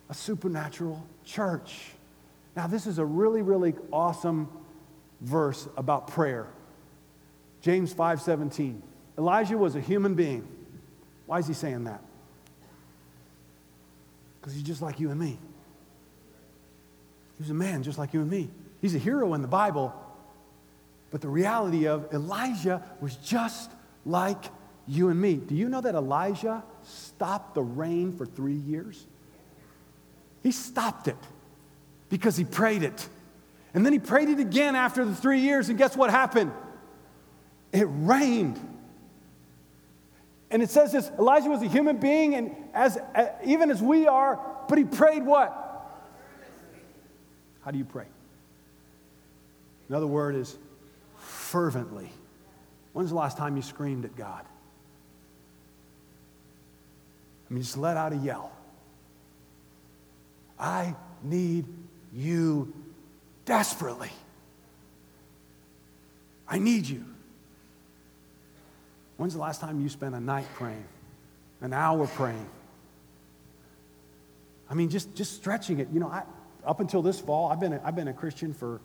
A 0.09 0.13
supernatural 0.13 1.03
church. 1.23 1.91
Now, 2.55 2.67
this 2.67 2.85
is 2.85 2.99
a 2.99 3.05
really, 3.05 3.41
really 3.41 3.73
awesome 3.91 4.47
verse 5.19 5.67
about 5.75 6.07
prayer. 6.07 6.47
James 7.61 7.91
5:17. 7.91 8.81
Elijah 9.17 9.57
was 9.57 9.75
a 9.75 9.81
human 9.81 10.13
being. 10.13 10.47
Why 11.25 11.39
is 11.39 11.47
he 11.47 11.53
saying 11.53 11.85
that? 11.85 12.01
Because 14.39 14.53
he's 14.53 14.63
just 14.63 14.83
like 14.83 14.99
you 14.99 15.09
and 15.09 15.19
me. 15.19 15.39
He 17.37 17.39
was 17.39 17.49
a 17.49 17.55
man 17.55 17.81
just 17.81 17.97
like 17.97 18.13
you 18.13 18.21
and 18.21 18.29
me. 18.29 18.49
He's 18.79 18.93
a 18.93 18.99
hero 18.99 19.33
in 19.33 19.41
the 19.41 19.47
Bible, 19.47 19.91
but 21.09 21.21
the 21.21 21.29
reality 21.29 21.87
of 21.87 22.13
Elijah 22.13 22.83
was 23.01 23.15
just 23.15 23.71
like 24.05 24.45
you 24.85 25.09
and 25.09 25.19
me. 25.19 25.35
Do 25.37 25.55
you 25.55 25.67
know 25.67 25.81
that 25.81 25.95
Elijah 25.95 26.63
stopped 26.85 27.55
the 27.55 27.63
rain 27.63 28.11
for 28.17 28.25
three 28.25 28.53
years? 28.53 29.05
He 30.43 30.51
stopped 30.51 31.07
it. 31.07 31.17
because 32.09 32.37
he 32.37 32.43
prayed 32.43 32.83
it. 32.83 33.09
And 33.73 33.85
then 33.85 33.91
he 33.91 33.99
prayed 33.99 34.29
it 34.29 34.39
again 34.39 34.75
after 34.75 35.03
the 35.03 35.15
three 35.15 35.39
years, 35.41 35.69
and 35.69 35.77
guess 35.77 35.97
what 35.97 36.09
happened? 36.09 36.51
It 37.73 37.87
rained. 37.89 38.59
And 40.49 40.63
it 40.63 40.69
says 40.69 40.91
this 40.93 41.09
Elijah 41.19 41.49
was 41.49 41.61
a 41.61 41.67
human 41.67 41.97
being, 41.97 42.35
and 42.35 42.55
as, 42.73 42.97
even 43.43 43.69
as 43.71 43.81
we 43.81 44.07
are, 44.07 44.39
but 44.69 44.77
he 44.77 44.85
prayed 44.85 45.25
what? 45.25 45.61
How 47.61 47.71
do 47.71 47.77
you 47.77 47.85
pray? 47.85 48.05
Another 49.89 50.07
word 50.07 50.35
is 50.35 50.57
fervently. 51.17 52.09
When's 52.93 53.09
the 53.09 53.15
last 53.15 53.37
time 53.37 53.57
you 53.57 53.61
screamed 53.61 54.05
at 54.05 54.15
God? 54.15 54.45
I 57.49 57.53
mean, 57.53 57.63
just 57.63 57.77
let 57.77 57.97
out 57.97 58.13
a 58.13 58.17
yell. 58.17 58.51
I 60.59 60.95
need 61.23 61.65
you 62.13 62.73
desperately. 63.45 64.11
I 66.47 66.59
need 66.59 66.87
you. 66.87 67.05
When's 69.17 69.33
the 69.33 69.39
last 69.39 69.61
time 69.61 69.81
you 69.81 69.89
spent 69.89 70.15
a 70.15 70.19
night 70.19 70.47
praying, 70.55 70.85
an 71.61 71.73
hour 71.73 72.07
praying? 72.07 72.47
I 74.69 74.73
mean, 74.73 74.89
just, 74.89 75.15
just 75.15 75.35
stretching 75.35 75.79
it. 75.79 75.87
You 75.93 75.99
know, 75.99 76.07
I, 76.07 76.23
up 76.65 76.79
until 76.79 77.01
this 77.01 77.19
fall, 77.19 77.49
I've 77.51 77.59
been 77.59 77.73
a, 77.73 77.81
I've 77.83 77.95
been 77.95 78.07
a 78.07 78.13
Christian 78.13 78.53
for 78.53 78.81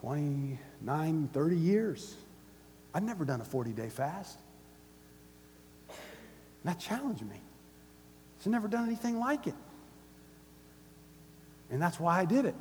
29, 0.00 1.28
30 1.32 1.56
years. 1.56 2.14
I've 2.94 3.02
never 3.02 3.24
done 3.24 3.40
a 3.40 3.44
40 3.44 3.72
day 3.72 3.88
fast. 3.88 4.38
And 6.62 6.72
that 6.72 6.80
challenged 6.80 7.22
me. 7.22 7.40
I've 8.40 8.46
never 8.46 8.68
done 8.68 8.86
anything 8.86 9.18
like 9.18 9.46
it. 9.46 9.54
And 11.70 11.82
that's 11.82 12.00
why 12.00 12.18
I 12.18 12.24
did 12.24 12.44
it. 12.44 12.54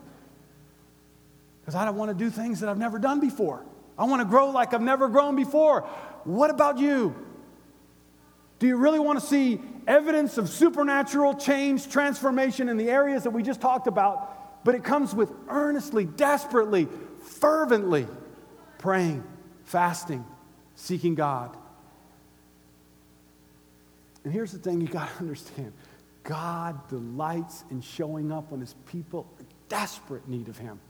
Because 1.62 1.76
I 1.76 1.86
don't 1.86 1.96
want 1.96 2.10
to 2.10 2.24
do 2.26 2.30
things 2.30 2.60
that 2.60 2.70
I've 2.70 2.78
never 2.78 3.00
done 3.00 3.20
before. 3.20 3.64
I 3.98 4.06
want 4.06 4.22
to 4.22 4.26
grow 4.26 4.50
like 4.50 4.74
I've 4.74 4.82
never 4.82 5.08
grown 5.08 5.36
before. 5.36 5.82
What 6.24 6.50
about 6.50 6.78
you? 6.78 7.16
Do 8.60 8.68
you 8.68 8.76
really 8.76 9.00
want 9.00 9.20
to 9.20 9.26
see 9.26 9.62
evidence 9.86 10.38
of 10.38 10.50
supernatural 10.50 11.36
change, 11.36 11.90
transformation 11.90 12.70
in 12.70 12.78
the 12.78 12.90
areas 12.90 13.24
that 13.24 13.32
we 13.32 13.44
just 13.44 13.62
talked 13.62 13.88
about? 13.88 14.66
But 14.66 14.76
it 14.76 14.84
comes 14.84 15.16
with 15.16 15.32
earnestly, 15.48 16.06
desperately, 16.06 16.88
fervently 17.22 18.08
praying, 18.78 19.24
fasting, 19.64 20.26
seeking 20.76 21.16
God. 21.16 21.56
And 24.28 24.34
here's 24.34 24.52
the 24.52 24.58
thing 24.58 24.82
you 24.82 24.88
got 24.88 25.10
to 25.10 25.20
understand 25.20 25.72
God 26.22 26.90
delights 26.90 27.64
in 27.72 27.80
showing 27.80 28.30
up 28.30 28.52
when 28.52 28.60
his 28.60 28.76
people 28.92 29.26
are 29.40 29.46
desperate 29.70 30.28
need 30.28 30.50
of 30.50 30.58
him. 30.58 30.82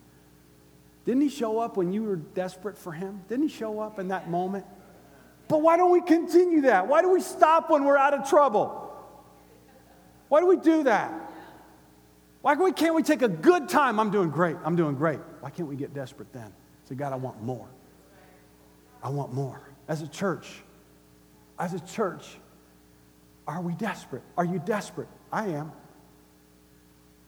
Didn't 1.06 1.22
he 1.22 1.30
show 1.30 1.60
up 1.60 1.78
when 1.78 1.94
you 1.94 2.02
were 2.02 2.16
desperate 2.16 2.76
for 2.76 2.92
him? 2.92 3.22
Didn't 3.30 3.48
he 3.48 3.56
show 3.56 3.80
up 3.80 4.00
in 4.00 4.08
that 4.08 4.28
moment? 4.28 4.66
But 5.50 5.62
why 5.62 5.78
don't 5.78 5.92
we 5.92 6.02
continue 6.02 6.62
that? 6.62 6.88
Why 6.88 7.04
do 7.04 7.12
we 7.12 7.22
stop 7.22 7.70
when 7.70 7.84
we're 7.84 7.96
out 7.96 8.16
of 8.16 8.28
trouble? 8.28 8.92
Why 10.30 10.40
do 10.40 10.48
we 10.48 10.58
do 10.58 10.86
that? 10.86 11.14
Why 12.42 12.56
can't 12.72 12.96
we 12.96 13.04
take 13.04 13.22
a 13.22 13.30
good 13.30 13.70
time? 13.70 14.00
I'm 14.00 14.10
doing 14.10 14.32
great. 14.32 14.56
I'm 14.66 14.76
doing 14.76 14.96
great. 14.96 15.20
Why 15.42 15.52
can't 15.52 15.70
we 15.70 15.76
get 15.76 15.94
desperate 15.94 16.34
then? 16.34 16.52
Say, 16.86 16.96
God, 16.96 17.14
I 17.14 17.18
want 17.18 17.44
more. 17.44 17.70
I 19.04 19.10
want 19.10 19.32
more. 19.32 19.62
As 19.88 20.02
a 20.02 20.08
church, 20.08 20.48
as 21.60 21.76
a 21.76 21.80
church, 21.82 22.40
are 23.48 23.62
we 23.62 23.74
desperate? 23.74 24.24
Are 24.38 24.45
you 24.45 24.60
desperate? 24.60 25.08
I 25.32 25.48
am. 25.48 25.72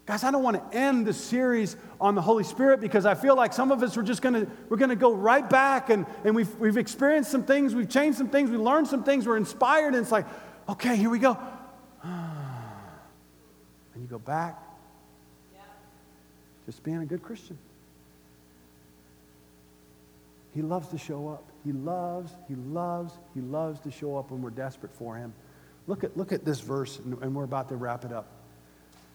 Guys, 0.06 0.24
I 0.24 0.32
don't 0.32 0.42
want 0.42 0.72
to 0.72 0.78
end 0.78 1.06
the 1.06 1.14
series 1.14 1.76
on 2.02 2.16
the 2.16 2.22
Holy 2.22 2.44
Spirit 2.44 2.82
because 2.82 3.06
I 3.06 3.14
feel 3.14 3.36
like 3.36 3.54
some 3.54 3.72
of 3.72 3.84
us 3.84 3.96
are 3.96 4.02
just 4.02 4.24
to, 4.24 4.48
we're 4.68 4.78
to 4.78 4.96
go 4.96 5.14
right 5.14 5.48
back 5.48 5.92
and, 5.92 6.06
and 6.24 6.36
we've, 6.36 6.54
we've 6.56 6.78
experienced 6.78 7.30
some 7.30 7.44
things, 7.44 7.76
we've 7.76 7.90
changed 7.90 8.18
some 8.18 8.28
things, 8.28 8.50
we 8.50 8.58
learned 8.58 8.88
some 8.88 9.04
things, 9.04 9.28
we're 9.28 9.38
inspired, 9.38 9.94
and 9.94 9.98
it's 9.98 10.12
like, 10.12 10.26
okay, 10.68 10.96
here 10.96 11.10
we 11.10 11.20
go. 11.20 11.38
And 13.94 14.04
you 14.04 14.08
go 14.08 14.20
back, 14.20 14.58
just 16.66 16.84
being 16.84 17.00
a 17.00 17.06
good 17.06 17.22
Christian. 17.22 17.58
He 20.56 20.62
loves 20.62 20.88
to 20.90 20.98
show 20.98 21.28
up. 21.28 21.44
He 21.64 21.72
loves, 21.72 22.36
he 22.48 22.56
loves, 22.56 23.14
he 23.34 23.42
loves 23.42 23.80
to 23.82 23.92
show 23.92 24.18
up 24.18 24.32
when 24.32 24.42
we're 24.42 24.50
desperate 24.52 24.94
for 24.96 25.16
him. 25.16 25.34
Look 25.90 26.04
at, 26.04 26.16
look 26.16 26.32
at 26.32 26.46
this 26.46 26.60
verse, 26.60 27.00
and, 27.00 27.34
we're 27.34 27.44
about 27.44 27.70
to 27.70 27.76
wrap 27.76 28.06
it 28.06 28.14
up. 28.14 28.28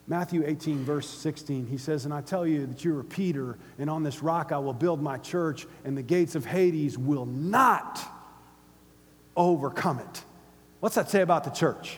Matthew 0.07 0.43
18, 0.45 0.83
verse 0.83 1.07
16, 1.09 1.67
he 1.67 1.77
says, 1.77 2.03
And 2.03 2.13
I 2.13 2.19
tell 2.19 2.45
you 2.45 2.65
that 2.65 2.83
you're 2.83 2.99
a 2.99 3.03
Peter, 3.05 3.57
and 3.79 3.89
on 3.89 4.03
this 4.03 4.21
rock 4.21 4.51
I 4.51 4.57
will 4.57 4.73
build 4.73 5.01
my 5.01 5.17
church, 5.17 5.67
and 5.85 5.97
the 5.97 6.03
gates 6.03 6.35
of 6.35 6.45
Hades 6.45 6.97
will 6.97 7.25
not 7.25 8.01
overcome 9.37 9.99
it. 9.99 10.23
What's 10.81 10.95
that 10.95 11.09
say 11.09 11.21
about 11.21 11.45
the 11.45 11.49
church? 11.49 11.97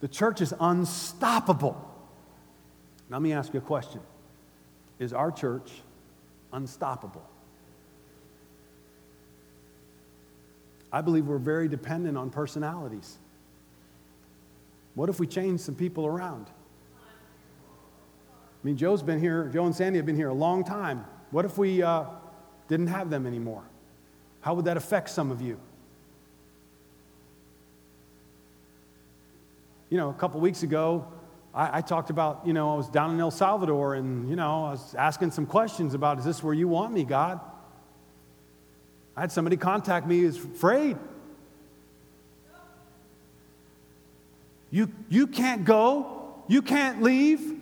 The 0.00 0.08
church 0.08 0.40
is 0.40 0.52
unstoppable. 0.58 1.76
Now, 3.08 3.18
let 3.18 3.22
me 3.22 3.32
ask 3.32 3.54
you 3.54 3.60
a 3.60 3.62
question 3.62 4.00
Is 4.98 5.12
our 5.12 5.30
church 5.30 5.70
unstoppable? 6.52 7.24
I 10.94 11.00
believe 11.00 11.26
we're 11.26 11.38
very 11.38 11.66
dependent 11.66 12.16
on 12.16 12.30
personalities. 12.30 13.18
What 14.94 15.08
if 15.08 15.18
we 15.18 15.26
change 15.26 15.58
some 15.58 15.74
people 15.74 16.06
around? 16.06 16.46
I 16.96 17.02
mean, 18.62 18.76
Joe's 18.76 19.02
been 19.02 19.18
here, 19.18 19.50
Joe 19.52 19.66
and 19.66 19.74
Sandy 19.74 19.98
have 19.98 20.06
been 20.06 20.14
here 20.14 20.28
a 20.28 20.34
long 20.34 20.62
time. 20.62 21.04
What 21.32 21.44
if 21.44 21.58
we 21.58 21.82
uh, 21.82 22.04
didn't 22.68 22.86
have 22.86 23.10
them 23.10 23.26
anymore? 23.26 23.64
How 24.40 24.54
would 24.54 24.66
that 24.66 24.76
affect 24.76 25.10
some 25.10 25.32
of 25.32 25.42
you? 25.42 25.58
You 29.90 29.98
know, 29.98 30.10
a 30.10 30.14
couple 30.14 30.40
weeks 30.40 30.62
ago, 30.62 31.08
I, 31.52 31.78
I, 31.78 31.80
talked 31.80 32.10
about, 32.10 32.46
you 32.46 32.52
know, 32.52 32.72
I 32.72 32.76
was 32.76 32.88
down 32.88 33.10
in 33.10 33.20
El 33.20 33.32
Salvador 33.32 33.96
and, 33.96 34.30
you 34.30 34.36
know, 34.36 34.66
I 34.66 34.70
was 34.70 34.94
asking 34.94 35.32
some 35.32 35.44
questions 35.44 35.94
about, 35.94 36.20
is 36.20 36.24
this 36.24 36.40
where 36.40 36.54
you 36.54 36.68
want 36.68 36.92
me, 36.92 37.02
God? 37.02 37.40
I 39.16 39.20
had 39.20 39.32
somebody 39.32 39.56
contact 39.56 40.06
me 40.06 40.20
who's 40.20 40.36
afraid. 40.36 40.96
You, 44.70 44.90
you 45.08 45.28
can't 45.28 45.64
go. 45.64 46.42
You 46.48 46.60
can't 46.60 47.02
leave. 47.02 47.60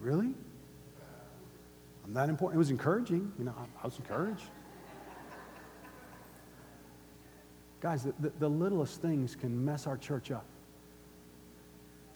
Really? 0.00 0.32
I'm 2.04 2.14
that 2.14 2.28
important. 2.28 2.56
It 2.56 2.58
was 2.58 2.70
encouraging. 2.70 3.32
You 3.38 3.46
know, 3.46 3.54
I, 3.58 3.82
I 3.82 3.86
was 3.86 3.98
encouraged. 3.98 4.44
Guys, 7.80 8.04
the, 8.04 8.14
the, 8.20 8.32
the 8.38 8.48
littlest 8.48 9.02
things 9.02 9.34
can 9.34 9.64
mess 9.64 9.86
our 9.86 9.96
church 9.96 10.30
up 10.30 10.44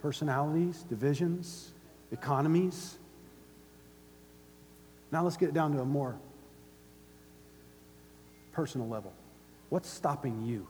personalities, 0.01 0.83
divisions, 0.89 1.73
economies. 2.11 2.97
Now 5.11 5.23
let's 5.23 5.37
get 5.37 5.53
down 5.53 5.73
to 5.73 5.81
a 5.81 5.85
more 5.85 6.17
personal 8.51 8.87
level. 8.87 9.13
What's 9.69 9.89
stopping 9.89 10.43
you? 10.43 10.67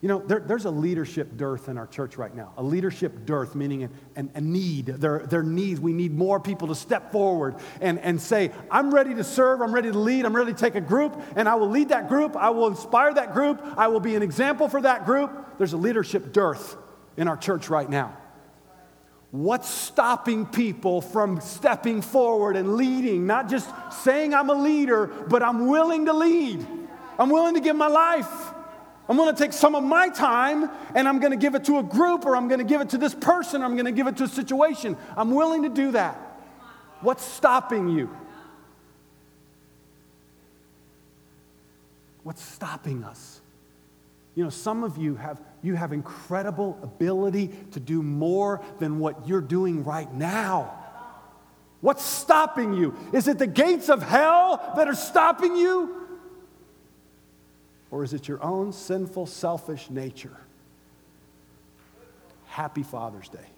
You 0.00 0.08
know, 0.08 0.20
there, 0.20 0.38
there's 0.38 0.64
a 0.64 0.70
leadership 0.70 1.36
dearth 1.36 1.68
in 1.68 1.76
our 1.76 1.88
church 1.88 2.16
right 2.16 2.32
now. 2.32 2.52
A 2.56 2.62
leadership 2.62 3.26
dearth, 3.26 3.56
meaning 3.56 3.84
a, 3.84 3.90
a, 4.16 4.28
a 4.36 4.40
need. 4.40 4.86
There 4.86 5.42
needs, 5.42 5.80
we 5.80 5.92
need 5.92 6.16
more 6.16 6.38
people 6.38 6.68
to 6.68 6.74
step 6.76 7.10
forward 7.10 7.56
and, 7.80 7.98
and 7.98 8.20
say, 8.20 8.52
I'm 8.70 8.94
ready 8.94 9.14
to 9.14 9.24
serve, 9.24 9.60
I'm 9.60 9.74
ready 9.74 9.90
to 9.90 9.98
lead, 9.98 10.24
I'm 10.24 10.36
ready 10.36 10.52
to 10.52 10.58
take 10.58 10.76
a 10.76 10.80
group, 10.80 11.20
and 11.34 11.48
I 11.48 11.56
will 11.56 11.68
lead 11.68 11.88
that 11.88 12.08
group, 12.08 12.36
I 12.36 12.50
will 12.50 12.68
inspire 12.68 13.12
that 13.14 13.32
group, 13.32 13.60
I 13.76 13.88
will 13.88 13.98
be 13.98 14.14
an 14.14 14.22
example 14.22 14.68
for 14.68 14.80
that 14.82 15.04
group. 15.04 15.58
There's 15.58 15.72
a 15.72 15.76
leadership 15.76 16.32
dearth 16.32 16.76
in 17.16 17.26
our 17.26 17.36
church 17.36 17.68
right 17.68 17.90
now. 17.90 18.16
What's 19.30 19.68
stopping 19.68 20.46
people 20.46 21.02
from 21.02 21.40
stepping 21.40 22.00
forward 22.00 22.56
and 22.56 22.76
leading? 22.76 23.26
Not 23.26 23.48
just 23.48 23.70
saying 24.02 24.32
I'm 24.32 24.48
a 24.48 24.54
leader, 24.54 25.06
but 25.06 25.42
I'm 25.42 25.66
willing 25.66 26.06
to 26.06 26.14
lead. 26.14 26.66
I'm 27.18 27.28
willing 27.28 27.54
to 27.54 27.60
give 27.60 27.76
my 27.76 27.88
life. 27.88 28.54
I'm 29.08 29.16
going 29.16 29.34
to 29.34 29.38
take 29.42 29.52
some 29.52 29.74
of 29.74 29.84
my 29.84 30.08
time 30.08 30.70
and 30.94 31.08
I'm 31.08 31.18
going 31.18 31.32
to 31.32 31.38
give 31.38 31.54
it 31.54 31.64
to 31.64 31.78
a 31.78 31.82
group 31.82 32.26
or 32.26 32.36
I'm 32.36 32.48
going 32.48 32.58
to 32.58 32.64
give 32.64 32.80
it 32.80 32.90
to 32.90 32.98
this 32.98 33.14
person 33.14 33.62
or 33.62 33.66
I'm 33.66 33.74
going 33.74 33.86
to 33.86 33.92
give 33.92 34.06
it 34.06 34.16
to 34.18 34.24
a 34.24 34.28
situation. 34.28 34.96
I'm 35.16 35.34
willing 35.34 35.62
to 35.62 35.68
do 35.68 35.92
that. 35.92 36.16
What's 37.00 37.24
stopping 37.24 37.88
you? 37.88 38.14
What's 42.22 42.42
stopping 42.42 43.04
us? 43.04 43.40
You 44.38 44.44
know, 44.44 44.50
some 44.50 44.84
of 44.84 44.96
you 44.96 45.16
have 45.16 45.42
you 45.62 45.74
have 45.74 45.92
incredible 45.92 46.78
ability 46.80 47.48
to 47.72 47.80
do 47.80 48.04
more 48.04 48.62
than 48.78 49.00
what 49.00 49.26
you're 49.26 49.40
doing 49.40 49.82
right 49.82 50.14
now. 50.14 50.78
What's 51.80 52.04
stopping 52.04 52.72
you? 52.72 52.94
Is 53.12 53.26
it 53.26 53.38
the 53.38 53.48
gates 53.48 53.88
of 53.88 54.00
hell 54.00 54.74
that 54.76 54.86
are 54.86 54.94
stopping 54.94 55.56
you? 55.56 56.06
Or 57.90 58.04
is 58.04 58.14
it 58.14 58.28
your 58.28 58.40
own 58.40 58.72
sinful, 58.72 59.26
selfish 59.26 59.90
nature? 59.90 60.36
Happy 62.46 62.84
Father's 62.84 63.28
Day. 63.28 63.57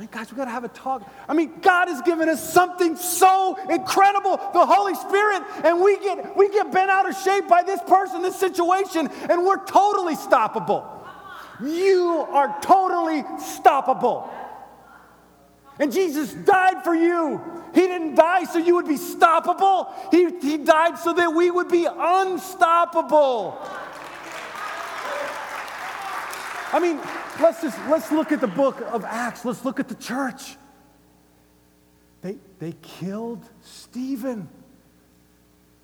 I 0.00 0.02
mean, 0.04 0.08
guys, 0.12 0.32
we 0.32 0.36
got 0.38 0.46
to 0.46 0.50
have 0.50 0.64
a 0.64 0.68
talk. 0.68 1.06
I 1.28 1.34
mean, 1.34 1.60
God 1.60 1.88
has 1.88 2.00
given 2.00 2.30
us 2.30 2.54
something 2.54 2.96
so 2.96 3.58
incredible, 3.68 4.38
the 4.54 4.64
Holy 4.64 4.94
Spirit, 4.94 5.42
and 5.62 5.78
we 5.78 5.98
get 5.98 6.34
we 6.38 6.48
get 6.48 6.72
bent 6.72 6.90
out 6.90 7.06
of 7.06 7.14
shape 7.22 7.46
by 7.48 7.62
this 7.62 7.82
person, 7.82 8.22
this 8.22 8.36
situation, 8.36 9.10
and 9.28 9.44
we're 9.44 9.62
totally 9.66 10.16
stoppable. 10.16 10.86
You 11.62 12.26
are 12.30 12.58
totally 12.62 13.24
stoppable. 13.40 14.26
And 15.78 15.92
Jesus 15.92 16.32
died 16.32 16.82
for 16.82 16.94
you. 16.94 17.38
He 17.74 17.82
didn't 17.82 18.14
die 18.14 18.44
so 18.44 18.58
you 18.58 18.76
would 18.76 18.88
be 18.88 18.96
stoppable. 18.96 19.92
He, 20.10 20.30
he 20.40 20.56
died 20.56 20.96
so 20.98 21.12
that 21.12 21.34
we 21.34 21.50
would 21.50 21.68
be 21.68 21.86
unstoppable. 21.86 23.58
I 26.72 26.78
mean, 26.80 26.98
let's 27.40 27.62
just 27.62 27.78
let's 27.88 28.12
look 28.12 28.32
at 28.32 28.40
the 28.40 28.46
book 28.46 28.80
of 28.80 29.04
Acts. 29.04 29.44
Let's 29.44 29.64
look 29.64 29.80
at 29.80 29.88
the 29.88 29.94
church. 29.94 30.56
They, 32.22 32.36
they 32.58 32.74
killed 32.82 33.42
Stephen. 33.62 34.48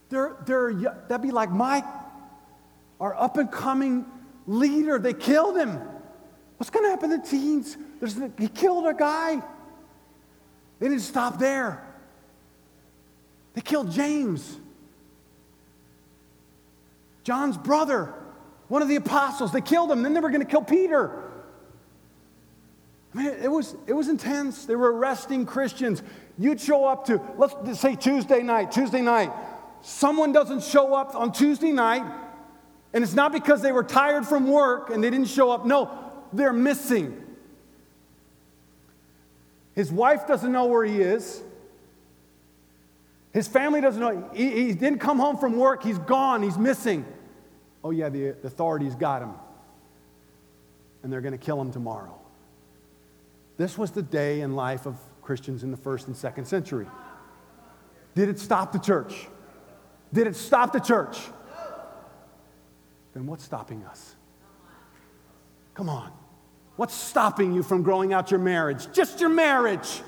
They're, 0.09 0.37
they're, 0.45 0.73
that'd 1.09 1.23
be 1.23 1.31
like 1.31 1.51
Mike, 1.51 1.85
our 3.01 3.15
up 3.15 3.39
and 3.39 3.51
coming 3.51 4.05
leader. 4.47 4.99
They 4.99 5.15
killed 5.15 5.57
him. 5.57 5.81
What's 6.59 6.71
going 6.71 6.85
to 6.85 6.91
happen 6.91 7.11
to 7.11 7.29
teens? 7.29 7.77
There's, 8.01 8.17
he 8.39 8.49
killed 8.49 8.87
a 8.87 8.95
guy. 8.95 9.43
They 10.79 10.89
didn't 10.89 11.03
stop 11.03 11.39
there. 11.39 11.83
They 13.55 13.63
killed 13.63 13.91
James, 13.91 14.59
John's 17.25 17.57
brother, 17.57 18.13
one 18.69 18.83
of 18.83 18.89
the 18.89 18.97
apostles. 18.97 19.53
They 19.53 19.63
killed 19.63 19.91
him. 19.91 20.03
Then 20.03 20.13
they 20.13 20.21
were 20.21 20.29
going 20.29 20.43
to 20.43 20.47
kill 20.47 20.63
Peter. 20.63 21.26
It 23.19 23.51
was, 23.51 23.77
it 23.87 23.93
was 23.93 24.09
intense. 24.09 24.67
They 24.67 24.77
were 24.77 24.93
arresting 24.93 25.47
Christians. 25.47 26.03
You'd 26.39 26.61
show 26.61 26.85
up 26.85 27.07
to, 27.07 27.21
let's 27.39 27.81
say 27.81 27.97
Tuesday 27.97 28.43
night, 28.43 28.73
Tuesday 28.73 29.01
night. 29.01 29.33
Someone 29.83 30.33
doesn't 30.33 30.63
show 30.63 30.95
up 30.95 31.15
on 31.15 31.33
Tuesday 31.33 31.73
night, 31.73 32.05
and 32.93 33.05
it's 33.05 33.15
not 33.15 33.33
because 33.33 33.63
they 33.63 33.73
were 33.73 33.85
tired 33.85 34.27
from 34.27 34.49
work 34.49 34.91
and 34.91 35.03
they 35.03 35.11
didn't 35.11 35.29
show 35.29 35.51
up. 35.51 35.65
No, 35.65 35.91
they're 36.33 36.53
missing. 36.53 37.23
His 39.75 39.93
wife 39.93 40.27
doesn't 40.27 40.51
know 40.51 40.67
where 40.67 40.85
he 40.85 41.01
is. 41.01 41.43
His 43.33 43.47
family 43.47 43.83
doesn't 43.83 44.01
know. 44.01 44.31
He, 44.35 44.51
he 44.51 44.73
didn't 44.73 44.99
come 44.99 45.19
home 45.19 45.37
from 45.37 45.57
work. 45.57 45.83
He's 45.83 45.99
gone. 45.99 46.43
He's 46.43 46.57
missing. 46.57 47.05
Oh, 47.85 47.91
yeah, 47.91 48.09
the, 48.09 48.31
the 48.31 48.49
authorities 48.49 48.95
got 48.95 49.23
him. 49.23 49.35
And 51.03 51.13
they're 51.13 51.21
going 51.21 51.39
to 51.39 51.39
kill 51.39 51.61
him 51.61 51.71
tomorrow. 51.71 52.19
This 53.57 53.79
was 53.79 53.91
the 53.91 54.03
day 54.03 54.41
in 54.41 54.55
life 54.55 54.87
of 54.87 54.97
Christians 55.23 55.63
in 55.63 55.71
the 55.71 55.77
first 55.77 56.07
and 56.07 56.17
second 56.17 56.47
century. 56.47 56.87
Did 58.15 58.29
it 58.29 58.39
stop 58.39 58.73
the 58.73 58.79
church? 58.79 59.27
Did 60.13 60.27
it 60.27 60.37
stop 60.37 60.73
the 60.73 60.81
church? 60.81 61.19
Then 63.15 63.27
what's 63.27 63.45
stopping 63.45 63.85
us? 63.85 64.15
Come 65.75 65.89
on. 65.89 66.13
What's 66.77 66.95
stopping 66.95 67.53
you 67.53 67.63
from 67.63 67.83
growing 67.83 68.13
out 68.13 68.31
your 68.31 68.41
marriage? 68.41 68.91
Just 68.93 69.21
your 69.21 69.31
marriage. 69.31 70.03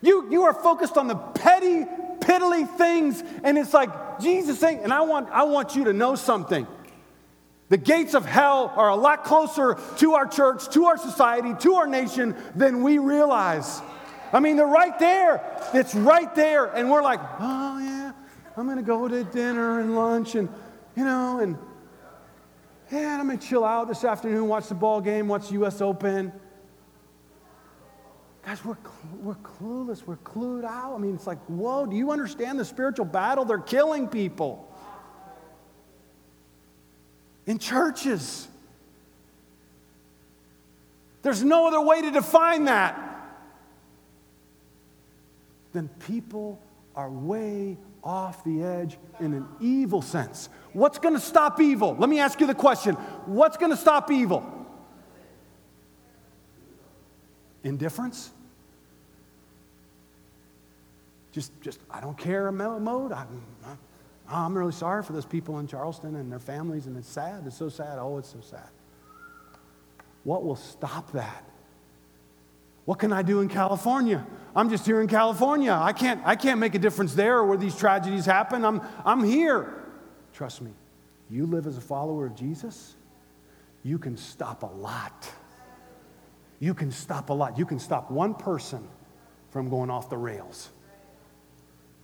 You, 0.00 0.30
you 0.30 0.42
are 0.42 0.54
focused 0.54 0.98
on 0.98 1.06
the 1.06 1.14
petty, 1.14 1.84
piddly 2.20 2.68
things, 2.76 3.22
and 3.42 3.56
it's 3.56 3.72
like 3.72 4.20
Jesus 4.20 4.58
saying, 4.58 4.80
and 4.82 4.92
I 4.92 5.02
want, 5.02 5.30
I 5.30 5.44
want 5.44 5.76
you 5.76 5.84
to 5.84 5.92
know 5.92 6.14
something. 6.14 6.66
The 7.68 7.78
gates 7.78 8.14
of 8.14 8.26
hell 8.26 8.72
are 8.76 8.90
a 8.90 8.96
lot 8.96 9.24
closer 9.24 9.78
to 9.98 10.14
our 10.14 10.26
church, 10.26 10.68
to 10.70 10.84
our 10.86 10.98
society, 10.98 11.54
to 11.60 11.74
our 11.76 11.86
nation 11.86 12.36
than 12.54 12.82
we 12.82 12.98
realize. 12.98 13.80
I 14.32 14.40
mean, 14.40 14.56
they're 14.56 14.66
right 14.66 14.98
there. 14.98 15.42
It's 15.72 15.94
right 15.94 16.34
there. 16.34 16.66
And 16.66 16.90
we're 16.90 17.02
like, 17.02 17.20
oh, 17.40 17.78
yeah, 17.78 18.12
I'm 18.56 18.66
going 18.66 18.76
to 18.76 18.82
go 18.82 19.08
to 19.08 19.24
dinner 19.24 19.80
and 19.80 19.96
lunch 19.96 20.34
and, 20.34 20.48
you 20.94 21.04
know, 21.04 21.38
and 21.38 21.56
yeah, 22.92 23.18
I'm 23.18 23.26
going 23.26 23.38
to 23.38 23.46
chill 23.46 23.64
out 23.64 23.88
this 23.88 24.04
afternoon, 24.04 24.46
watch 24.46 24.68
the 24.68 24.74
ball 24.74 25.00
game, 25.00 25.26
watch 25.26 25.48
the 25.48 25.54
U.S. 25.54 25.80
Open. 25.80 26.32
Guys, 28.44 28.62
we're, 28.62 28.76
we're 29.20 29.36
clueless. 29.36 30.06
We're 30.06 30.18
clued 30.18 30.64
out. 30.64 30.94
I 30.94 30.98
mean, 30.98 31.14
it's 31.14 31.26
like, 31.26 31.42
whoa, 31.46 31.86
do 31.86 31.96
you 31.96 32.10
understand 32.10 32.58
the 32.58 32.64
spiritual 32.64 33.06
battle? 33.06 33.46
They're 33.46 33.58
killing 33.58 34.06
people 34.06 34.70
in 37.46 37.58
churches. 37.58 38.48
There's 41.22 41.42
no 41.42 41.68
other 41.68 41.80
way 41.80 42.02
to 42.02 42.10
define 42.10 42.64
that 42.64 43.00
than 45.72 45.88
people 46.06 46.60
are 46.94 47.10
way 47.10 47.76
off 48.02 48.44
the 48.44 48.62
edge 48.62 48.98
in 49.18 49.32
an 49.32 49.46
evil 49.60 50.02
sense. 50.02 50.48
What's 50.72 50.98
going 50.98 51.14
to 51.14 51.20
stop 51.20 51.60
evil? 51.60 51.96
Let 51.98 52.08
me 52.08 52.20
ask 52.20 52.40
you 52.40 52.46
the 52.46 52.54
question 52.54 52.94
what's 53.26 53.56
going 53.56 53.70
to 53.70 53.76
stop 53.76 54.10
evil? 54.10 54.44
Indifference? 57.62 58.30
Just, 61.32 61.50
just 61.62 61.80
I 61.90 62.00
don't 62.00 62.16
care 62.16 62.52
mode. 62.52 63.12
I'm, 64.28 64.46
I'm 64.46 64.58
really 64.58 64.72
sorry 64.72 65.02
for 65.02 65.12
those 65.12 65.26
people 65.26 65.58
in 65.58 65.66
Charleston 65.66 66.16
and 66.16 66.30
their 66.30 66.38
families, 66.38 66.86
and 66.86 66.96
it's 66.96 67.08
sad. 67.08 67.44
It's 67.46 67.56
so 67.56 67.68
sad. 67.68 67.98
Oh, 67.98 68.18
it's 68.18 68.30
so 68.30 68.40
sad. 68.40 68.68
What 70.24 70.44
will 70.44 70.56
stop 70.56 71.12
that? 71.12 71.44
What 72.84 72.98
can 72.98 73.12
I 73.12 73.22
do 73.22 73.40
in 73.40 73.48
California? 73.48 74.26
I'm 74.54 74.68
just 74.68 74.84
here 74.84 75.00
in 75.00 75.08
California. 75.08 75.72
I 75.72 75.92
can't, 75.92 76.20
I 76.24 76.36
can't 76.36 76.60
make 76.60 76.74
a 76.74 76.78
difference 76.78 77.14
there 77.14 77.42
where 77.42 77.56
these 77.56 77.76
tragedies 77.76 78.26
happen. 78.26 78.64
I'm, 78.64 78.82
I'm 79.04 79.24
here. 79.24 79.82
Trust 80.32 80.60
me, 80.60 80.72
you 81.30 81.46
live 81.46 81.66
as 81.66 81.78
a 81.78 81.80
follower 81.80 82.26
of 82.26 82.34
Jesus, 82.34 82.94
you 83.82 83.98
can 83.98 84.16
stop 84.16 84.62
a 84.62 84.66
lot. 84.66 85.30
You 86.58 86.74
can 86.74 86.90
stop 86.90 87.30
a 87.30 87.32
lot. 87.32 87.58
You 87.58 87.66
can 87.66 87.78
stop 87.78 88.10
one 88.10 88.34
person 88.34 88.86
from 89.50 89.68
going 89.68 89.90
off 89.90 90.08
the 90.08 90.16
rails. 90.16 90.70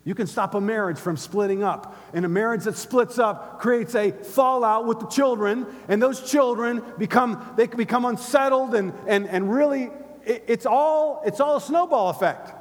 You 0.04 0.14
can 0.14 0.26
stop 0.26 0.54
a 0.54 0.60
marriage 0.60 0.98
from 0.98 1.16
splitting 1.16 1.62
up. 1.62 1.96
And 2.14 2.24
a 2.24 2.28
marriage 2.28 2.64
that 2.64 2.76
splits 2.76 3.18
up 3.18 3.60
creates 3.60 3.94
a 3.94 4.12
fallout 4.12 4.86
with 4.86 4.98
the 4.98 5.06
children, 5.06 5.66
and 5.88 6.02
those 6.02 6.28
children 6.30 6.82
become, 6.96 7.54
they 7.56 7.66
become 7.66 8.04
unsettled 8.04 8.74
and, 8.74 8.94
and, 9.06 9.28
and 9.28 9.52
really, 9.52 9.90
it, 10.24 10.44
it's, 10.46 10.66
all, 10.66 11.22
it's 11.26 11.40
all 11.40 11.56
a 11.56 11.60
snowball 11.60 12.08
effect. 12.10 12.52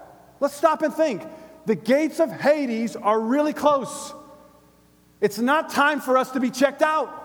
Let's 0.42 0.54
stop 0.54 0.82
and 0.82 0.94
think. 0.94 1.24
The 1.66 1.76
gates 1.76 2.20
of 2.20 2.32
Hades 2.32 2.96
are 2.96 3.20
really 3.20 3.54
close. 3.54 4.14
It's 5.22 5.38
not 5.38 5.70
time 5.70 6.02
for 6.02 6.18
us 6.18 6.32
to 6.32 6.40
be 6.40 6.50
checked 6.50 6.82
out. 6.82 7.16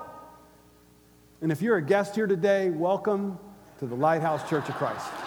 And 1.41 1.51
if 1.51 1.61
you're 1.61 1.77
a 1.77 1.83
guest 1.83 2.15
here 2.15 2.27
today, 2.27 2.71
welcome 2.71 3.39
to 3.79 3.87
the 3.87 3.95
Lighthouse 3.95 4.49
Church 4.49 4.69
of 4.69 4.75
Christ. 4.77 5.24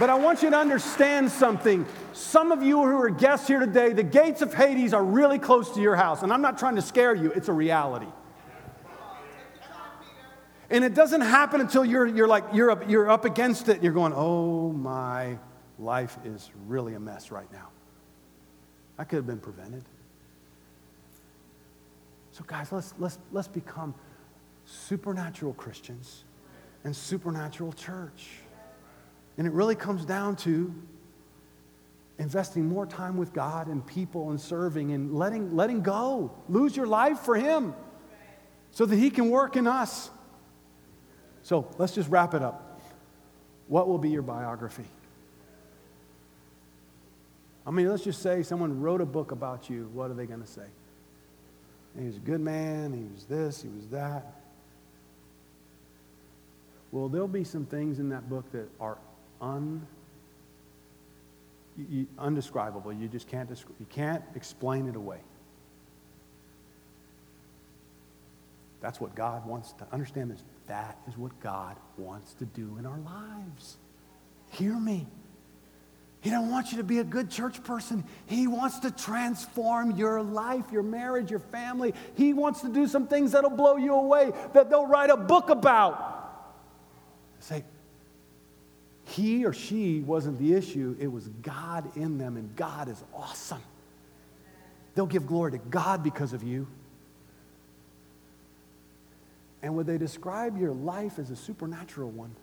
But 0.00 0.08
I 0.08 0.14
want 0.14 0.42
you 0.42 0.48
to 0.48 0.56
understand 0.56 1.30
something. 1.30 1.84
Some 2.14 2.52
of 2.52 2.62
you 2.62 2.78
who 2.78 3.02
are 3.02 3.10
guests 3.10 3.46
here 3.46 3.60
today, 3.60 3.92
the 3.92 4.02
gates 4.02 4.40
of 4.40 4.54
Hades 4.54 4.94
are 4.94 5.04
really 5.04 5.38
close 5.38 5.74
to 5.74 5.80
your 5.82 5.94
house. 5.94 6.22
And 6.22 6.32
I'm 6.32 6.40
not 6.40 6.58
trying 6.58 6.76
to 6.76 6.82
scare 6.82 7.14
you, 7.14 7.30
it's 7.32 7.48
a 7.48 7.52
reality. 7.52 8.06
And 10.70 10.84
it 10.84 10.94
doesn't 10.94 11.20
happen 11.20 11.60
until 11.60 11.84
you're, 11.84 12.06
you're 12.06 12.28
like, 12.28 12.44
you're 12.54 12.70
up, 12.70 12.88
you're 12.88 13.10
up 13.10 13.26
against 13.26 13.68
it. 13.68 13.82
You're 13.82 13.92
going, 13.92 14.14
oh, 14.16 14.72
my 14.72 15.36
life 15.78 16.16
is 16.24 16.48
really 16.66 16.94
a 16.94 17.00
mess 17.00 17.30
right 17.30 17.52
now. 17.52 17.68
That 18.96 19.10
could 19.10 19.16
have 19.16 19.26
been 19.26 19.38
prevented. 19.38 19.84
So, 22.32 22.42
guys, 22.46 22.72
let's, 22.72 22.94
let's, 22.98 23.18
let's 23.32 23.48
become 23.48 23.94
supernatural 24.64 25.52
Christians 25.52 26.24
and 26.84 26.96
supernatural 26.96 27.74
church. 27.74 28.40
And 29.38 29.46
it 29.46 29.52
really 29.52 29.74
comes 29.74 30.04
down 30.04 30.36
to 30.36 30.74
investing 32.18 32.66
more 32.66 32.84
time 32.84 33.16
with 33.16 33.32
God 33.32 33.66
and 33.68 33.84
people 33.86 34.30
and 34.30 34.40
serving 34.40 34.92
and 34.92 35.14
letting, 35.14 35.56
letting 35.56 35.82
go. 35.82 36.32
Lose 36.48 36.76
your 36.76 36.86
life 36.86 37.20
for 37.20 37.34
Him 37.34 37.74
so 38.70 38.84
that 38.84 38.96
He 38.96 39.10
can 39.10 39.30
work 39.30 39.56
in 39.56 39.66
us. 39.66 40.10
So 41.42 41.68
let's 41.78 41.94
just 41.94 42.10
wrap 42.10 42.34
it 42.34 42.42
up. 42.42 42.80
What 43.68 43.88
will 43.88 43.98
be 43.98 44.10
your 44.10 44.22
biography? 44.22 44.84
I 47.66 47.70
mean, 47.70 47.88
let's 47.88 48.04
just 48.04 48.22
say 48.22 48.42
someone 48.42 48.80
wrote 48.80 49.00
a 49.00 49.06
book 49.06 49.32
about 49.32 49.70
you. 49.70 49.88
What 49.94 50.10
are 50.10 50.14
they 50.14 50.26
going 50.26 50.40
to 50.40 50.46
say? 50.46 50.66
He 51.98 52.06
was 52.06 52.16
a 52.16 52.20
good 52.20 52.40
man, 52.40 52.92
he 52.92 53.02
was 53.12 53.24
this, 53.24 53.62
he 53.62 53.68
was 53.68 53.88
that. 53.88 54.34
Well, 56.92 57.08
there'll 57.08 57.28
be 57.28 57.44
some 57.44 57.66
things 57.66 57.98
in 57.98 58.08
that 58.10 58.28
book 58.28 58.50
that 58.52 58.68
are 58.80 58.98
un. 59.40 59.86
undescribable. 62.18 62.92
You 62.92 63.08
just 63.08 63.28
can't, 63.28 63.48
you 63.78 63.86
can't 63.88 64.22
explain 64.34 64.88
it 64.88 64.96
away. 64.96 65.18
That's 68.80 69.00
what 69.00 69.14
God 69.14 69.46
wants 69.46 69.72
to 69.74 69.86
understand 69.92 70.32
is 70.32 70.42
That 70.66 70.98
is 71.08 71.16
what 71.16 71.38
God 71.40 71.76
wants 71.98 72.34
to 72.34 72.44
do 72.44 72.76
in 72.78 72.86
our 72.86 72.98
lives. 72.98 73.76
Hear 74.52 74.74
me. 74.74 75.06
He 76.22 76.28
don't 76.30 76.50
want 76.50 76.70
you 76.70 76.78
to 76.78 76.84
be 76.84 76.98
a 76.98 77.04
good 77.04 77.30
church 77.30 77.62
person. 77.64 78.04
He 78.26 78.46
wants 78.46 78.80
to 78.80 78.90
transform 78.90 79.96
your 79.96 80.22
life, 80.22 80.66
your 80.70 80.82
marriage, 80.82 81.30
your 81.30 81.40
family. 81.40 81.94
He 82.14 82.34
wants 82.34 82.60
to 82.60 82.68
do 82.68 82.86
some 82.86 83.06
things 83.06 83.32
that'll 83.32 83.50
blow 83.50 83.76
you 83.76 83.94
away, 83.94 84.32
that 84.52 84.68
they'll 84.68 84.86
write 84.86 85.08
a 85.08 85.16
book 85.16 85.48
about. 85.48 86.18
Say, 87.40 87.64
he 89.10 89.44
or 89.44 89.52
she 89.52 90.00
wasn't 90.00 90.38
the 90.38 90.54
issue, 90.54 90.96
it 91.00 91.08
was 91.08 91.28
God 91.42 91.96
in 91.96 92.18
them, 92.18 92.36
and 92.36 92.54
God 92.56 92.88
is 92.88 93.02
awesome. 93.14 93.62
They'll 94.94 95.06
give 95.06 95.26
glory 95.26 95.52
to 95.52 95.58
God 95.58 96.02
because 96.02 96.32
of 96.32 96.42
you. 96.42 96.66
And 99.62 99.76
would 99.76 99.86
they 99.86 99.98
describe 99.98 100.58
your 100.58 100.72
life 100.72 101.18
as 101.18 101.30
a 101.30 101.36
supernatural 101.36 102.10
one? 102.10 102.34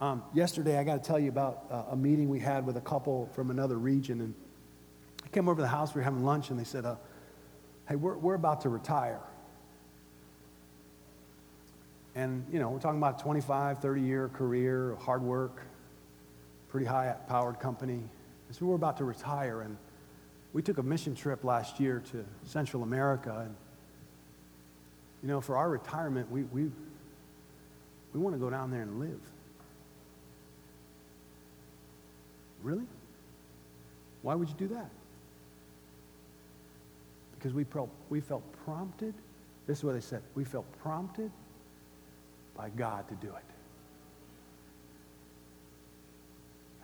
Um, 0.00 0.22
yesterday, 0.32 0.78
I 0.78 0.84
got 0.84 1.02
to 1.02 1.06
tell 1.06 1.18
you 1.18 1.28
about 1.28 1.64
uh, 1.70 1.82
a 1.90 1.96
meeting 1.96 2.28
we 2.28 2.38
had 2.38 2.64
with 2.64 2.76
a 2.76 2.80
couple 2.80 3.28
from 3.34 3.50
another 3.50 3.76
region. 3.76 4.20
And 4.20 4.34
I 5.24 5.28
came 5.28 5.48
over 5.48 5.56
to 5.56 5.62
the 5.62 5.68
house, 5.68 5.94
we 5.94 5.98
were 5.98 6.04
having 6.04 6.24
lunch, 6.24 6.50
and 6.50 6.58
they 6.58 6.64
said, 6.64 6.84
uh, 6.84 6.96
Hey, 7.88 7.96
we're, 7.96 8.16
we're 8.16 8.34
about 8.34 8.60
to 8.60 8.68
retire. 8.68 9.20
And, 12.18 12.44
you 12.52 12.58
know, 12.58 12.70
we're 12.70 12.80
talking 12.80 12.98
about 12.98 13.20
25, 13.20 13.78
30 13.78 14.00
year 14.00 14.28
career, 14.30 14.96
hard 14.96 15.22
work, 15.22 15.62
pretty 16.68 16.84
high 16.84 17.14
powered 17.28 17.60
company. 17.60 17.92
And 17.92 18.56
so 18.56 18.66
we're 18.66 18.74
about 18.74 18.96
to 18.96 19.04
retire. 19.04 19.60
And 19.60 19.76
we 20.52 20.60
took 20.60 20.78
a 20.78 20.82
mission 20.82 21.14
trip 21.14 21.44
last 21.44 21.78
year 21.78 22.02
to 22.10 22.24
Central 22.44 22.82
America. 22.82 23.42
And, 23.44 23.54
you 25.22 25.28
know, 25.28 25.40
for 25.40 25.56
our 25.56 25.70
retirement, 25.70 26.28
we, 26.28 26.42
we, 26.42 26.72
we 28.12 28.18
want 28.18 28.34
to 28.34 28.40
go 28.40 28.50
down 28.50 28.72
there 28.72 28.82
and 28.82 28.98
live. 28.98 29.20
Really? 32.64 32.86
Why 34.22 34.34
would 34.34 34.48
you 34.48 34.56
do 34.58 34.66
that? 34.74 34.90
Because 37.36 37.52
we 37.52 37.62
felt, 37.62 37.90
we 38.10 38.20
felt 38.20 38.42
prompted. 38.64 39.14
This 39.68 39.78
is 39.78 39.84
what 39.84 39.94
they 39.94 40.00
said. 40.00 40.22
We 40.34 40.42
felt 40.42 40.66
prompted 40.82 41.30
by 42.58 42.68
God 42.70 43.08
to 43.08 43.14
do 43.14 43.28
it. 43.28 43.44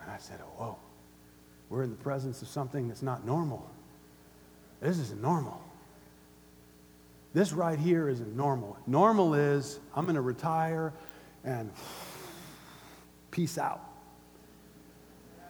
And 0.00 0.10
I 0.10 0.18
said, 0.18 0.38
oh, 0.40 0.62
whoa, 0.62 0.76
we're 1.68 1.82
in 1.82 1.90
the 1.90 1.96
presence 1.96 2.40
of 2.42 2.48
something 2.48 2.86
that's 2.86 3.02
not 3.02 3.26
normal. 3.26 3.68
This 4.80 4.98
isn't 4.98 5.20
normal. 5.20 5.60
This 7.32 7.52
right 7.52 7.78
here 7.78 8.08
isn't 8.08 8.36
normal. 8.36 8.76
Normal 8.86 9.34
is 9.34 9.80
I'm 9.96 10.04
going 10.04 10.14
to 10.14 10.20
retire 10.20 10.92
and 11.42 11.72
peace 13.32 13.58
out. 13.58 13.80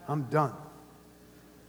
I'm 0.09 0.23
done. 0.25 0.55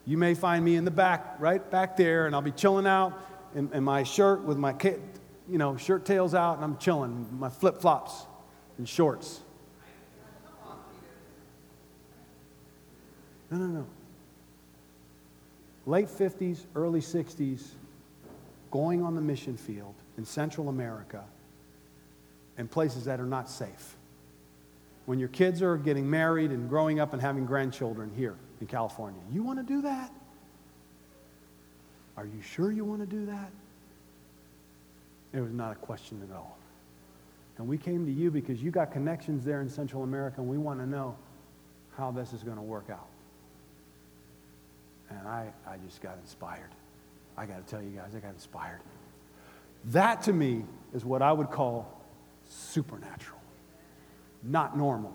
You 0.05 0.17
may 0.17 0.33
find 0.33 0.63
me 0.63 0.75
in 0.75 0.85
the 0.85 0.91
back, 0.91 1.35
right 1.39 1.69
back 1.69 1.97
there, 1.97 2.27
and 2.27 2.35
I'll 2.35 2.41
be 2.41 2.51
chilling 2.51 2.87
out 2.87 3.19
in, 3.53 3.69
in 3.73 3.83
my 3.83 4.03
shirt 4.03 4.43
with 4.43 4.57
my, 4.57 4.73
you 5.49 5.57
know, 5.57 5.75
shirt 5.75 6.05
tails 6.05 6.33
out, 6.33 6.55
and 6.55 6.63
I'm 6.63 6.77
chilling, 6.77 7.27
my 7.37 7.49
flip 7.49 7.81
flops 7.81 8.27
and 8.77 8.87
shorts. 8.87 9.41
No, 13.51 13.57
no, 13.57 13.67
no. 13.67 13.85
Late 15.85 16.07
50s, 16.07 16.65
early 16.75 16.99
60s, 16.99 17.67
going 18.71 19.03
on 19.03 19.15
the 19.15 19.21
mission 19.21 19.55
field 19.55 19.93
in 20.17 20.25
Central 20.25 20.69
America 20.69 21.23
in 22.57 22.67
places 22.67 23.05
that 23.05 23.19
are 23.19 23.25
not 23.25 23.49
safe 23.49 23.95
when 25.05 25.19
your 25.19 25.29
kids 25.29 25.61
are 25.61 25.77
getting 25.77 26.09
married 26.09 26.51
and 26.51 26.67
growing 26.67 26.99
up 26.99 27.13
and 27.13 27.21
having 27.21 27.45
grandchildren 27.45 28.11
here 28.15 28.35
in 28.59 28.67
California. 28.67 29.21
You 29.31 29.43
want 29.43 29.59
to 29.59 29.63
do 29.63 29.81
that? 29.83 30.11
Are 32.17 32.25
you 32.25 32.41
sure 32.41 32.71
you 32.71 32.85
want 32.85 33.01
to 33.01 33.05
do 33.05 33.25
that? 33.27 33.51
It 35.33 35.41
was 35.41 35.51
not 35.51 35.73
a 35.73 35.75
question 35.75 36.25
at 36.27 36.35
all. 36.35 36.57
And 37.57 37.67
we 37.67 37.77
came 37.77 38.05
to 38.05 38.11
you 38.11 38.31
because 38.31 38.61
you 38.61 38.71
got 38.71 38.91
connections 38.91 39.45
there 39.45 39.61
in 39.61 39.69
Central 39.69 40.03
America, 40.03 40.41
and 40.41 40.49
we 40.49 40.57
want 40.57 40.79
to 40.79 40.85
know 40.85 41.15
how 41.97 42.11
this 42.11 42.33
is 42.33 42.43
going 42.43 42.57
to 42.57 42.63
work 42.63 42.89
out. 42.89 43.07
And 45.09 45.27
I, 45.27 45.53
I 45.65 45.77
just 45.85 46.01
got 46.01 46.17
inspired. 46.21 46.71
I 47.37 47.45
got 47.45 47.65
to 47.65 47.71
tell 47.71 47.81
you 47.81 47.91
guys, 47.91 48.11
I 48.15 48.19
got 48.19 48.33
inspired. 48.33 48.81
That 49.85 50.23
to 50.23 50.33
me 50.33 50.65
is 50.93 51.05
what 51.05 51.21
I 51.21 51.31
would 51.31 51.51
call 51.51 52.01
supernatural 52.49 53.35
not 54.45 54.77
normal. 54.77 55.13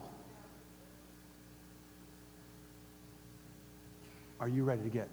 Are 4.40 4.48
you 4.48 4.64
ready 4.64 4.82
to 4.82 4.88
get 4.88 5.08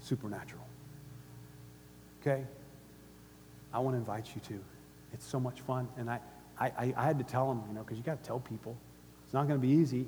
supernatural? 0.00 0.64
Okay? 2.20 2.44
I 3.72 3.78
want 3.80 3.94
to 3.94 3.98
invite 3.98 4.30
you 4.34 4.40
to. 4.48 4.64
It's 5.12 5.26
so 5.26 5.40
much 5.40 5.60
fun. 5.60 5.88
And 5.96 6.10
I, 6.10 6.20
I, 6.58 6.94
I 6.96 7.04
had 7.04 7.18
to 7.18 7.24
tell 7.24 7.48
them, 7.48 7.62
you 7.68 7.74
know, 7.74 7.82
because 7.82 7.98
you 7.98 8.04
got 8.04 8.22
to 8.22 8.26
tell 8.26 8.40
people. 8.40 8.76
It's 9.24 9.34
not 9.34 9.46
going 9.46 9.60
to 9.60 9.66
be 9.66 9.72
easy. 9.72 10.06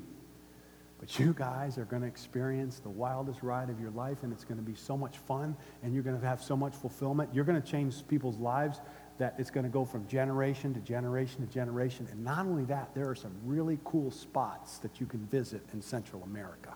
But 0.98 1.18
you 1.18 1.32
guys 1.32 1.78
are 1.78 1.86
going 1.86 2.02
to 2.02 2.08
experience 2.08 2.78
the 2.78 2.90
wildest 2.90 3.42
ride 3.42 3.70
of 3.70 3.80
your 3.80 3.90
life, 3.92 4.18
and 4.22 4.32
it's 4.32 4.44
going 4.44 4.58
to 4.58 4.62
be 4.62 4.74
so 4.74 4.98
much 4.98 5.16
fun, 5.16 5.56
and 5.82 5.94
you're 5.94 6.02
going 6.02 6.20
to 6.20 6.26
have 6.26 6.42
so 6.42 6.54
much 6.54 6.74
fulfillment. 6.74 7.30
You're 7.32 7.46
going 7.46 7.60
to 7.60 7.66
change 7.66 8.06
people's 8.06 8.36
lives 8.36 8.80
that 9.16 9.34
it's 9.38 9.50
going 9.50 9.64
to 9.64 9.70
go 9.70 9.84
from 9.84 10.06
generation 10.08 10.74
to 10.74 10.80
generation 10.80 11.46
to 11.46 11.52
generation. 11.52 12.06
And 12.10 12.22
not 12.22 12.46
only 12.46 12.64
that, 12.64 12.94
there 12.94 13.08
are 13.08 13.14
some 13.14 13.32
really 13.44 13.78
cool 13.84 14.10
spots 14.10 14.76
that 14.78 15.00
you 15.00 15.06
can 15.06 15.20
visit 15.26 15.62
in 15.72 15.80
Central 15.80 16.22
America. 16.22 16.74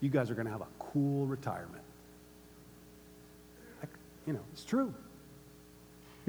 You 0.00 0.10
guys 0.10 0.28
are 0.28 0.34
going 0.34 0.46
to 0.46 0.52
have 0.52 0.60
a 0.60 0.68
cool 0.78 1.26
retirement. 1.26 1.84
Like, 3.80 3.90
you 4.26 4.32
know, 4.32 4.42
it's 4.52 4.64
true. 4.64 4.92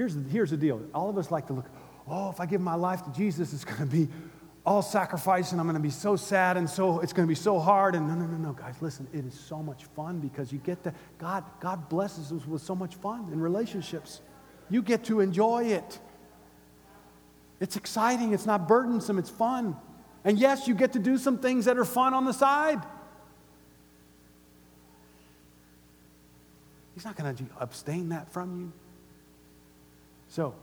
Here's 0.01 0.15
the, 0.15 0.29
here's 0.29 0.49
the 0.49 0.57
deal. 0.57 0.81
All 0.95 1.11
of 1.11 1.17
us 1.19 1.29
like 1.29 1.45
to 1.45 1.53
look, 1.53 1.69
oh, 2.07 2.31
if 2.31 2.39
I 2.39 2.47
give 2.47 2.59
my 2.59 2.73
life 2.73 3.03
to 3.03 3.11
Jesus, 3.11 3.53
it's 3.53 3.63
going 3.63 3.77
to 3.77 3.85
be 3.85 4.07
all 4.65 4.81
sacrifice 4.81 5.51
and 5.51 5.61
I'm 5.61 5.67
going 5.67 5.75
to 5.75 5.79
be 5.79 5.91
so 5.91 6.15
sad 6.15 6.57
and 6.57 6.67
so 6.67 7.01
it's 7.01 7.13
going 7.13 7.27
to 7.27 7.29
be 7.29 7.35
so 7.35 7.59
hard. 7.59 7.93
And 7.93 8.07
no, 8.07 8.15
no, 8.15 8.25
no, 8.25 8.37
no, 8.37 8.53
guys, 8.53 8.73
listen, 8.81 9.07
it 9.13 9.23
is 9.25 9.39
so 9.39 9.61
much 9.61 9.85
fun 9.95 10.17
because 10.17 10.51
you 10.51 10.57
get 10.57 10.83
to, 10.85 10.93
God, 11.19 11.43
God 11.59 11.87
blesses 11.87 12.31
us 12.31 12.47
with 12.47 12.63
so 12.63 12.73
much 12.73 12.95
fun 12.95 13.29
in 13.31 13.39
relationships. 13.39 14.21
You 14.71 14.81
get 14.81 15.03
to 15.03 15.19
enjoy 15.19 15.65
it. 15.65 15.99
It's 17.59 17.75
exciting, 17.75 18.33
it's 18.33 18.47
not 18.47 18.67
burdensome, 18.67 19.19
it's 19.19 19.29
fun. 19.29 19.75
And 20.25 20.39
yes, 20.39 20.67
you 20.67 20.73
get 20.73 20.93
to 20.93 20.99
do 20.99 21.19
some 21.19 21.37
things 21.37 21.65
that 21.65 21.77
are 21.77 21.85
fun 21.85 22.15
on 22.15 22.25
the 22.25 22.33
side. 22.33 22.81
He's 26.95 27.05
not 27.05 27.15
going 27.15 27.35
to 27.35 27.43
abstain 27.59 28.09
that 28.09 28.33
from 28.33 28.59
you. 28.59 28.80
So, 30.31 30.55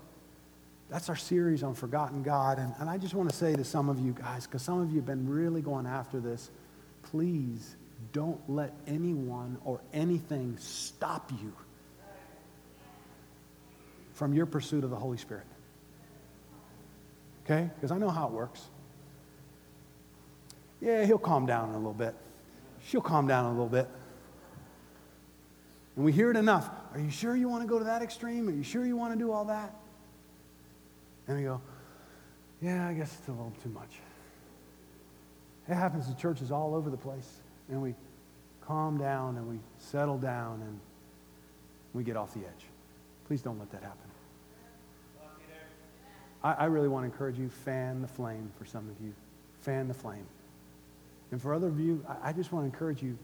that's 0.88 1.10
our 1.10 1.16
series 1.16 1.62
on 1.62 1.74
Forgotten 1.74 2.22
God. 2.22 2.58
And, 2.58 2.72
and 2.78 2.88
I 2.88 2.96
just 2.96 3.12
want 3.12 3.28
to 3.28 3.36
say 3.36 3.54
to 3.54 3.64
some 3.64 3.90
of 3.90 4.00
you 4.00 4.12
guys, 4.12 4.46
because 4.46 4.62
some 4.62 4.80
of 4.80 4.88
you 4.88 4.96
have 4.96 5.04
been 5.04 5.28
really 5.28 5.60
going 5.60 5.84
after 5.84 6.20
this, 6.20 6.50
please 7.02 7.76
don't 8.14 8.40
let 8.48 8.72
anyone 8.86 9.58
or 9.66 9.82
anything 9.92 10.56
stop 10.58 11.30
you 11.42 11.52
from 14.14 14.32
your 14.32 14.46
pursuit 14.46 14.84
of 14.84 14.90
the 14.90 14.96
Holy 14.96 15.18
Spirit. 15.18 15.44
Okay? 17.44 17.68
Because 17.74 17.90
I 17.90 17.98
know 17.98 18.08
how 18.08 18.26
it 18.26 18.32
works. 18.32 18.62
Yeah, 20.80 21.04
he'll 21.04 21.18
calm 21.18 21.44
down 21.44 21.74
a 21.74 21.76
little 21.76 21.92
bit. 21.92 22.14
She'll 22.86 23.02
calm 23.02 23.26
down 23.26 23.44
a 23.44 23.50
little 23.50 23.68
bit. 23.68 23.86
And 25.98 26.04
we 26.04 26.12
hear 26.12 26.30
it 26.30 26.36
enough. 26.36 26.70
Are 26.94 27.00
you 27.00 27.10
sure 27.10 27.34
you 27.34 27.48
want 27.48 27.64
to 27.64 27.68
go 27.68 27.80
to 27.80 27.86
that 27.86 28.02
extreme? 28.02 28.48
Are 28.48 28.52
you 28.52 28.62
sure 28.62 28.86
you 28.86 28.96
want 28.96 29.14
to 29.14 29.18
do 29.18 29.32
all 29.32 29.46
that? 29.46 29.74
And 31.26 31.38
we 31.38 31.42
go, 31.42 31.60
yeah, 32.62 32.86
I 32.86 32.94
guess 32.94 33.16
it's 33.18 33.26
a 33.26 33.32
little 33.32 33.52
too 33.64 33.68
much. 33.70 33.90
It 35.68 35.74
happens 35.74 36.06
to 36.06 36.14
churches 36.14 36.52
all 36.52 36.76
over 36.76 36.88
the 36.88 36.96
place. 36.96 37.28
And 37.68 37.82
we 37.82 37.96
calm 38.64 38.96
down 38.96 39.38
and 39.38 39.48
we 39.48 39.58
settle 39.80 40.18
down 40.18 40.62
and 40.62 40.78
we 41.94 42.04
get 42.04 42.16
off 42.16 42.32
the 42.32 42.42
edge. 42.42 42.66
Please 43.26 43.42
don't 43.42 43.58
let 43.58 43.72
that 43.72 43.82
happen. 43.82 43.98
I, 46.44 46.52
I 46.52 46.64
really 46.66 46.86
want 46.86 47.06
to 47.06 47.12
encourage 47.12 47.40
you, 47.40 47.48
fan 47.48 48.02
the 48.02 48.08
flame 48.08 48.52
for 48.56 48.66
some 48.66 48.88
of 48.88 49.04
you. 49.04 49.12
Fan 49.62 49.88
the 49.88 49.94
flame. 49.94 50.26
And 51.32 51.42
for 51.42 51.54
other 51.54 51.66
of 51.66 51.80
you, 51.80 52.06
I, 52.08 52.28
I 52.28 52.32
just 52.32 52.52
want 52.52 52.70
to 52.70 52.72
encourage 52.72 53.02
you, 53.02 53.18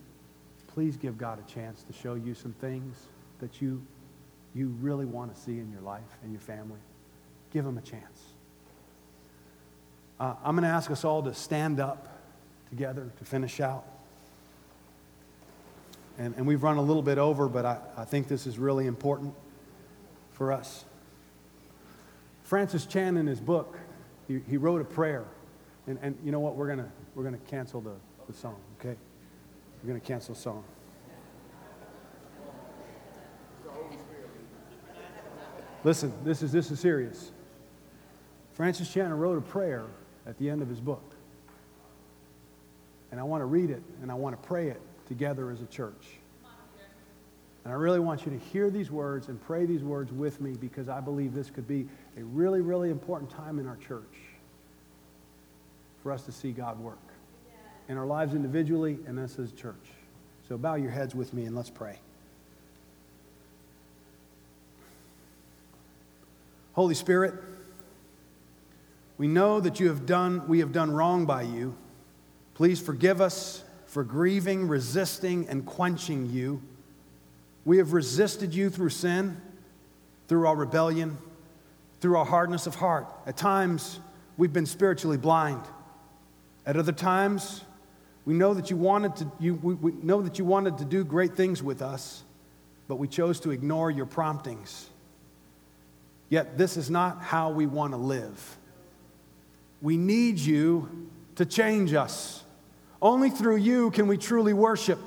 please 0.75 0.97
give 0.97 1.17
God 1.17 1.39
a 1.39 1.53
chance 1.53 1.85
to 1.85 1.93
show 1.93 2.15
you 2.15 2.35
some 2.35 2.53
things 2.55 3.07
that 3.39 3.63
you, 3.63 3.81
you 4.55 4.75
really 4.81 5.05
want 5.05 5.33
to 5.33 5.41
see 5.41 5.53
in 5.53 5.71
your 5.71 5.81
life 5.83 6.03
and 6.23 6.33
your 6.33 6.41
family. 6.41 6.81
Give 7.53 7.65
him 7.65 7.79
a 7.79 7.81
chance. 7.81 8.23
Uh, 10.19 10.35
I'm 10.45 10.57
going 10.57 10.65
to 10.65 10.75
ask 10.75 10.91
us 10.91 11.05
all 11.05 11.23
to 11.23 11.33
stand 11.33 11.79
up 11.79 12.09
together 12.71 13.09
to 13.19 13.25
finish 13.25 13.61
out. 13.61 13.85
And, 16.19 16.35
and 16.37 16.47
we've 16.47 16.63
run 16.63 16.77
a 16.77 16.83
little 16.83 17.03
bit 17.03 17.19
over, 17.19 17.49
but 17.49 17.65
I, 17.65 17.79
I 17.97 18.05
think 18.05 18.27
this 18.27 18.47
is 18.47 18.59
really 18.59 18.87
important 18.87 19.35
for 20.33 20.53
us. 20.53 20.85
Francis 22.43 22.85
Chan, 22.85 23.17
in 23.17 23.29
his 23.29 23.41
book, 23.41 23.79
he, 24.27 24.41
he 24.49 24.57
wrote 24.57 24.81
a 24.81 24.85
prayer. 24.85 25.25
And, 25.87 25.99
and 26.03 26.19
you 26.25 26.33
know 26.33 26.41
what? 26.41 26.57
We're 26.57 26.67
going 26.67 26.91
we're 27.15 27.25
gonna 27.25 27.39
cancel 27.49 27.81
the, 27.81 27.95
the 28.27 28.33
song, 28.33 28.57
okay? 28.81 28.97
We're 29.85 29.89
going 29.89 30.01
to 30.01 30.07
cancel 30.07 30.35
song. 30.35 30.65
Listen, 35.85 36.11
this 36.25 36.43
is, 36.43 36.51
this 36.53 36.71
is 36.71 36.81
serious. 36.81 37.33
Francis 38.55 38.91
Chan 38.91 39.13
wrote 39.13 39.37
a 39.37 39.43
prayer 39.43 39.85
at 40.27 40.39
the 40.39 40.49
end 40.49 40.63
of 40.63 40.71
his 40.71 40.81
book. 40.81 41.03
And 43.11 43.21
I 43.21 43.25
want 43.25 43.43
to 43.43 43.45
read 43.45 43.69
it 43.69 43.83
and 44.01 44.11
I 44.11 44.15
want 44.15 44.41
to 44.41 44.49
pray 44.49 44.69
it 44.69 44.81
together 45.07 45.51
as 45.51 45.61
a 45.61 45.67
church. 45.67 46.17
And 47.65 47.71
I 47.71 47.77
really 47.77 48.01
want 48.01 48.25
you 48.25 48.33
to 48.33 48.39
hear 48.39 48.71
these 48.71 48.91
words 48.91 49.29
and 49.29 49.39
pray 49.43 49.67
these 49.67 49.83
words 49.83 50.11
with 50.13 50.41
me 50.41 50.55
because 50.59 50.89
I 50.89 51.01
believe 51.01 51.35
this 51.35 51.51
could 51.51 51.69
be 51.69 51.87
a 52.17 52.25
really, 52.25 52.63
really 52.63 52.89
important 52.89 53.31
time 53.31 53.59
in 53.59 53.67
our 53.67 53.77
church 53.77 54.17
for 56.03 56.11
us 56.11 56.23
to 56.23 56.33
see 56.33 56.53
God 56.53 56.81
work 56.81 57.14
in 57.89 57.99
our 57.99 58.07
lives 58.07 58.35
individually 58.35 58.99
and 59.07 59.19
us 59.19 59.39
as 59.39 59.51
a 59.51 59.55
church. 59.55 59.75
So 60.49 60.57
bow 60.57 60.75
your 60.75 60.91
heads 60.91 61.15
with 61.15 61.33
me 61.33 61.45
and 61.45 61.55
let's 61.55 61.71
pray. 61.71 61.99
Holy 66.75 66.95
Spirit, 66.95 67.35
we 69.17 69.29
know 69.29 69.61
that 69.61 69.79
you 69.79 69.89
have 69.89 70.07
done, 70.07 70.47
we 70.49 70.59
have 70.59 70.73
done 70.73 70.91
wrong 70.91 71.25
by 71.25 71.43
you. 71.43 71.77
Please 72.55 72.81
forgive 72.81 73.21
us 73.21 73.63
for 73.87 74.03
grieving, 74.03 74.67
resisting, 74.67 75.49
and 75.49 75.65
quenching 75.65 76.31
you. 76.31 76.61
We 77.65 77.79
have 77.79 77.93
resisted 77.93 78.53
you 78.53 78.71
through 78.71 78.91
sin, 78.91 79.41
through 80.27 80.47
our 80.47 80.57
rebellion, 80.57 81.17
through 82.01 82.17
our 82.17 82.25
hardness 82.25 82.67
of 82.67 82.75
heart. 82.75 83.07
At 83.25 83.37
times, 83.37 84.01
we've 84.37 84.53
been 84.53 84.67
spiritually 84.67 85.17
blind. 85.17 85.63
At 86.67 86.77
other 86.77 86.93
times, 86.93 87.63
we 88.25 88.35
know 88.35 88.55
that 88.55 88.71
you 88.71 88.77
wanted 88.77 89.17
to, 89.17 89.33
you, 89.39 89.55
we, 89.55 89.75
we 89.75 89.93
know 90.03 90.23
that 90.23 90.39
you 90.39 90.45
wanted 90.45 90.79
to 90.79 90.85
do 90.85 91.05
great 91.05 91.37
things 91.37 91.63
with 91.63 91.83
us, 91.83 92.23
but 92.89 92.97
we 92.97 93.09
chose 93.09 93.41
to 93.41 93.51
ignore 93.51 93.91
your 93.91 94.07
promptings. 94.07 94.89
Yet, 96.31 96.57
this 96.57 96.77
is 96.77 96.91
not 96.91 97.21
how 97.21 97.51
we 97.51 97.67
want 97.67 97.93
to 97.93 97.99
live. 97.99 98.57
We 99.83 99.97
need 99.97 100.39
you 100.39 101.09
to 101.37 101.45
change 101.45 101.93
us. 101.93 102.43
Only 103.03 103.29
through 103.29 103.57
you 103.57 103.91
can 103.91 104.07
we 104.07 104.17
truly 104.17 104.55
worship. 104.55 104.99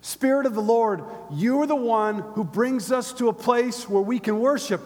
Spirit 0.00 0.46
of 0.46 0.54
the 0.54 0.62
Lord, 0.62 1.02
you 1.32 1.60
are 1.62 1.66
the 1.66 1.74
one 1.74 2.20
who 2.34 2.44
brings 2.44 2.92
us 2.92 3.12
to 3.14 3.28
a 3.28 3.32
place 3.32 3.88
where 3.88 4.02
we 4.02 4.18
can 4.20 4.38
worship. 4.38 4.80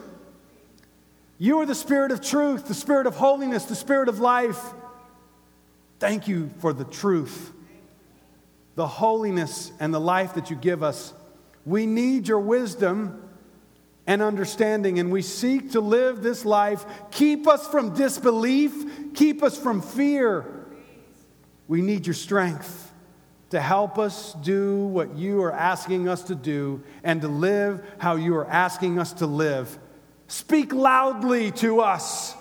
You 1.38 1.60
are 1.60 1.66
the 1.66 1.74
Spirit 1.74 2.12
of 2.12 2.20
truth, 2.20 2.66
the 2.66 2.74
Spirit 2.74 3.06
of 3.06 3.16
holiness, 3.16 3.64
the 3.64 3.74
Spirit 3.74 4.08
of 4.08 4.20
life. 4.20 4.58
Thank 5.98 6.28
you 6.28 6.50
for 6.58 6.72
the 6.72 6.84
truth, 6.84 7.52
the 8.76 8.86
holiness, 8.86 9.72
and 9.80 9.92
the 9.92 10.00
life 10.00 10.34
that 10.34 10.50
you 10.50 10.56
give 10.56 10.82
us. 10.82 11.12
We 11.66 11.86
need 11.86 12.28
your 12.28 12.40
wisdom 12.40 13.28
and 14.06 14.22
understanding, 14.22 14.98
and 14.98 15.10
we 15.10 15.22
seek 15.22 15.72
to 15.72 15.80
live 15.80 16.22
this 16.22 16.44
life. 16.44 16.86
Keep 17.10 17.46
us 17.46 17.66
from 17.68 17.94
disbelief, 17.94 19.14
keep 19.14 19.42
us 19.42 19.58
from 19.58 19.82
fear. 19.82 20.66
We 21.66 21.82
need 21.82 22.06
your 22.06 22.14
strength 22.14 22.92
to 23.50 23.60
help 23.60 23.98
us 23.98 24.34
do 24.34 24.86
what 24.86 25.16
you 25.16 25.42
are 25.42 25.52
asking 25.52 26.08
us 26.08 26.22
to 26.24 26.34
do 26.34 26.82
and 27.02 27.20
to 27.22 27.28
live 27.28 27.82
how 27.98 28.16
you 28.16 28.36
are 28.36 28.46
asking 28.48 28.98
us 28.98 29.12
to 29.14 29.26
live. 29.26 29.78
Speak 30.28 30.72
loudly 30.72 31.50
to 31.52 31.80
us 31.80 32.34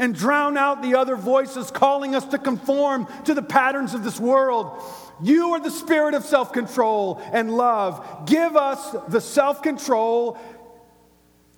and 0.00 0.14
drown 0.14 0.56
out 0.56 0.82
the 0.82 0.94
other 0.94 1.14
voices 1.14 1.70
calling 1.70 2.14
us 2.14 2.24
to 2.24 2.38
conform 2.38 3.06
to 3.26 3.34
the 3.34 3.42
patterns 3.42 3.92
of 3.92 4.02
this 4.02 4.18
world. 4.18 4.82
You 5.22 5.52
are 5.52 5.60
the 5.60 5.70
spirit 5.70 6.14
of 6.14 6.24
self 6.24 6.54
control 6.54 7.20
and 7.32 7.54
love. 7.54 8.24
Give 8.26 8.56
us 8.56 8.96
the 9.08 9.20
self 9.20 9.62
control 9.62 10.38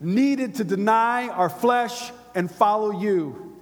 needed 0.00 0.56
to 0.56 0.64
deny 0.64 1.28
our 1.28 1.48
flesh 1.48 2.10
and 2.34 2.50
follow 2.50 2.90
you. 3.00 3.56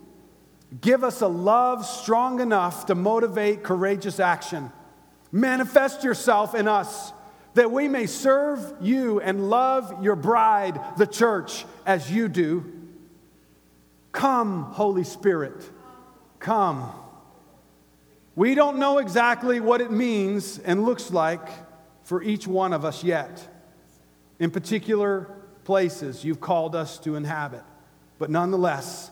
Give 0.81 1.05
us 1.05 1.20
a 1.20 1.28
love 1.28 1.85
strong 1.85 2.41
enough 2.41 2.87
to 2.87 2.95
motivate 2.95 3.62
courageous 3.62 4.18
action. 4.18 4.72
Manifest 5.31 6.05
yourself 6.05 6.55
in 6.55 6.66
us 6.66 7.12
that 7.53 7.70
we 7.70 7.87
may 7.87 8.07
serve 8.07 8.72
you 8.81 9.20
and 9.20 9.51
love 9.51 10.03
your 10.03 10.16
bride, 10.16 10.81
the 10.97 11.07
church, 11.07 11.66
as 11.85 12.11
you 12.11 12.28
do. 12.28 12.80
Come, 14.13 14.65
Holy 14.65 15.05
Spirit, 15.05 15.69
come. 16.39 16.91
We 18.35 18.55
don't 18.55 18.79
know 18.79 18.99
exactly 18.99 19.61
what 19.61 19.81
it 19.81 19.91
means 19.91 20.59
and 20.59 20.85
looks 20.85 21.11
like 21.11 21.49
for 22.03 22.23
each 22.23 22.47
one 22.47 22.73
of 22.73 22.85
us 22.85 23.05
yet. 23.05 23.47
In 24.39 24.51
particular 24.51 25.31
places 25.65 26.25
you've 26.25 26.41
called 26.41 26.75
us 26.75 26.99
to 27.01 27.15
inhabit. 27.15 27.63
But 28.19 28.31
nonetheless, 28.31 29.11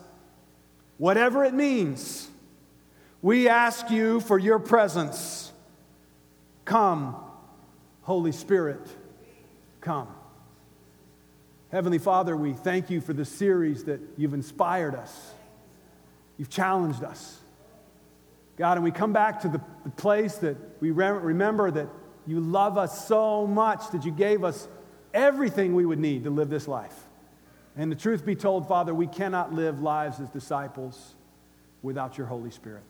whatever 0.96 1.44
it 1.44 1.54
means, 1.54 2.28
we 3.22 3.48
ask 3.48 3.90
you 3.90 4.20
for 4.20 4.38
your 4.38 4.58
presence. 4.58 5.52
Come, 6.64 7.16
Holy 8.02 8.32
Spirit, 8.32 8.80
come. 9.80 10.08
Heavenly 11.70 11.98
Father, 11.98 12.34
we 12.34 12.54
thank 12.54 12.88
you 12.88 13.00
for 13.02 13.12
the 13.12 13.26
series 13.26 13.84
that 13.84 14.00
you've 14.16 14.32
inspired 14.32 14.94
us. 14.94 15.32
You've 16.38 16.48
challenged 16.48 17.04
us. 17.04 17.38
God, 18.56 18.78
and 18.78 18.84
we 18.84 18.90
come 18.90 19.12
back 19.12 19.42
to 19.42 19.48
the, 19.48 19.60
the 19.84 19.90
place 19.90 20.36
that 20.36 20.56
we 20.80 20.90
re- 20.92 21.10
remember 21.10 21.70
that 21.70 21.88
you 22.26 22.40
love 22.40 22.78
us 22.78 23.06
so 23.06 23.46
much 23.46 23.90
that 23.90 24.04
you 24.04 24.10
gave 24.10 24.44
us 24.44 24.66
everything 25.12 25.74
we 25.74 25.84
would 25.84 25.98
need 25.98 26.24
to 26.24 26.30
live 26.30 26.48
this 26.48 26.66
life. 26.66 26.94
And 27.76 27.92
the 27.92 27.96
truth 27.96 28.24
be 28.24 28.34
told, 28.34 28.66
Father, 28.66 28.94
we 28.94 29.06
cannot 29.06 29.52
live 29.52 29.80
lives 29.80 30.20
as 30.20 30.28
disciples 30.30 31.14
without 31.82 32.16
your 32.16 32.26
Holy 32.26 32.50
Spirit. 32.50 32.82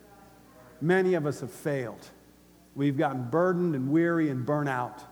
Many 0.80 1.14
of 1.14 1.26
us 1.26 1.40
have 1.40 1.50
failed. 1.50 2.06
We've 2.76 2.96
gotten 2.96 3.28
burdened 3.28 3.74
and 3.74 3.90
weary 3.90 4.30
and 4.30 4.46
burnt 4.46 4.68
out. 4.68 5.02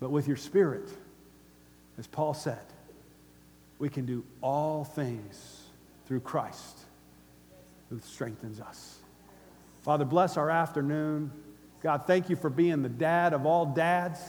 But 0.00 0.10
with 0.10 0.26
your 0.26 0.36
Spirit, 0.36 0.88
as 1.98 2.06
Paul 2.06 2.34
said, 2.34 2.64
we 3.78 3.88
can 3.88 4.06
do 4.06 4.24
all 4.40 4.84
things 4.84 5.62
through 6.06 6.20
Christ 6.20 6.78
who 7.90 8.00
strengthens 8.00 8.60
us. 8.60 8.98
Father, 9.82 10.04
bless 10.04 10.36
our 10.36 10.50
afternoon. 10.50 11.30
God, 11.82 12.06
thank 12.06 12.30
you 12.30 12.36
for 12.36 12.48
being 12.48 12.82
the 12.82 12.88
dad 12.88 13.34
of 13.34 13.46
all 13.46 13.66
dads. 13.66 14.20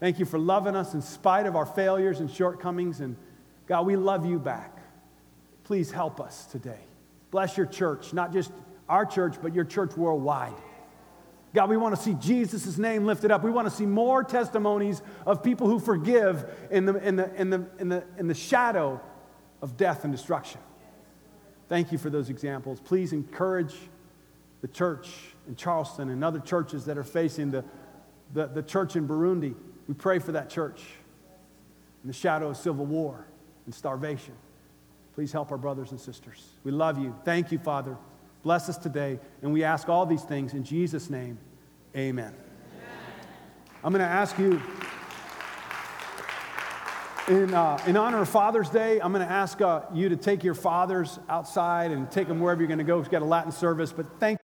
Thank 0.00 0.18
you 0.18 0.24
for 0.24 0.38
loving 0.38 0.74
us 0.74 0.94
in 0.94 1.02
spite 1.02 1.46
of 1.46 1.56
our 1.56 1.66
failures 1.66 2.20
and 2.20 2.30
shortcomings. 2.30 3.00
And 3.00 3.16
God, 3.66 3.84
we 3.84 3.96
love 3.96 4.24
you 4.24 4.38
back. 4.38 4.78
Please 5.64 5.90
help 5.90 6.20
us 6.20 6.46
today. 6.46 6.80
Bless 7.30 7.56
your 7.56 7.66
church, 7.66 8.14
not 8.14 8.32
just 8.32 8.50
our 8.88 9.04
church, 9.04 9.36
but 9.42 9.54
your 9.54 9.64
church 9.64 9.96
worldwide. 9.96 10.54
God, 11.54 11.70
we 11.70 11.76
want 11.76 11.96
to 11.96 12.02
see 12.02 12.14
Jesus' 12.14 12.76
name 12.76 13.06
lifted 13.06 13.30
up. 13.30 13.42
We 13.42 13.50
want 13.50 13.68
to 13.68 13.74
see 13.74 13.86
more 13.86 14.22
testimonies 14.22 15.02
of 15.26 15.42
people 15.42 15.66
who 15.66 15.78
forgive 15.78 16.44
in 16.70 16.84
the, 16.84 16.96
in 16.96 17.16
the, 17.16 17.34
in 17.34 17.50
the, 17.50 17.66
in 17.78 17.88
the, 17.88 18.04
in 18.18 18.26
the 18.28 18.34
shadow 18.34 19.00
of 19.62 19.76
death 19.76 20.04
and 20.04 20.12
destruction. 20.12 20.60
Thank 21.68 21.90
you 21.90 21.98
for 21.98 22.10
those 22.10 22.30
examples. 22.30 22.80
Please 22.80 23.12
encourage 23.12 23.74
the 24.60 24.68
church 24.68 25.08
in 25.46 25.56
Charleston 25.56 26.10
and 26.10 26.22
other 26.22 26.40
churches 26.40 26.84
that 26.84 26.98
are 26.98 27.04
facing 27.04 27.50
the, 27.50 27.64
the, 28.34 28.46
the 28.46 28.62
church 28.62 28.96
in 28.96 29.08
Burundi 29.08 29.54
we 29.88 29.94
pray 29.94 30.18
for 30.18 30.32
that 30.32 30.50
church 30.50 30.82
in 32.04 32.08
the 32.08 32.12
shadow 32.12 32.50
of 32.50 32.56
civil 32.58 32.84
war 32.84 33.26
and 33.64 33.74
starvation. 33.74 34.34
Please 35.14 35.32
help 35.32 35.50
our 35.50 35.58
brothers 35.58 35.90
and 35.90 36.00
sisters. 36.00 36.46
We 36.62 36.70
love 36.70 36.98
you. 36.98 37.16
Thank 37.24 37.50
you, 37.50 37.58
Father. 37.58 37.96
Bless 38.42 38.68
us 38.68 38.78
today. 38.78 39.18
And 39.42 39.52
we 39.52 39.64
ask 39.64 39.88
all 39.88 40.06
these 40.06 40.22
things 40.22 40.54
in 40.54 40.64
Jesus' 40.64 41.10
name. 41.10 41.38
Amen. 41.96 42.26
Amen. 42.26 42.34
I'm 43.82 43.92
going 43.92 44.04
to 44.04 44.10
ask 44.10 44.38
you, 44.38 44.60
in, 47.28 47.52
uh, 47.52 47.82
in 47.86 47.96
honor 47.96 48.22
of 48.22 48.28
Father's 48.28 48.70
Day, 48.70 49.00
I'm 49.00 49.12
going 49.12 49.26
to 49.26 49.32
ask 49.32 49.60
uh, 49.60 49.82
you 49.92 50.08
to 50.08 50.16
take 50.16 50.44
your 50.44 50.54
fathers 50.54 51.18
outside 51.28 51.90
and 51.90 52.10
take 52.10 52.28
them 52.28 52.40
wherever 52.40 52.60
you're 52.60 52.68
going 52.68 52.78
to 52.78 52.84
go. 52.84 52.98
We've 52.98 53.10
got 53.10 53.22
a 53.22 53.26
Latin 53.26 53.52
service, 53.52 53.92
but 53.92 54.06
thank 54.18 54.37